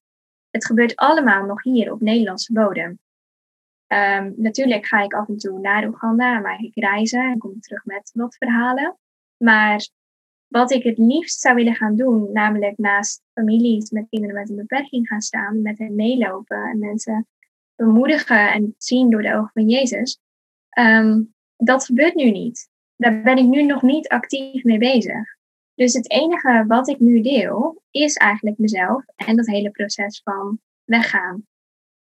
Het 0.54 0.66
gebeurt 0.66 0.96
allemaal 0.96 1.44
nog 1.44 1.62
hier 1.62 1.92
op 1.92 2.00
Nederlandse 2.00 2.52
bodem. 2.52 2.98
Um, 3.86 4.34
natuurlijk 4.36 4.86
ga 4.86 5.02
ik 5.02 5.14
af 5.14 5.28
en 5.28 5.36
toe 5.36 5.60
naar 5.60 5.86
Oeganda, 5.86 6.38
maar 6.38 6.60
ik 6.60 6.74
reizen 6.74 7.30
en 7.30 7.38
kom 7.38 7.60
terug 7.60 7.84
met 7.84 8.10
wat 8.14 8.36
verhalen. 8.36 8.98
Maar 9.36 9.88
wat 10.46 10.70
ik 10.72 10.82
het 10.82 10.98
liefst 10.98 11.40
zou 11.40 11.54
willen 11.54 11.74
gaan 11.74 11.96
doen, 11.96 12.32
namelijk 12.32 12.78
naast 12.78 13.22
families 13.32 13.90
met 13.90 14.06
kinderen 14.08 14.34
met 14.34 14.50
een 14.50 14.56
beperking 14.56 15.06
gaan 15.08 15.20
staan, 15.20 15.62
met 15.62 15.78
hen 15.78 15.94
meelopen 15.94 16.64
en 16.64 16.78
mensen 16.78 17.26
bemoedigen 17.76 18.52
en 18.52 18.74
zien 18.78 19.10
door 19.10 19.22
de 19.22 19.34
ogen 19.34 19.50
van 19.52 19.68
Jezus, 19.68 20.20
um, 20.78 21.34
dat 21.56 21.84
gebeurt 21.84 22.14
nu 22.14 22.30
niet. 22.30 22.68
Daar 22.96 23.22
ben 23.22 23.36
ik 23.36 23.46
nu 23.46 23.62
nog 23.62 23.82
niet 23.82 24.08
actief 24.08 24.64
mee 24.64 24.78
bezig. 24.78 25.36
Dus 25.74 25.94
het 25.94 26.10
enige 26.10 26.64
wat 26.66 26.88
ik 26.88 27.00
nu 27.00 27.20
deel, 27.20 27.82
is 27.94 28.16
eigenlijk 28.16 28.58
mezelf 28.58 29.04
en 29.16 29.36
dat 29.36 29.46
hele 29.46 29.70
proces 29.70 30.20
van 30.24 30.60
weggaan. 30.84 31.46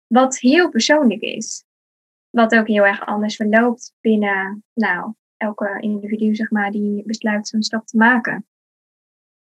Wat 0.07 0.39
heel 0.39 0.69
persoonlijk 0.69 1.21
is. 1.21 1.65
Wat 2.29 2.55
ook 2.55 2.67
heel 2.67 2.85
erg 2.85 3.05
anders 3.05 3.35
verloopt 3.35 3.93
binnen 4.01 4.63
nou, 4.73 5.13
elke 5.37 5.77
individu, 5.79 6.35
zeg 6.35 6.51
maar, 6.51 6.71
die 6.71 7.03
besluit 7.05 7.47
zo'n 7.47 7.63
stap 7.63 7.85
te 7.85 7.97
maken. 7.97 8.45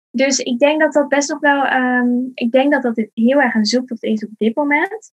Dus 0.10 0.40
ik 0.40 0.60
denk 0.60 0.82
dat 0.82 0.94
dat 0.94 1.08
best 1.08 1.30
nog 1.30 1.40
wel, 1.40 1.72
um, 1.72 2.32
ik 2.34 2.52
denk 2.52 2.72
dat 2.72 2.82
dat 2.82 3.08
heel 3.14 3.42
erg 3.42 3.54
een 3.54 3.66
zoektocht 3.66 4.04
is 4.04 4.26
op 4.26 4.32
dit 4.38 4.56
moment. 4.56 5.12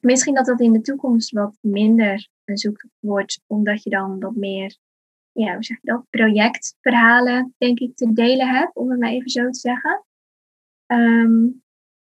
Misschien 0.00 0.34
dat 0.34 0.46
dat 0.46 0.60
in 0.60 0.72
de 0.72 0.80
toekomst 0.80 1.30
wat 1.30 1.58
minder 1.60 2.28
een 2.44 2.58
zoektocht 2.58 2.94
wordt, 2.98 3.40
omdat 3.46 3.82
je 3.82 3.90
dan 3.90 4.20
wat 4.20 4.34
meer, 4.34 4.76
ja, 5.32 5.54
hoe 5.54 5.64
zeg 5.64 5.76
je 5.80 5.90
dat, 5.90 6.04
projectverhalen, 6.10 7.54
denk 7.58 7.78
ik, 7.78 7.96
te 7.96 8.12
delen 8.12 8.48
hebt, 8.48 8.76
om 8.76 8.90
het 8.90 9.00
maar 9.00 9.10
even 9.10 9.30
zo 9.30 9.50
te 9.50 9.58
zeggen. 9.58 10.02
Um, 10.92 11.62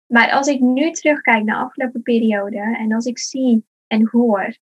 maar 0.05 0.32
als 0.32 0.47
ik 0.47 0.59
nu 0.59 0.91
terugkijk 0.91 1.43
naar 1.43 1.59
de 1.59 1.65
afgelopen 1.65 2.01
periode 2.01 2.78
en 2.78 2.93
als 2.93 3.05
ik 3.05 3.19
zie 3.19 3.65
en 3.88 4.07
hoor 4.11 4.57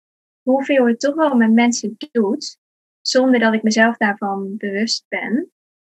hoeveel 0.41 0.88
het 0.88 0.99
toch 0.99 1.16
wel 1.16 1.36
met 1.36 1.51
mensen 1.51 1.95
doet, 2.12 2.57
zonder 3.01 3.39
dat 3.39 3.53
ik 3.53 3.64
mezelf 3.64 3.97
daarvan 3.97 4.57
bewust 4.57 5.05
ben, 5.07 5.51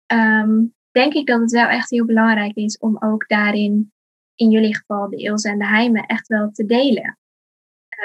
um, 0.06 0.74
denk 0.90 1.14
ik 1.14 1.26
dat 1.26 1.40
het 1.40 1.50
wel 1.50 1.68
echt 1.68 1.90
heel 1.90 2.04
belangrijk 2.04 2.56
is 2.56 2.78
om 2.78 2.96
ook 2.98 3.28
daarin, 3.28 3.92
in 4.34 4.50
jullie 4.50 4.76
geval 4.76 5.08
de 5.08 5.16
eels 5.16 5.44
en 5.44 5.58
de 5.58 5.66
heimen, 5.66 6.06
echt 6.06 6.26
wel 6.26 6.50
te 6.50 6.64
delen. 6.64 7.18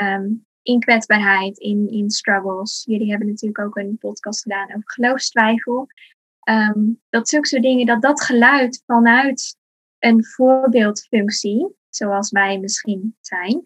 Um, 0.01 0.45
in 0.62 0.80
kwetsbaarheid, 0.80 1.57
in, 1.57 1.89
in 1.89 2.10
struggles. 2.10 2.84
Jullie 2.86 3.10
hebben 3.10 3.28
natuurlijk 3.28 3.60
ook 3.60 3.78
een 3.78 3.97
podcast 3.97 4.41
gedaan 4.41 4.68
over 4.68 4.91
geloofstwijfel. 4.91 5.88
Dat 7.10 7.30
zulke 7.30 7.47
soort 7.47 7.62
dingen, 7.62 7.86
dat 7.86 8.01
dat 8.01 8.22
geluid 8.22 8.84
vanuit 8.86 9.57
een 10.00 10.26
voorbeeldfunctie, 10.26 11.76
zoals 11.89 12.32
wij 12.32 12.60
misschien 12.60 13.16
zijn, 13.22 13.62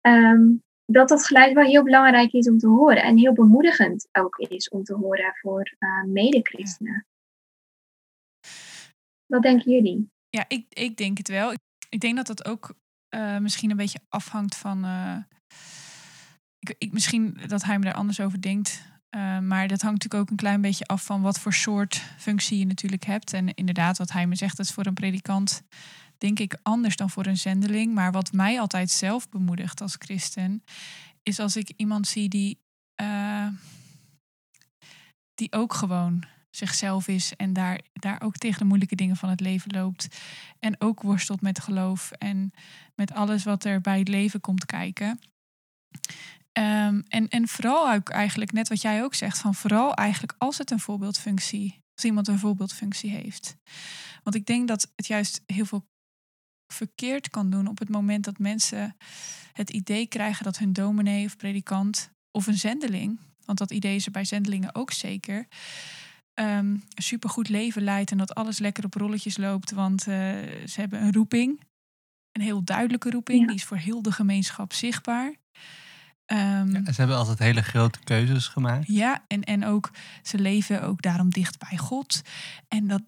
um, 0.00 0.62
dat 0.96 1.08
dat 1.08 1.26
geluid 1.26 1.52
wel 1.52 1.64
heel 1.64 1.82
belangrijk 1.82 2.32
is 2.32 2.48
om 2.48 2.58
te 2.58 2.68
horen 2.68 3.02
en 3.02 3.16
heel 3.16 3.32
bemoedigend 3.32 4.08
ook 4.12 4.36
is 4.36 4.68
om 4.68 4.84
te 4.84 4.94
horen 4.94 5.34
voor 5.40 5.74
uh, 5.78 6.04
mede-christenen. 6.04 7.06
Wat 9.26 9.42
denken 9.42 9.72
jullie? 9.72 10.10
Ja, 10.28 10.44
ik, 10.48 10.66
ik 10.68 10.96
denk 10.96 11.18
het 11.18 11.28
wel. 11.28 11.52
Ik 11.88 12.00
denk 12.00 12.16
dat 12.16 12.26
dat 12.26 12.44
ook 12.44 12.74
uh, 13.14 13.38
misschien 13.38 13.70
een 13.70 13.76
beetje 13.76 14.00
afhangt 14.08 14.56
van. 14.56 14.84
Ik, 16.58 16.74
ik, 16.78 16.92
misschien 16.92 17.40
dat 17.46 17.62
hij 17.62 17.78
me 17.78 17.84
daar 17.84 17.94
anders 17.94 18.20
over 18.20 18.40
denkt. 18.40 18.93
Uh, 19.14 19.38
maar 19.38 19.68
dat 19.68 19.82
hangt 19.82 20.02
natuurlijk 20.02 20.22
ook 20.22 20.30
een 20.30 20.36
klein 20.36 20.60
beetje 20.60 20.86
af 20.86 21.04
van 21.04 21.22
wat 21.22 21.38
voor 21.38 21.52
soort 21.52 22.02
functie 22.18 22.58
je 22.58 22.66
natuurlijk 22.66 23.04
hebt. 23.04 23.32
En 23.32 23.54
inderdaad, 23.54 23.98
wat 23.98 24.12
hij 24.12 24.26
me 24.26 24.34
zegt, 24.34 24.56
dat 24.56 24.66
is 24.66 24.72
voor 24.72 24.86
een 24.86 24.94
predikant 24.94 25.62
denk 26.18 26.38
ik 26.38 26.58
anders 26.62 26.96
dan 26.96 27.10
voor 27.10 27.26
een 27.26 27.36
zendeling. 27.36 27.94
Maar 27.94 28.12
wat 28.12 28.32
mij 28.32 28.60
altijd 28.60 28.90
zelf 28.90 29.28
bemoedigt 29.28 29.80
als 29.80 29.96
christen, 29.98 30.64
is 31.22 31.38
als 31.38 31.56
ik 31.56 31.72
iemand 31.76 32.08
zie 32.08 32.28
die, 32.28 32.58
uh, 33.02 33.48
die 35.34 35.52
ook 35.52 35.74
gewoon 35.74 36.24
zichzelf 36.50 37.08
is 37.08 37.36
en 37.36 37.52
daar, 37.52 37.80
daar 37.92 38.22
ook 38.22 38.36
tegen 38.36 38.58
de 38.58 38.64
moeilijke 38.64 38.94
dingen 38.94 39.16
van 39.16 39.28
het 39.28 39.40
leven 39.40 39.72
loopt. 39.72 40.20
En 40.58 40.80
ook 40.80 41.02
worstelt 41.02 41.40
met 41.40 41.60
geloof 41.60 42.10
en 42.10 42.52
met 42.94 43.12
alles 43.12 43.44
wat 43.44 43.64
er 43.64 43.80
bij 43.80 43.98
het 43.98 44.08
leven 44.08 44.40
komt 44.40 44.66
kijken. 44.66 45.20
Um, 46.58 47.04
en, 47.08 47.28
en 47.28 47.48
vooral 47.48 47.92
ook 47.92 48.08
eigenlijk, 48.08 48.52
net 48.52 48.68
wat 48.68 48.82
jij 48.82 49.02
ook 49.02 49.14
zegt, 49.14 49.38
van 49.38 49.54
vooral 49.54 49.94
eigenlijk 49.94 50.34
als 50.38 50.58
het 50.58 50.70
een 50.70 50.80
voorbeeldfunctie, 50.80 51.78
als 51.94 52.04
iemand 52.04 52.28
een 52.28 52.38
voorbeeldfunctie 52.38 53.10
heeft. 53.10 53.56
Want 54.22 54.36
ik 54.36 54.46
denk 54.46 54.68
dat 54.68 54.92
het 54.96 55.06
juist 55.06 55.42
heel 55.46 55.64
veel 55.64 55.84
verkeerd 56.72 57.30
kan 57.30 57.50
doen 57.50 57.66
op 57.66 57.78
het 57.78 57.88
moment 57.88 58.24
dat 58.24 58.38
mensen 58.38 58.96
het 59.52 59.70
idee 59.70 60.06
krijgen 60.06 60.44
dat 60.44 60.58
hun 60.58 60.72
dominee 60.72 61.24
of 61.24 61.36
predikant 61.36 62.10
of 62.30 62.46
een 62.46 62.58
zendeling, 62.58 63.18
want 63.44 63.58
dat 63.58 63.70
idee 63.70 63.94
is 63.94 64.06
er 64.06 64.12
bij 64.12 64.24
zendelingen 64.24 64.74
ook 64.74 64.90
zeker, 64.90 65.46
um, 66.34 66.46
een 66.94 67.02
supergoed 67.02 67.48
leven 67.48 67.82
leidt 67.82 68.10
en 68.10 68.18
dat 68.18 68.34
alles 68.34 68.58
lekker 68.58 68.84
op 68.84 68.94
rolletjes 68.94 69.36
loopt, 69.36 69.70
want 69.70 70.06
uh, 70.06 70.14
ze 70.66 70.80
hebben 70.80 71.02
een 71.02 71.12
roeping, 71.12 71.60
een 72.32 72.42
heel 72.42 72.64
duidelijke 72.64 73.10
roeping, 73.10 73.40
ja. 73.40 73.46
die 73.46 73.56
is 73.56 73.64
voor 73.64 73.76
heel 73.76 74.02
de 74.02 74.12
gemeenschap 74.12 74.72
zichtbaar. 74.72 75.34
Um, 76.26 76.72
ja, 76.72 76.92
ze 76.92 77.00
hebben 77.00 77.16
altijd 77.16 77.38
hele 77.38 77.62
grote 77.62 77.98
keuzes 78.04 78.46
gemaakt. 78.46 78.86
Ja, 78.86 79.24
en, 79.26 79.42
en 79.44 79.64
ook 79.64 79.90
ze 80.22 80.38
leven 80.38 80.82
ook 80.82 81.02
daarom 81.02 81.30
dicht 81.30 81.58
bij 81.58 81.78
God. 81.78 82.22
En 82.68 82.86
dat, 82.86 83.02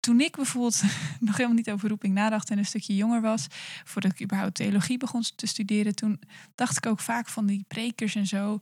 toen 0.00 0.20
ik 0.20 0.36
bijvoorbeeld 0.36 0.82
nog 1.20 1.36
helemaal 1.36 1.56
niet 1.56 1.70
over 1.70 1.88
roeping 1.88 2.14
nadacht 2.14 2.50
en 2.50 2.58
een 2.58 2.66
stukje 2.66 2.96
jonger 2.96 3.20
was, 3.20 3.46
voordat 3.84 4.12
ik 4.12 4.22
überhaupt 4.22 4.54
theologie 4.54 4.98
begon 4.98 5.22
te 5.36 5.46
studeren, 5.46 5.94
toen 5.94 6.20
dacht 6.54 6.76
ik 6.76 6.86
ook 6.86 7.00
vaak 7.00 7.28
van 7.28 7.46
die 7.46 7.64
prekers 7.68 8.14
en 8.14 8.26
zo, 8.26 8.58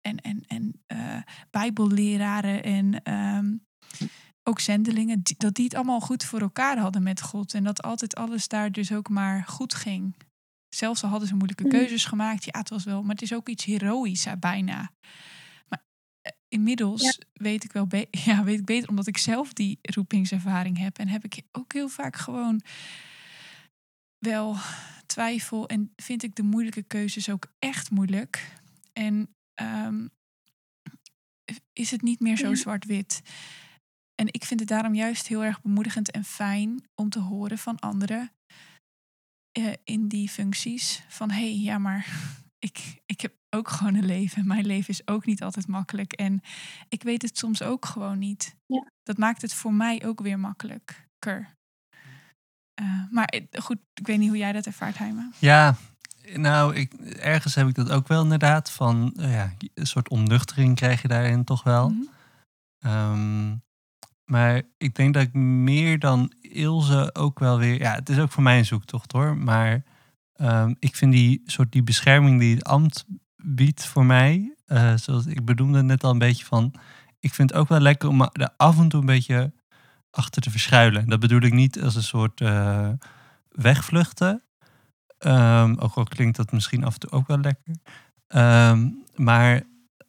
en, 0.00 0.20
en, 0.20 0.44
en 0.46 0.82
uh, 0.88 1.16
bijbelleraren 1.50 2.62
en 2.62 3.02
ehm, 3.02 3.52
ook 4.42 4.60
zendelingen, 4.60 5.22
dat 5.36 5.54
die 5.54 5.64
het 5.64 5.74
allemaal 5.74 6.00
goed 6.00 6.24
voor 6.24 6.40
elkaar 6.40 6.78
hadden 6.78 7.02
met 7.02 7.20
God 7.20 7.54
en 7.54 7.64
dat 7.64 7.82
altijd 7.82 8.14
alles 8.14 8.48
daar 8.48 8.72
dus 8.72 8.92
ook 8.92 9.08
maar 9.08 9.44
goed 9.46 9.74
ging. 9.74 10.14
Zelfs 10.74 11.02
al 11.02 11.08
hadden 11.08 11.28
ze 11.28 11.34
moeilijke 11.34 11.64
mm. 11.64 11.70
keuzes 11.70 12.04
gemaakt, 12.04 12.44
ja, 12.44 12.58
het 12.58 12.68
was 12.68 12.84
wel, 12.84 13.02
maar 13.02 13.14
het 13.14 13.22
is 13.22 13.34
ook 13.34 13.48
iets 13.48 13.64
heroïs 13.64 14.26
bijna 14.38 14.90
inmiddels 16.54 17.18
weet 17.32 17.64
ik 17.64 17.72
wel 17.72 17.86
ja, 18.24 18.44
weet 18.44 18.58
ik 18.58 18.64
beter, 18.64 18.88
omdat 18.88 19.06
ik 19.06 19.18
zelf 19.18 19.52
die 19.52 19.78
roepingservaring 19.82 20.78
heb. 20.78 20.98
En 20.98 21.08
heb 21.08 21.24
ik 21.24 21.42
ook 21.52 21.72
heel 21.72 21.88
vaak 21.88 22.16
gewoon 22.16 22.60
wel 24.18 24.56
twijfel 25.06 25.68
en 25.68 25.92
vind 25.96 26.22
ik 26.22 26.34
de 26.34 26.42
moeilijke 26.42 26.82
keuzes 26.82 27.30
ook 27.30 27.52
echt 27.58 27.90
moeilijk. 27.90 28.52
En 28.92 29.34
um, 29.62 30.10
is 31.72 31.90
het 31.90 32.02
niet 32.02 32.20
meer 32.20 32.36
zo 32.36 32.54
zwart-wit. 32.54 33.22
En 34.14 34.26
ik 34.30 34.44
vind 34.44 34.60
het 34.60 34.68
daarom 34.68 34.94
juist 34.94 35.26
heel 35.26 35.44
erg 35.44 35.62
bemoedigend 35.62 36.10
en 36.10 36.24
fijn 36.24 36.88
om 36.94 37.08
te 37.08 37.20
horen 37.20 37.58
van 37.58 37.78
anderen 37.78 38.32
uh, 39.58 39.72
in 39.84 40.08
die 40.08 40.28
functies. 40.28 41.02
Van 41.08 41.30
hé, 41.30 41.36
hey, 41.36 41.58
ja, 41.58 41.78
maar 41.78 42.06
ik, 42.58 43.02
ik 43.06 43.20
heb 43.20 43.32
ook 43.50 43.68
gewoon 43.68 43.94
een 43.94 44.06
leven. 44.06 44.46
Mijn 44.46 44.66
leven 44.66 44.88
is 44.88 45.06
ook 45.06 45.26
niet 45.26 45.42
altijd 45.42 45.66
makkelijk. 45.66 46.12
En 46.12 46.40
ik 46.88 47.02
weet 47.02 47.22
het 47.22 47.38
soms 47.38 47.62
ook 47.62 47.86
gewoon 47.86 48.18
niet. 48.18 48.56
Ja. 48.66 48.90
Dat 49.02 49.18
maakt 49.18 49.42
het 49.42 49.54
voor 49.54 49.74
mij 49.74 50.04
ook 50.04 50.20
weer 50.20 50.38
makkelijker. 50.38 51.52
Uh, 52.80 53.10
maar 53.10 53.34
goed, 53.50 53.78
ik 53.94 54.06
weet 54.06 54.18
niet 54.18 54.28
hoe 54.28 54.38
jij 54.38 54.52
dat 54.52 54.66
ervaart, 54.66 54.98
Heima. 54.98 55.30
Ja, 55.38 55.76
nou, 56.32 56.74
ik, 56.74 56.92
ergens 57.02 57.54
heb 57.54 57.68
ik 57.68 57.74
dat 57.74 57.90
ook 57.90 58.08
wel 58.08 58.22
inderdaad. 58.22 58.70
Van 58.70 59.14
uh, 59.16 59.32
ja, 59.32 59.52
een 59.74 59.86
soort 59.86 60.08
onnuchtering 60.08 60.74
krijg 60.76 61.02
je 61.02 61.08
daarin 61.08 61.44
toch 61.44 61.62
wel. 61.62 61.88
Mm 61.88 62.08
-hmm. 62.78 63.62
Maar 64.24 64.62
ik 64.78 64.94
denk 64.94 65.14
dat 65.14 65.22
ik 65.22 65.32
meer 65.32 65.98
dan 65.98 66.32
Ilse 66.40 67.14
ook 67.14 67.38
wel 67.38 67.58
weer... 67.58 67.78
Ja, 67.78 67.94
het 67.94 68.08
is 68.08 68.18
ook 68.18 68.30
voor 68.30 68.42
mij 68.42 68.58
een 68.58 68.64
zoektocht 68.64 69.12
hoor. 69.12 69.36
Maar 69.36 69.82
um, 70.36 70.76
ik 70.78 70.96
vind 70.96 71.12
die 71.12 71.42
soort 71.46 71.72
die 71.72 71.82
bescherming 71.82 72.40
die 72.40 72.54
het 72.54 72.64
ambt 72.64 73.04
biedt 73.36 73.86
voor 73.86 74.04
mij, 74.04 74.54
uh, 74.66 74.96
zoals 74.96 75.26
ik 75.26 75.44
bedoelde 75.44 75.82
net 75.82 76.04
al 76.04 76.10
een 76.10 76.18
beetje 76.18 76.44
van, 76.44 76.74
ik 77.20 77.34
vind 77.34 77.50
het 77.50 77.58
ook 77.58 77.68
wel 77.68 77.80
lekker 77.80 78.08
om 78.08 78.22
er 78.22 78.50
af 78.56 78.78
en 78.78 78.88
toe 78.88 79.00
een 79.00 79.06
beetje 79.06 79.52
achter 80.10 80.42
te 80.42 80.50
verschuilen. 80.50 81.08
Dat 81.08 81.20
bedoel 81.20 81.40
ik 81.40 81.52
niet 81.52 81.82
als 81.82 81.94
een 81.94 82.02
soort 82.02 82.40
uh, 82.40 82.88
wegvluchten. 83.48 84.42
Um, 85.18 85.78
ook 85.78 85.94
al 85.94 86.04
klinkt 86.04 86.36
dat 86.36 86.52
misschien 86.52 86.84
af 86.84 86.94
en 86.94 87.00
toe 87.00 87.10
ook 87.10 87.26
wel 87.26 87.38
lekker. 87.38 87.74
Um, 88.70 89.04
maar 89.14 89.62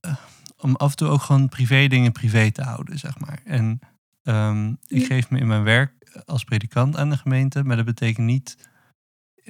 uh, 0.05 0.16
om 0.57 0.76
af 0.76 0.89
en 0.89 0.95
toe 0.95 1.07
ook 1.07 1.22
gewoon 1.22 1.49
privé 1.49 1.88
dingen 1.88 2.11
privé 2.11 2.51
te 2.51 2.63
houden, 2.63 2.99
zeg 2.99 3.20
maar. 3.20 3.39
En 3.43 3.80
um, 4.26 4.78
ik 4.88 5.05
geef 5.05 5.30
me 5.30 5.39
in 5.39 5.47
mijn 5.47 5.63
werk 5.63 5.93
als 6.26 6.43
predikant 6.43 6.97
aan 6.97 7.09
de 7.09 7.17
gemeente, 7.17 7.63
maar 7.63 7.76
dat 7.76 7.86
betekent 7.86 8.28
niet 8.28 8.57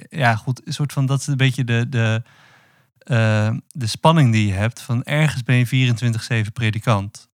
ja, 0.08 0.36
goed, 0.36 0.66
een 0.66 0.72
soort 0.72 0.92
van, 0.92 1.06
dat 1.06 1.20
is 1.20 1.26
een 1.26 1.36
beetje 1.36 1.64
de, 1.64 1.88
de, 1.88 2.22
uh, 3.10 3.56
de 3.68 3.86
spanning 3.86 4.32
die 4.32 4.46
je 4.46 4.52
hebt. 4.52 4.80
Van 4.80 5.04
ergens 5.04 5.42
ben 5.42 5.56
je 5.56 6.44
24-7 6.46 6.52
predikant. 6.52 7.30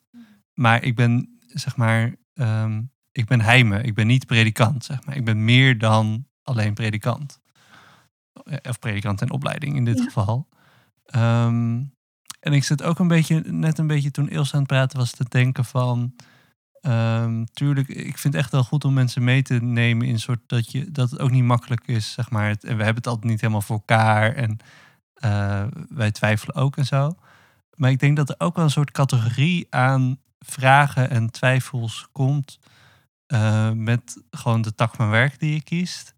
Maar 0.54 0.82
ik 0.82 0.96
ben, 0.96 1.38
zeg 1.46 1.76
maar, 1.76 2.14
um, 2.34 2.90
ik 3.12 3.26
ben 3.26 3.40
heime. 3.40 3.82
Ik 3.82 3.94
ben 3.94 4.06
niet 4.06 4.26
predikant, 4.26 4.84
zeg 4.84 5.04
maar. 5.04 5.16
Ik 5.16 5.24
ben 5.24 5.44
meer 5.44 5.78
dan 5.78 6.26
alleen 6.42 6.74
predikant. 6.74 7.40
Of 8.68 8.78
predikant 8.78 9.20
in 9.20 9.30
opleiding 9.30 9.76
in 9.76 9.84
dit 9.84 10.00
geval. 10.00 10.48
Um, 11.16 11.94
en 12.40 12.52
ik 12.52 12.64
zit 12.64 12.82
ook 12.82 12.98
een 12.98 13.08
beetje, 13.08 13.40
net 13.46 13.78
een 13.78 13.86
beetje 13.86 14.10
toen 14.10 14.28
Ilse 14.28 14.52
aan 14.52 14.58
het 14.58 14.68
praten 14.68 14.98
was, 14.98 15.10
te 15.10 15.24
denken 15.28 15.64
van... 15.64 16.14
Um, 16.86 17.46
tuurlijk, 17.52 17.88
ik 17.88 18.18
vind 18.18 18.34
het 18.34 18.42
echt 18.42 18.52
wel 18.52 18.64
goed 18.64 18.84
om 18.84 18.92
mensen 18.92 19.24
mee 19.24 19.42
te 19.42 19.54
nemen 19.54 20.06
in 20.06 20.20
soort 20.20 20.40
dat, 20.46 20.72
je, 20.72 20.90
dat 20.90 21.10
het 21.10 21.20
ook 21.20 21.30
niet 21.30 21.44
makkelijk 21.44 21.86
is, 21.86 22.12
zeg 22.12 22.30
maar. 22.30 22.48
en 22.48 22.56
we 22.60 22.68
hebben 22.68 22.94
het 22.94 23.06
altijd 23.06 23.30
niet 23.30 23.40
helemaal 23.40 23.62
voor 23.62 23.76
elkaar 23.76 24.34
en 24.34 24.58
uh, 25.24 25.64
wij 25.88 26.10
twijfelen 26.10 26.54
ook 26.54 26.76
en 26.76 26.86
zo. 26.86 27.14
Maar 27.74 27.90
ik 27.90 27.98
denk 27.98 28.16
dat 28.16 28.28
er 28.28 28.34
ook 28.38 28.56
wel 28.56 28.64
een 28.64 28.70
soort 28.70 28.90
categorie 28.90 29.66
aan 29.70 30.18
vragen 30.38 31.10
en 31.10 31.30
twijfels 31.30 32.08
komt 32.12 32.58
uh, 33.28 33.70
met 33.70 34.22
gewoon 34.30 34.62
de 34.62 34.74
tak 34.74 34.94
van 34.94 35.10
werk 35.10 35.38
die 35.38 35.54
je 35.54 35.62
kiest. 35.62 36.14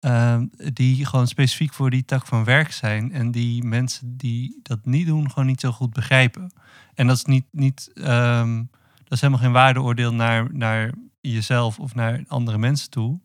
Uh, 0.00 0.42
die 0.72 1.06
gewoon 1.06 1.26
specifiek 1.26 1.72
voor 1.72 1.90
die 1.90 2.04
tak 2.04 2.26
van 2.26 2.44
werk 2.44 2.72
zijn 2.72 3.12
en 3.12 3.30
die 3.30 3.64
mensen 3.64 4.16
die 4.16 4.60
dat 4.62 4.84
niet 4.84 5.06
doen 5.06 5.30
gewoon 5.30 5.46
niet 5.46 5.60
zo 5.60 5.72
goed 5.72 5.92
begrijpen. 5.92 6.52
En 6.94 7.06
dat 7.06 7.16
is 7.16 7.24
niet, 7.24 7.46
niet 7.50 7.90
um, 7.94 8.70
dat 9.08 9.12
is 9.12 9.20
helemaal 9.20 9.42
geen 9.42 9.52
waardeoordeel 9.52 10.14
naar, 10.14 10.54
naar 10.54 10.92
jezelf 11.20 11.78
of 11.78 11.94
naar 11.94 12.24
andere 12.26 12.58
mensen 12.58 12.90
toe. 12.90 13.20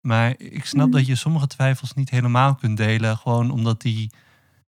Maar 0.00 0.34
ik 0.38 0.64
snap 0.64 0.86
mhm. 0.86 0.96
dat 0.96 1.06
je 1.06 1.14
sommige 1.14 1.46
twijfels 1.46 1.94
niet 1.94 2.10
helemaal 2.10 2.54
kunt 2.54 2.76
delen, 2.76 3.16
gewoon 3.16 3.50
omdat 3.50 3.80
die 3.80 4.10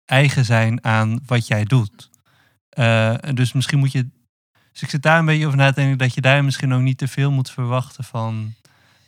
eigen 0.05 0.44
zijn 0.44 0.84
aan 0.84 1.20
wat 1.26 1.46
jij 1.46 1.64
doet. 1.64 2.11
Uh, 2.78 3.14
dus 3.34 3.53
misschien 3.53 3.78
moet 3.78 3.92
je. 3.92 4.09
Dus 4.72 4.82
ik 4.82 4.90
zit 4.90 5.03
daar 5.03 5.18
een 5.18 5.24
beetje 5.24 5.46
over 5.46 5.59
na 5.59 5.68
te 5.68 5.80
denken 5.80 5.99
dat 5.99 6.14
je 6.14 6.20
daar 6.20 6.44
misschien 6.44 6.72
ook 6.72 6.80
niet 6.80 6.99
te 6.99 7.09
veel 7.09 7.30
moet 7.30 7.51
verwachten 7.51 8.05
van 8.05 8.55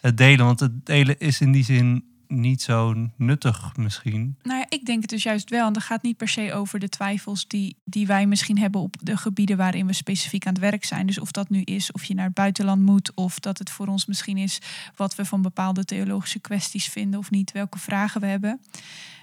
het 0.01 0.17
delen. 0.17 0.47
Want 0.47 0.61
het 0.61 0.87
delen 0.87 1.19
is 1.19 1.41
in 1.41 1.53
die 1.53 1.65
zin 1.65 2.10
niet 2.31 2.63
zo 2.63 3.09
nuttig 3.17 3.77
misschien. 3.77 4.37
Nou 4.43 4.59
ja, 4.59 4.67
ik 4.69 4.85
denk 4.85 5.01
het 5.01 5.11
dus 5.11 5.23
juist 5.23 5.51
wel. 5.51 5.67
En 5.67 5.73
dat 5.73 5.83
gaat 5.83 6.03
niet 6.03 6.17
per 6.17 6.29
se 6.29 6.53
over 6.53 6.79
de 6.79 6.89
twijfels 6.89 7.49
die, 7.49 7.77
die 7.85 8.07
wij 8.07 8.27
misschien 8.27 8.59
hebben 8.59 8.81
op 8.81 8.97
de 9.01 9.17
gebieden 9.17 9.57
waarin 9.57 9.87
we 9.87 9.93
specifiek 9.93 10.47
aan 10.47 10.53
het 10.53 10.63
werk 10.63 10.85
zijn. 10.85 11.07
Dus 11.07 11.19
of 11.19 11.31
dat 11.31 11.49
nu 11.49 11.63
is 11.63 11.93
of 11.93 12.05
je 12.05 12.15
naar 12.15 12.25
het 12.25 12.35
buitenland 12.35 12.83
moet, 12.83 13.15
of 13.15 13.39
dat 13.39 13.59
het 13.59 13.71
voor 13.71 13.87
ons 13.87 14.07
misschien 14.07 14.37
is 14.37 14.59
wat 14.97 15.15
we 15.15 15.25
van 15.25 15.43
bepaalde 15.43 15.85
theologische 15.85 16.41
kwesties 16.41 16.87
vinden 16.87 17.21
of 17.21 17.31
niet, 17.31 17.53
welke 17.53 17.79
vragen 17.79 18.21
we 18.21 18.27
hebben. 18.27 18.61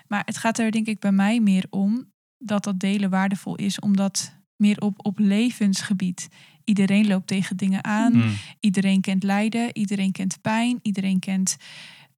Maar 0.07 0.21
het 0.25 0.37
gaat 0.37 0.59
er 0.59 0.71
denk 0.71 0.87
ik 0.87 0.99
bij 0.99 1.11
mij 1.11 1.39
meer 1.39 1.65
om 1.69 2.11
dat 2.37 2.63
dat 2.63 2.79
delen 2.79 3.09
waardevol 3.09 3.55
is, 3.55 3.79
omdat 3.79 4.35
meer 4.55 4.81
op, 4.81 5.05
op 5.05 5.19
levensgebied. 5.19 6.29
Iedereen 6.63 7.07
loopt 7.07 7.27
tegen 7.27 7.57
dingen 7.57 7.83
aan. 7.83 8.13
Hmm. 8.13 8.35
Iedereen 8.59 9.01
kent 9.01 9.23
lijden. 9.23 9.77
Iedereen 9.77 10.11
kent 10.11 10.41
pijn. 10.41 10.79
Iedereen 10.81 11.19
kent 11.19 11.57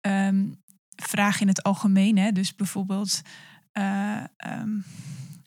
um, 0.02 0.62
vragen 1.04 1.41
in 1.41 1.47
het 1.47 1.64
algemeen. 1.64 2.18
Hè? 2.18 2.32
Dus 2.32 2.56
bijvoorbeeld, 2.56 3.22
uh, 3.74 4.24
um, 4.47 4.84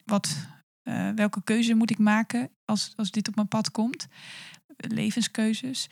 wat, 0.05 0.37
uh, 0.85 1.11
welke 1.15 1.43
keuze 1.45 1.75
moet 1.75 1.91
ik 1.91 1.99
maken 1.99 2.51
als, 2.65 2.93
als 2.97 3.11
dit 3.11 3.29
op 3.29 3.35
mijn 3.35 3.49
pad 3.49 3.71
komt? 3.71 4.07
Levenskeuzes. 4.77 5.89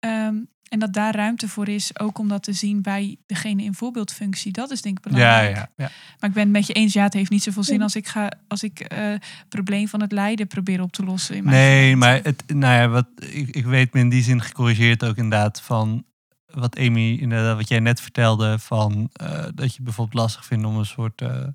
Um, 0.00 0.48
en 0.70 0.78
dat 0.78 0.92
daar 0.92 1.14
ruimte 1.14 1.48
voor 1.48 1.68
is, 1.68 1.98
ook 1.98 2.18
om 2.18 2.28
dat 2.28 2.42
te 2.42 2.52
zien 2.52 2.82
bij 2.82 3.16
degene 3.26 3.62
in 3.62 3.74
voorbeeldfunctie. 3.74 4.52
Dat 4.52 4.70
is 4.70 4.82
denk 4.82 4.96
ik 4.96 5.04
belangrijk. 5.04 5.56
Ja, 5.56 5.60
ja, 5.60 5.70
ja. 5.76 5.90
Maar 6.20 6.28
ik 6.28 6.34
ben 6.34 6.42
het 6.42 6.52
met 6.52 6.66
je 6.66 6.72
eens, 6.72 6.92
ja, 6.92 7.02
het 7.02 7.12
heeft 7.12 7.30
niet 7.30 7.42
zoveel 7.42 7.62
zin 7.62 7.82
als 7.82 7.96
ik 7.96 8.08
ga 8.08 8.32
als 8.48 8.62
ik 8.62 8.92
uh, 8.92 9.14
probleem 9.48 9.88
van 9.88 10.00
het 10.00 10.12
lijden 10.12 10.46
probeer 10.46 10.82
op 10.82 10.92
te 10.92 11.04
lossen. 11.04 11.36
In 11.36 11.44
mijn 11.44 11.56
nee, 11.56 11.96
maar 11.96 12.20
het, 12.22 12.42
nou 12.46 12.74
ja, 12.74 12.88
wat, 12.88 13.06
ik, 13.20 13.48
ik 13.48 13.64
weet 13.64 13.92
me 13.92 14.00
in 14.00 14.08
die 14.08 14.22
zin 14.22 14.42
gecorrigeerd 14.42 15.04
ook 15.04 15.16
inderdaad 15.16 15.60
van 15.60 16.04
wat 16.52 16.78
Amy, 16.78 17.14
inderdaad, 17.14 17.56
wat 17.56 17.68
jij 17.68 17.80
net 17.80 18.00
vertelde, 18.00 18.58
van 18.58 19.10
uh, 19.22 19.44
dat 19.54 19.74
je 19.74 19.82
bijvoorbeeld 19.82 20.18
lastig 20.18 20.44
vindt 20.44 20.66
om 20.66 20.76
een 20.76 20.86
soort 20.86 21.20
uh, 21.20 21.46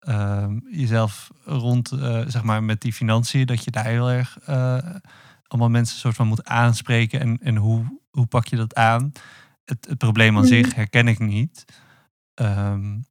uh, 0.00 0.46
jezelf 0.70 1.30
rond, 1.44 1.88
zeg 2.26 2.42
maar, 2.42 2.64
met 2.64 2.80
die 2.80 2.92
financiën, 2.92 3.46
dat 3.46 3.64
je 3.64 3.70
daar 3.70 3.86
heel 3.86 4.10
erg 4.10 4.38
allemaal 5.46 5.70
mensen 5.70 5.98
soort 5.98 6.14
van 6.14 6.26
moet 6.26 6.44
aanspreken 6.44 7.20
en, 7.20 7.38
en 7.42 7.56
hoe, 7.56 8.00
hoe 8.10 8.26
pak 8.26 8.46
je 8.46 8.56
dat 8.56 8.74
aan? 8.74 9.12
Het, 9.64 9.86
het 9.88 9.98
probleem 9.98 10.36
aan 10.36 10.46
zich 10.46 10.66
mhm. 10.66 10.76
herken 10.76 11.08
ik 11.08 11.18
niet. 11.18 11.64
Um, 12.34 13.04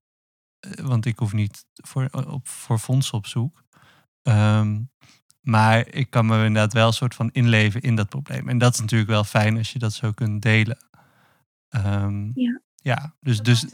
want 0.83 1.05
ik 1.05 1.19
hoef 1.19 1.33
niet 1.33 1.65
voor, 1.73 2.09
op, 2.27 2.47
voor 2.47 2.79
fondsen 2.79 3.17
op 3.17 3.27
zoek. 3.27 3.63
Um, 4.23 4.89
maar 5.41 5.87
ik 5.87 6.09
kan 6.09 6.25
me 6.25 6.45
inderdaad 6.45 6.73
wel 6.73 6.87
een 6.87 6.93
soort 6.93 7.15
van 7.15 7.29
inleven 7.31 7.81
in 7.81 7.95
dat 7.95 8.09
probleem. 8.09 8.49
En 8.49 8.57
dat 8.57 8.73
is 8.73 8.79
natuurlijk 8.79 9.09
wel 9.09 9.23
fijn 9.23 9.57
als 9.57 9.71
je 9.71 9.79
dat 9.79 9.93
zo 9.93 10.11
kunt 10.11 10.41
delen. 10.41 10.77
Um, 11.75 12.31
ja. 12.33 12.61
Ja, 12.75 13.15
dus. 13.19 13.35
Dat 13.35 13.45
dus 13.45 13.65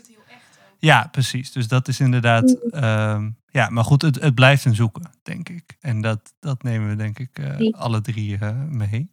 ja, 0.79 1.07
precies. 1.07 1.51
Dus 1.51 1.67
dat 1.67 1.87
is 1.87 1.99
inderdaad. 1.99 2.73
Um, 2.73 3.37
ja, 3.45 3.69
maar 3.69 3.83
goed, 3.83 4.01
het, 4.01 4.21
het 4.21 4.35
blijft 4.35 4.65
een 4.65 4.75
zoeken, 4.75 5.11
denk 5.23 5.49
ik. 5.49 5.77
En 5.79 6.01
dat, 6.01 6.35
dat 6.39 6.63
nemen 6.63 6.89
we, 6.89 6.95
denk 6.95 7.19
ik, 7.19 7.39
uh, 7.39 7.73
alle 7.73 8.01
drie 8.01 8.37
uh, 8.37 8.63
mee. 8.63 9.11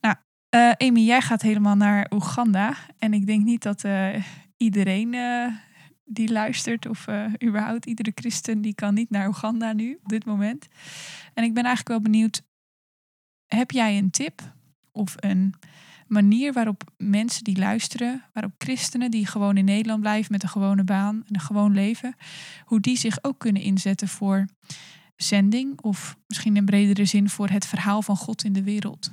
Nou, 0.00 0.16
uh, 0.54 0.88
Amy, 0.88 1.00
jij 1.00 1.20
gaat 1.20 1.42
helemaal 1.42 1.76
naar 1.76 2.10
Oeganda. 2.10 2.74
En 2.98 3.14
ik 3.14 3.26
denk 3.26 3.44
niet 3.44 3.62
dat 3.62 3.84
iedereen 4.56 5.16
die 6.04 6.32
luistert, 6.32 6.86
of 6.86 7.06
überhaupt 7.44 7.86
iedere 7.86 8.12
christen, 8.14 8.60
die 8.60 8.74
kan 8.74 8.94
niet 8.94 9.10
naar 9.10 9.26
Oeganda 9.26 9.72
nu, 9.72 9.98
op 10.02 10.08
dit 10.08 10.24
moment. 10.24 10.68
En 11.34 11.44
ik 11.44 11.54
ben 11.54 11.64
eigenlijk 11.64 11.88
wel 11.88 12.12
benieuwd: 12.12 12.42
heb 13.46 13.70
jij 13.70 13.98
een 13.98 14.10
tip 14.10 14.54
of 14.92 15.14
een 15.16 15.54
manier 16.12 16.52
waarop 16.52 16.82
mensen 16.96 17.44
die 17.44 17.58
luisteren, 17.58 18.22
waarop 18.32 18.52
christenen 18.58 19.10
die 19.10 19.26
gewoon 19.26 19.56
in 19.56 19.64
Nederland 19.64 20.00
blijven 20.00 20.32
met 20.32 20.42
een 20.42 20.48
gewone 20.48 20.84
baan 20.84 21.22
en 21.26 21.34
een 21.34 21.40
gewoon 21.40 21.74
leven, 21.74 22.14
hoe 22.64 22.80
die 22.80 22.96
zich 22.96 23.18
ook 23.24 23.38
kunnen 23.38 23.62
inzetten 23.62 24.08
voor 24.08 24.46
zending 25.16 25.80
of 25.80 26.16
misschien 26.26 26.56
in 26.56 26.64
bredere 26.64 27.04
zin 27.04 27.28
voor 27.28 27.48
het 27.48 27.66
verhaal 27.66 28.02
van 28.02 28.16
God 28.16 28.44
in 28.44 28.52
de 28.52 28.62
wereld? 28.62 29.12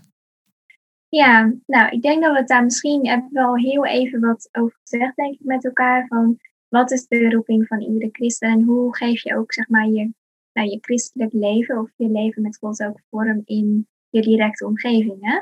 Ja, 1.10 1.54
nou, 1.66 1.89
ik 1.89 2.02
denk 2.02 2.24
dat 2.24 2.32
we 2.32 2.38
het 2.38 2.47
daar 2.47 2.64
misschien 2.64 3.08
hebben 3.08 3.30
wel 3.32 3.56
heel 3.56 3.86
even 3.86 4.20
wat 4.20 4.50
over 4.52 4.78
gezegd, 4.82 5.16
denk 5.16 5.34
ik, 5.34 5.45
met 5.45 5.66
elkaar. 5.66 6.08
Van 6.08 6.38
wat 6.68 6.91
is 6.91 7.08
de 7.08 7.30
roeping 7.30 7.68
van 7.68 7.82
iedere 7.82 8.10
christen 8.12 8.50
en 8.50 8.64
hoe 8.64 8.95
geef 8.95 9.24
je 9.24 9.38
ook, 9.38 9.54
zeg 9.54 9.70
maar, 9.70 9.88
je, 9.88 10.14
nou, 10.54 10.70
je 10.70 10.78
christelijk 10.82 11.34
leven 11.34 11.80
of 11.80 11.91
je 11.95 12.10
leven 12.10 12.41
met 12.41 12.58
God 12.58 12.84
ook 12.84 13.00
vorm 13.10 13.41
in 13.45 13.88
je 14.10 14.22
directe 14.22 14.66
omgeving. 14.66 15.18
Hè? 15.20 15.39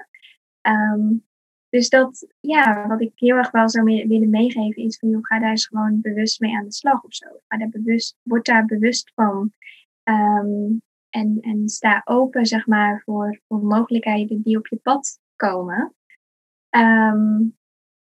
Ehm, 0.61 1.13
dus 1.69 1.89
dat, 1.89 2.27
ja, 2.39 2.87
wat 2.87 3.01
ik 3.01 3.11
heel 3.15 3.35
erg 3.35 3.51
wel 3.51 3.69
zou 3.69 3.85
willen 4.07 4.29
meegeven 4.29 4.83
is 4.83 4.97
van, 4.97 5.09
joh, 5.09 5.23
ga 5.23 5.39
daar 5.39 5.49
eens 5.49 5.67
gewoon 5.67 6.01
bewust 6.01 6.39
mee 6.39 6.55
aan 6.55 6.65
de 6.65 6.73
slag 6.73 7.03
of 7.03 7.13
zo. 7.13 7.27
Ga 7.47 7.57
daar 7.57 7.69
bewust, 7.69 8.17
word 8.21 8.45
daar 8.45 8.65
bewust 8.65 9.11
van. 9.15 9.53
Ehm, 10.03 10.77
en, 11.09 11.37
en 11.41 11.69
sta 11.69 12.01
open, 12.03 12.45
zeg 12.45 12.67
maar, 12.67 13.01
voor, 13.05 13.41
voor 13.47 13.63
mogelijkheden 13.63 14.41
die 14.41 14.57
op 14.57 14.67
je 14.67 14.75
pad 14.75 15.19
komen. 15.35 15.95
Ehm, 16.69 17.43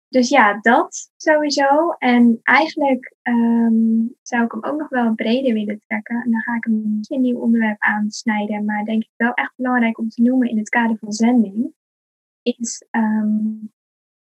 dus 0.10 0.30
ja, 0.30 0.60
dat 0.62 1.12
sowieso. 1.16 1.90
En 1.98 2.40
eigenlijk 2.44 3.16
ehm, 3.22 4.02
zou 4.22 4.44
ik 4.44 4.52
hem 4.52 4.64
ook 4.64 4.80
nog 4.80 4.90
wel 4.90 5.14
breder 5.14 5.54
willen 5.54 5.82
trekken. 5.88 6.22
En 6.24 6.32
dan 6.32 6.42
ga 6.42 6.56
ik 6.56 6.66
een 6.66 7.06
een 7.08 7.22
nieuw 7.22 7.40
onderwerp 7.40 7.82
aansnijden. 7.82 8.66
Maar 8.66 8.86
denk 8.86 9.04
ik 9.04 9.12
wel 9.16 9.34
echt 9.34 9.54
belangrijk 9.56 9.98
om 9.98 10.10
te 10.10 10.22
noemen 10.22 10.50
in 10.50 10.58
het 10.58 10.70
kader 10.70 10.98
van 10.98 11.12
zending. 11.12 11.74
Is 12.58 12.86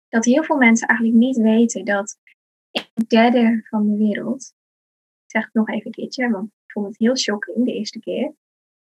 dat 0.08 0.24
heel 0.24 0.44
veel 0.44 0.56
mensen 0.56 0.88
eigenlijk 0.88 1.18
niet 1.18 1.36
weten 1.36 1.84
dat 1.84 2.18
een 2.70 3.04
derde 3.08 3.66
van 3.68 3.86
de 3.86 3.96
wereld. 3.96 4.54
Ik 5.24 5.30
zeg 5.30 5.44
het 5.44 5.54
nog 5.54 5.68
even 5.68 5.86
een 5.86 5.92
keertje, 5.92 6.30
want 6.30 6.50
vond 6.66 6.86
het 6.86 6.98
heel 6.98 7.16
shocking 7.16 7.64
de 7.64 7.72
eerste 7.72 7.98
keer. 7.98 8.34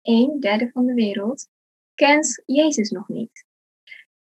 Een 0.02 0.40
derde 0.40 0.70
van 0.70 0.86
de 0.86 0.94
wereld 0.94 1.48
kent 1.94 2.42
Jezus 2.46 2.90
nog 2.90 3.08
niet. 3.08 3.44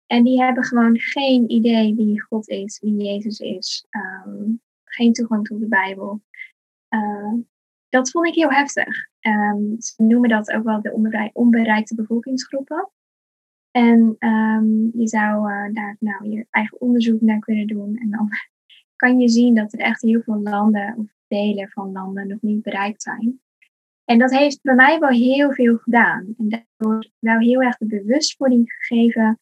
En 0.07 0.23
die 0.23 0.41
hebben 0.41 0.63
gewoon 0.63 0.99
geen 0.99 1.51
idee 1.51 1.95
wie 1.95 2.21
God 2.21 2.49
is, 2.49 2.79
wie 2.79 2.95
Jezus 2.95 3.39
is. 3.39 3.85
Ehm, 3.89 4.51
geen 4.83 5.13
toegang 5.13 5.47
tot 5.47 5.59
de 5.59 5.67
Bijbel. 5.67 6.21
Uh, 6.89 7.33
dat 7.89 8.11
vond 8.11 8.27
ik 8.27 8.35
heel 8.35 8.51
heftig. 8.51 9.07
Um, 9.19 9.81
ze 9.81 10.03
noemen 10.03 10.29
dat 10.29 10.51
ook 10.51 10.63
wel 10.63 10.81
de 10.81 11.31
onbereikte 11.33 11.95
bevolkingsgroepen. 11.95 12.89
En 13.73 14.15
um, 14.19 14.91
je 14.93 15.07
zou 15.07 15.51
uh, 15.51 15.73
daar 15.73 15.95
nou 15.99 16.29
je 16.29 16.45
eigen 16.49 16.81
onderzoek 16.81 17.21
naar 17.21 17.39
kunnen 17.39 17.67
doen. 17.67 17.97
En 17.97 18.09
dan 18.09 18.29
kan 18.95 19.19
je 19.19 19.29
zien 19.29 19.55
dat 19.55 19.73
er 19.73 19.79
echt 19.79 20.01
heel 20.01 20.21
veel 20.21 20.41
landen 20.41 20.95
of 20.97 21.05
delen 21.27 21.69
van 21.69 21.91
landen 21.91 22.27
nog 22.27 22.41
niet 22.41 22.61
bereikt 22.61 23.01
zijn. 23.01 23.41
En 24.05 24.17
dat 24.19 24.31
heeft 24.31 24.61
bij 24.61 24.75
mij 24.75 24.99
wel 24.99 25.09
heel 25.09 25.53
veel 25.53 25.77
gedaan. 25.77 26.33
En 26.37 26.49
daardoor 26.49 27.09
wel 27.19 27.39
heel 27.39 27.61
erg 27.61 27.77
de 27.77 27.85
bewustwording 27.85 28.71
gegeven 28.71 29.39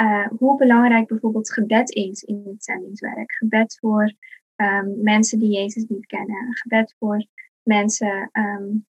uh, 0.00 0.26
hoe 0.26 0.56
belangrijk 0.56 1.08
bijvoorbeeld 1.08 1.52
gebed 1.52 1.90
is 1.90 2.22
in 2.22 2.42
het 2.44 2.64
zendingswerk. 2.64 3.32
Gebed 3.32 3.78
voor 3.80 4.14
um, 4.56 5.02
mensen 5.02 5.38
die 5.38 5.50
Jezus 5.50 5.84
niet 5.88 6.06
kennen. 6.06 6.46
Gebed 6.50 6.94
voor 6.98 7.26
mensen 7.62 8.30
um, 8.32 8.86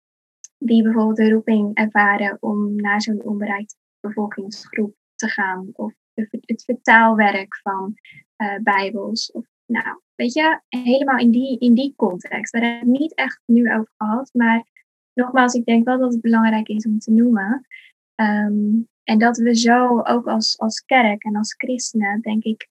die 0.58 0.82
bijvoorbeeld 0.82 1.16
de 1.16 1.30
roeping 1.30 1.74
ervaren 1.74 2.36
om 2.40 2.76
naar 2.76 3.02
zo'n 3.02 3.24
onbereikte 3.24 3.76
bevolkingsgroep 4.06 4.94
te 5.14 5.28
gaan. 5.28 5.68
Of 5.72 5.94
het 6.14 6.64
vertaalwerk 6.64 7.56
van 7.56 7.94
uh, 8.36 8.58
Bijbels. 8.62 9.32
Of, 9.32 9.46
nou, 9.66 10.00
weet 10.14 10.32
je, 10.32 10.60
helemaal 10.68 11.18
in 11.18 11.30
die, 11.30 11.58
in 11.58 11.74
die 11.74 11.92
context. 11.96 12.52
Daar 12.52 12.62
heb 12.62 12.82
ik 12.82 12.88
niet 12.88 13.14
echt 13.14 13.40
nu 13.44 13.72
over 13.72 13.92
gehad. 13.96 14.30
Maar 14.32 14.64
nogmaals, 15.12 15.54
ik 15.54 15.64
denk 15.64 15.84
wel 15.84 15.98
dat 15.98 16.12
het 16.12 16.22
belangrijk 16.22 16.68
is 16.68 16.86
om 16.86 16.98
te 16.98 17.12
noemen. 17.12 17.66
Um, 18.14 18.88
en 19.02 19.18
dat 19.18 19.36
we 19.36 19.56
zo 19.56 20.00
ook 20.00 20.26
als, 20.26 20.58
als 20.58 20.84
kerk 20.84 21.24
en 21.24 21.36
als 21.36 21.54
christenen, 21.54 22.20
denk 22.20 22.44
ik, 22.44 22.68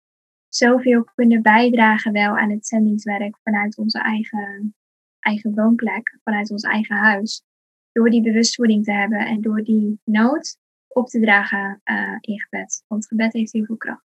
zoveel 0.47 1.03
kunnen 1.15 1.41
bijdragen 1.41 2.11
wel 2.11 2.37
aan 2.37 2.49
het 2.49 2.67
zendingswerk 2.67 3.37
vanuit 3.43 3.77
onze 3.77 3.99
eigen, 3.99 4.75
eigen 5.19 5.53
woonplek, 5.55 6.19
vanuit 6.23 6.51
ons 6.51 6.63
eigen 6.63 6.95
huis. 6.95 7.43
Door 7.91 8.09
die 8.09 8.21
bewustwording 8.21 8.83
te 8.83 8.91
hebben 8.91 9.19
en 9.19 9.41
door 9.41 9.63
die 9.63 9.99
nood 10.03 10.57
op 10.95 11.07
te 11.07 11.19
dragen 11.19 11.81
uh, 11.85 12.17
in 12.19 12.39
gebed. 12.39 12.83
Want 12.87 13.07
gebed 13.07 13.33
heeft 13.33 13.51
heel 13.51 13.65
veel 13.65 13.77
kracht. 13.77 14.03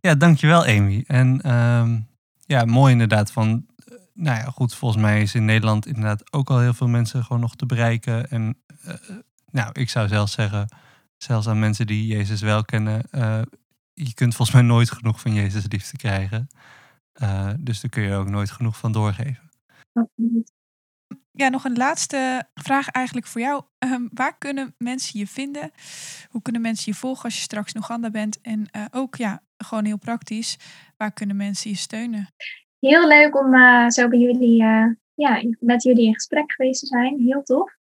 Ja, 0.00 0.14
dankjewel 0.14 0.64
Amy. 0.64 1.04
En 1.06 1.54
um, 1.54 2.06
ja, 2.46 2.64
mooi 2.64 2.92
inderdaad 2.92 3.32
van 3.32 3.66
nou 4.12 4.38
ja, 4.38 4.44
goed, 4.44 4.74
volgens 4.74 5.02
mij 5.02 5.22
is 5.22 5.34
in 5.34 5.44
Nederland 5.44 5.86
inderdaad 5.86 6.32
ook 6.32 6.50
al 6.50 6.60
heel 6.60 6.74
veel 6.74 6.88
mensen 6.88 7.24
gewoon 7.24 7.40
nog 7.40 7.56
te 7.56 7.66
bereiken. 7.66 8.30
En 8.30 8.56
uh, 8.86 8.94
nou, 9.50 9.70
ik 9.72 9.90
zou 9.90 10.08
zelfs 10.08 10.32
zeggen, 10.32 10.68
zelfs 11.16 11.48
aan 11.48 11.58
mensen 11.58 11.86
die 11.86 12.06
Jezus 12.06 12.40
wel 12.40 12.64
kennen, 12.64 13.02
uh, 13.14 13.42
je 13.92 14.14
kunt 14.14 14.34
volgens 14.34 14.56
mij 14.56 14.66
nooit 14.66 14.90
genoeg 14.90 15.20
van 15.20 15.34
Jezus 15.34 15.66
liefde 15.68 15.96
krijgen. 15.96 16.48
Dus 17.58 17.80
daar 17.80 17.90
kun 17.90 18.02
je 18.02 18.14
ook 18.14 18.28
nooit 18.28 18.50
genoeg 18.50 18.76
van 18.76 18.92
doorgeven. 18.92 19.50
Ja, 21.40 21.48
nog 21.48 21.64
een 21.64 21.76
laatste 21.76 22.44
vraag 22.54 22.88
eigenlijk 22.88 23.26
voor 23.26 23.40
jou. 23.40 23.62
Um, 23.78 24.08
waar 24.12 24.38
kunnen 24.38 24.74
mensen 24.78 25.18
je 25.18 25.26
vinden? 25.26 25.70
Hoe 26.28 26.42
kunnen 26.42 26.62
mensen 26.62 26.92
je 26.92 26.98
volgen 26.98 27.24
als 27.24 27.34
je 27.34 27.40
straks 27.40 27.72
in 27.72 27.80
Oeganda 27.80 28.10
bent? 28.10 28.40
En 28.40 28.68
ook, 28.90 29.16
ja, 29.16 29.42
gewoon 29.56 29.84
heel 29.84 29.98
praktisch, 29.98 30.58
waar 30.96 31.12
kunnen 31.12 31.36
mensen 31.36 31.70
je 31.70 31.76
steunen? 31.76 32.28
Heel 32.78 33.08
leuk 33.08 33.38
om 33.38 33.54
uh, 33.54 33.88
zo 33.88 34.08
bij 34.08 34.18
jullie, 34.18 34.62
uh, 34.62 34.86
ja, 35.14 35.42
met 35.58 35.82
jullie 35.82 36.06
in 36.06 36.14
gesprek 36.14 36.52
geweest 36.52 36.80
te 36.80 36.86
zijn. 36.86 37.18
Heel 37.18 37.42
tof. 37.42 37.76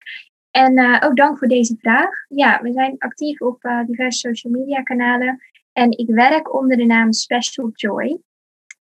En 0.50 1.02
ook 1.04 1.16
dank 1.16 1.38
voor 1.38 1.48
deze 1.48 1.76
vraag. 1.78 2.10
Ja, 2.28 2.62
we 2.62 2.72
zijn 2.72 2.94
actief 2.98 3.40
op 3.40 3.84
diverse 3.86 4.18
social 4.18 4.52
media 4.52 4.82
kanalen. 4.82 5.40
En 5.72 5.90
ik 5.90 6.08
werk 6.08 6.54
onder 6.54 6.76
de 6.76 6.86
naam 6.86 7.12
Special 7.12 7.70
Joy. 7.72 8.20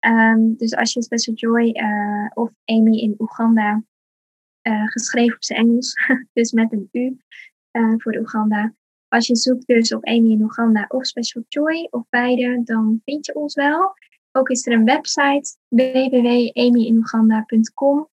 Um, 0.06 0.56
dus 0.56 0.76
als 0.76 0.92
je 0.92 1.02
Special 1.02 1.36
Joy 1.36 1.74
of 2.34 2.50
Amy 2.64 2.96
in 2.96 3.14
Oeganda, 3.18 3.82
geschreven 4.62 5.34
op 5.34 5.44
zijn 5.44 5.58
Engels, 5.58 5.94
dus 6.32 6.52
met 6.52 6.72
een 6.72 6.88
U 6.92 7.18
voor 7.96 8.16
Oeganda. 8.16 8.74
Als 9.08 9.26
je 9.26 9.36
zoekt 9.36 9.66
dus 9.66 9.94
op 9.94 10.04
Amy 10.04 10.30
in 10.30 10.42
Oeganda 10.42 10.84
of 10.88 11.06
Special 11.06 11.44
Joy 11.48 11.86
of 11.90 12.02
beide, 12.08 12.60
dan 12.64 13.00
vind 13.04 13.26
je 13.26 13.34
ons 13.34 13.54
wel. 13.54 13.94
Ook 14.32 14.48
is 14.48 14.66
er 14.66 14.72
een 14.72 14.84
website 14.84 15.56
www.amyinouganda.com 15.68 18.08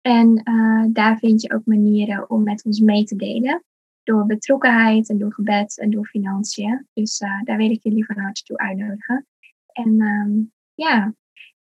en 0.00 0.40
uh, 0.44 0.84
daar 0.88 1.18
vind 1.18 1.42
je 1.42 1.52
ook 1.52 1.64
manieren 1.64 2.30
om 2.30 2.42
met 2.42 2.64
ons 2.64 2.80
mee 2.80 3.04
te 3.04 3.16
delen. 3.16 3.64
Door 4.02 4.26
betrokkenheid 4.26 5.08
en 5.08 5.18
door 5.18 5.32
gebed 5.32 5.78
en 5.78 5.90
door 5.90 6.06
financiën. 6.06 6.88
Dus 6.92 7.20
uh, 7.20 7.42
daar 7.42 7.56
wil 7.56 7.70
ik 7.70 7.82
jullie 7.82 8.04
van 8.04 8.18
harte 8.18 8.42
toe 8.42 8.56
uitnodigen. 8.56 9.26
En 9.72 10.00
um, 10.00 10.52
ja, 10.74 11.14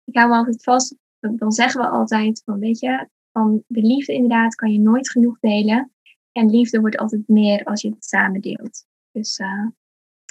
ik 0.04 0.18
hou 0.18 0.30
me 0.30 0.36
altijd 0.36 0.64
vast. 0.64 0.96
Dan 1.20 1.52
zeggen 1.52 1.82
we 1.82 1.88
altijd 1.88 2.42
van, 2.46 2.60
weet 2.60 2.80
je, 2.80 3.08
van 3.32 3.64
de 3.68 3.82
liefde 3.82 4.14
inderdaad 4.14 4.56
kan 4.56 4.72
je 4.72 4.80
nooit 4.80 5.12
genoeg 5.12 5.40
delen. 5.40 5.92
En 6.32 6.50
liefde 6.50 6.80
wordt 6.80 6.98
altijd 6.98 7.28
meer 7.28 7.64
als 7.64 7.82
je 7.82 7.90
het 7.90 8.06
samen 8.06 8.42
deelt. 8.42 8.86
Dus 9.12 9.40
uh, 9.40 9.68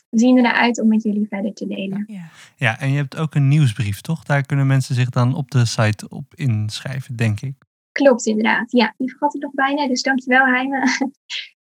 we 0.08 0.18
zien 0.18 0.36
er 0.36 0.42
naar 0.42 0.54
uit 0.54 0.80
om 0.80 0.88
met 0.88 1.02
jullie 1.02 1.26
verder 1.28 1.52
te 1.52 1.66
delen. 1.66 2.04
Ja. 2.06 2.30
ja, 2.56 2.80
en 2.80 2.90
je 2.90 2.96
hebt 2.96 3.16
ook 3.16 3.34
een 3.34 3.48
nieuwsbrief, 3.48 4.00
toch? 4.00 4.24
Daar 4.24 4.46
kunnen 4.46 4.66
mensen 4.66 4.94
zich 4.94 5.08
dan 5.08 5.34
op 5.34 5.50
de 5.50 5.64
site 5.64 6.08
op 6.08 6.34
inschrijven, 6.34 7.16
denk 7.16 7.40
ik. 7.40 7.54
Klopt, 7.92 8.26
inderdaad. 8.26 8.72
Ja, 8.72 8.94
die 8.96 9.10
vergat 9.10 9.34
ik 9.34 9.42
nog 9.42 9.52
bijna, 9.52 9.88
dus 9.88 10.02
dankjewel, 10.02 10.46
Heime. 10.46 10.86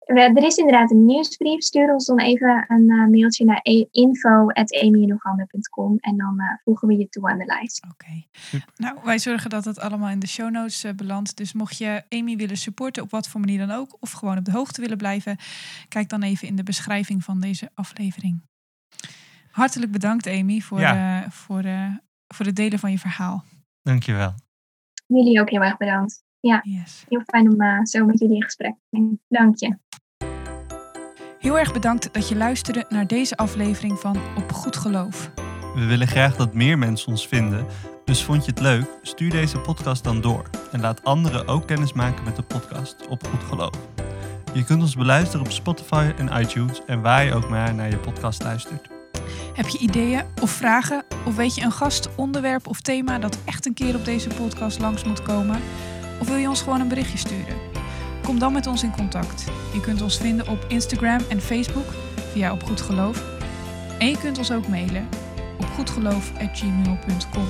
er 0.05 0.43
is 0.43 0.57
inderdaad 0.57 0.91
een 0.91 1.05
nieuwsbrief. 1.05 1.61
Stuur 1.61 1.93
ons 1.93 2.05
dan 2.05 2.19
even 2.19 2.65
een 2.67 2.89
uh, 2.89 3.07
mailtje 3.07 3.45
naar 3.45 3.59
e- 3.63 3.85
en 5.99 6.17
dan 6.17 6.35
uh, 6.37 6.45
voegen 6.63 6.87
we 6.87 6.97
je 6.97 7.09
toe 7.09 7.29
aan 7.29 7.37
de 7.37 7.45
lijst. 7.45 7.85
Oké. 7.91 8.25
Nou, 8.75 8.97
wij 9.03 9.19
zorgen 9.19 9.49
dat 9.49 9.65
het 9.65 9.79
allemaal 9.79 10.09
in 10.09 10.19
de 10.19 10.27
show 10.27 10.51
notes 10.51 10.85
uh, 10.85 10.91
belandt. 10.91 11.37
Dus 11.37 11.53
mocht 11.53 11.77
je 11.77 12.03
Amy 12.09 12.35
willen 12.35 12.57
supporten 12.57 13.03
op 13.03 13.11
wat 13.11 13.27
voor 13.27 13.39
manier 13.39 13.67
dan 13.67 13.71
ook, 13.71 13.97
of 13.99 14.11
gewoon 14.11 14.37
op 14.37 14.45
de 14.45 14.51
hoogte 14.51 14.81
willen 14.81 14.97
blijven, 14.97 15.37
kijk 15.87 16.09
dan 16.09 16.21
even 16.21 16.47
in 16.47 16.55
de 16.55 16.63
beschrijving 16.63 17.23
van 17.23 17.39
deze 17.39 17.69
aflevering. 17.73 18.41
Hartelijk 19.51 19.91
bedankt, 19.91 20.27
Amy, 20.27 20.59
voor, 20.59 20.79
ja. 20.79 21.29
voor, 21.29 21.63
voor 22.27 22.45
het 22.45 22.55
delen 22.55 22.79
van 22.79 22.91
je 22.91 22.99
verhaal. 22.99 23.43
Dankjewel. 23.81 24.33
Jullie 25.07 25.41
ook 25.41 25.49
heel 25.49 25.61
erg 25.61 25.77
bedankt. 25.77 26.23
Ja, 26.39 26.61
yes. 26.63 27.05
heel 27.09 27.21
fijn 27.25 27.51
om 27.51 27.61
uh, 27.61 27.79
zo 27.83 28.05
met 28.05 28.19
jullie 28.19 28.35
in 28.35 28.43
gesprek 28.43 28.73
te 28.73 28.85
zijn. 28.89 29.19
Dank 29.27 29.55
je. 29.55 29.77
Heel 31.41 31.59
erg 31.59 31.73
bedankt 31.73 32.13
dat 32.13 32.29
je 32.29 32.35
luisterde 32.35 32.85
naar 32.89 33.07
deze 33.07 33.37
aflevering 33.37 33.99
van 33.99 34.17
Op 34.35 34.51
Goed 34.51 34.77
Geloof. 34.77 35.31
We 35.75 35.85
willen 35.85 36.07
graag 36.07 36.35
dat 36.35 36.53
meer 36.53 36.77
mensen 36.77 37.07
ons 37.07 37.27
vinden, 37.27 37.65
dus 38.05 38.23
vond 38.23 38.45
je 38.45 38.51
het 38.51 38.59
leuk? 38.59 38.85
Stuur 39.01 39.29
deze 39.29 39.57
podcast 39.57 40.03
dan 40.03 40.21
door 40.21 40.49
en 40.71 40.81
laat 40.81 41.03
anderen 41.03 41.47
ook 41.47 41.67
kennis 41.67 41.93
maken 41.93 42.23
met 42.23 42.35
de 42.35 42.41
podcast 42.41 43.07
Op 43.07 43.27
Goed 43.27 43.43
Geloof. 43.43 43.77
Je 44.53 44.63
kunt 44.63 44.81
ons 44.81 44.95
beluisteren 44.95 45.45
op 45.45 45.51
Spotify 45.51 46.11
en 46.17 46.41
iTunes 46.41 46.81
en 46.85 47.01
waar 47.01 47.23
je 47.23 47.33
ook 47.33 47.49
maar 47.49 47.73
naar 47.73 47.89
je 47.89 47.97
podcast 47.97 48.43
luistert. 48.43 48.87
Heb 49.53 49.67
je 49.67 49.77
ideeën 49.77 50.23
of 50.41 50.51
vragen? 50.51 51.03
Of 51.25 51.35
weet 51.35 51.55
je 51.55 51.61
een 51.61 51.71
gast, 51.71 52.15
onderwerp 52.15 52.67
of 52.67 52.81
thema 52.81 53.19
dat 53.19 53.37
echt 53.45 53.65
een 53.65 53.73
keer 53.73 53.95
op 53.95 54.05
deze 54.05 54.29
podcast 54.29 54.79
langs 54.79 55.03
moet 55.03 55.21
komen? 55.21 55.59
Of 56.19 56.27
wil 56.27 56.37
je 56.37 56.49
ons 56.49 56.61
gewoon 56.61 56.81
een 56.81 56.87
berichtje 56.87 57.17
sturen? 57.17 57.70
Kom 58.31 58.39
dan 58.39 58.53
met 58.53 58.67
ons 58.67 58.83
in 58.83 58.91
contact. 58.91 59.45
Je 59.73 59.79
kunt 59.79 60.01
ons 60.01 60.17
vinden 60.17 60.47
op 60.47 60.65
Instagram 60.67 61.19
en 61.29 61.41
Facebook 61.41 61.85
via 62.31 62.51
Op 62.51 62.63
Goed 62.63 62.81
Geloof. 62.81 63.23
En 63.99 64.07
je 64.07 64.17
kunt 64.17 64.37
ons 64.37 64.51
ook 64.51 64.67
mailen 64.67 65.07
op 65.59 65.65
goedgeloof.gmail.com. 65.65 67.47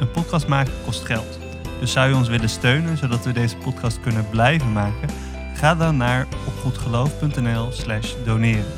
Een 0.00 0.10
podcast 0.10 0.46
maken 0.46 0.72
kost 0.84 1.04
geld. 1.04 1.38
Dus 1.80 1.92
zou 1.92 2.08
je 2.08 2.16
ons 2.16 2.28
willen 2.28 2.48
steunen 2.48 2.96
zodat 2.96 3.24
we 3.24 3.32
deze 3.32 3.56
podcast 3.56 4.00
kunnen 4.00 4.28
blijven 4.30 4.72
maken? 4.72 5.08
Ga 5.54 5.74
dan 5.74 5.96
naar 5.96 6.26
opgoedgeloof.nl 6.46 7.72
slash 7.72 8.14
doneren. 8.24 8.72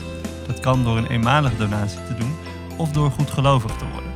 Dat 0.46 0.60
kan 0.60 0.84
door 0.84 0.96
een 0.96 1.10
eenmalige 1.10 1.56
donatie 1.56 2.04
te 2.06 2.14
doen 2.14 2.36
of 2.76 2.92
door 2.92 3.10
goedgelovig 3.10 3.76
te 3.76 3.88
worden. 3.92 4.12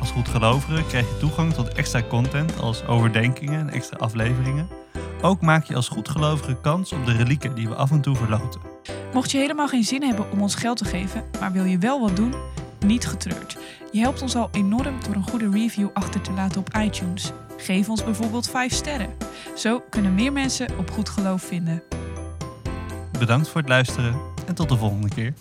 Als 0.00 0.10
goedgelovige 0.10 0.84
krijg 0.84 1.08
je 1.08 1.18
toegang 1.18 1.52
tot 1.52 1.74
extra 1.74 2.02
content 2.02 2.60
als 2.60 2.86
overdenkingen 2.86 3.60
en 3.60 3.70
extra 3.70 3.96
afleveringen. 3.96 4.79
Ook 5.22 5.40
maak 5.40 5.64
je 5.64 5.74
als 5.74 5.88
goedgelovige 5.88 6.56
kans 6.60 6.92
op 6.92 7.06
de 7.06 7.12
relieken 7.12 7.54
die 7.54 7.68
we 7.68 7.74
af 7.74 7.90
en 7.90 8.00
toe 8.00 8.16
verloten. 8.16 8.60
Mocht 9.12 9.30
je 9.30 9.38
helemaal 9.38 9.68
geen 9.68 9.84
zin 9.84 10.02
hebben 10.02 10.30
om 10.30 10.42
ons 10.42 10.54
geld 10.54 10.76
te 10.76 10.84
geven, 10.84 11.24
maar 11.40 11.52
wil 11.52 11.64
je 11.64 11.78
wel 11.78 12.00
wat 12.00 12.16
doen, 12.16 12.34
niet 12.86 13.06
getreurd. 13.06 13.58
Je 13.92 14.00
helpt 14.00 14.22
ons 14.22 14.36
al 14.36 14.48
enorm 14.52 14.94
door 15.04 15.14
een 15.14 15.28
goede 15.28 15.50
review 15.50 15.88
achter 15.92 16.20
te 16.20 16.32
laten 16.32 16.60
op 16.60 16.76
iTunes. 16.76 17.32
Geef 17.56 17.88
ons 17.88 18.04
bijvoorbeeld 18.04 18.50
5 18.50 18.72
sterren. 18.72 19.14
Zo 19.56 19.82
kunnen 19.90 20.14
meer 20.14 20.32
mensen 20.32 20.78
op 20.78 20.90
goed 20.90 21.08
geloof 21.08 21.42
vinden. 21.42 21.82
Bedankt 23.18 23.48
voor 23.48 23.60
het 23.60 23.70
luisteren 23.70 24.14
en 24.46 24.54
tot 24.54 24.68
de 24.68 24.76
volgende 24.76 25.08
keer. 25.08 25.34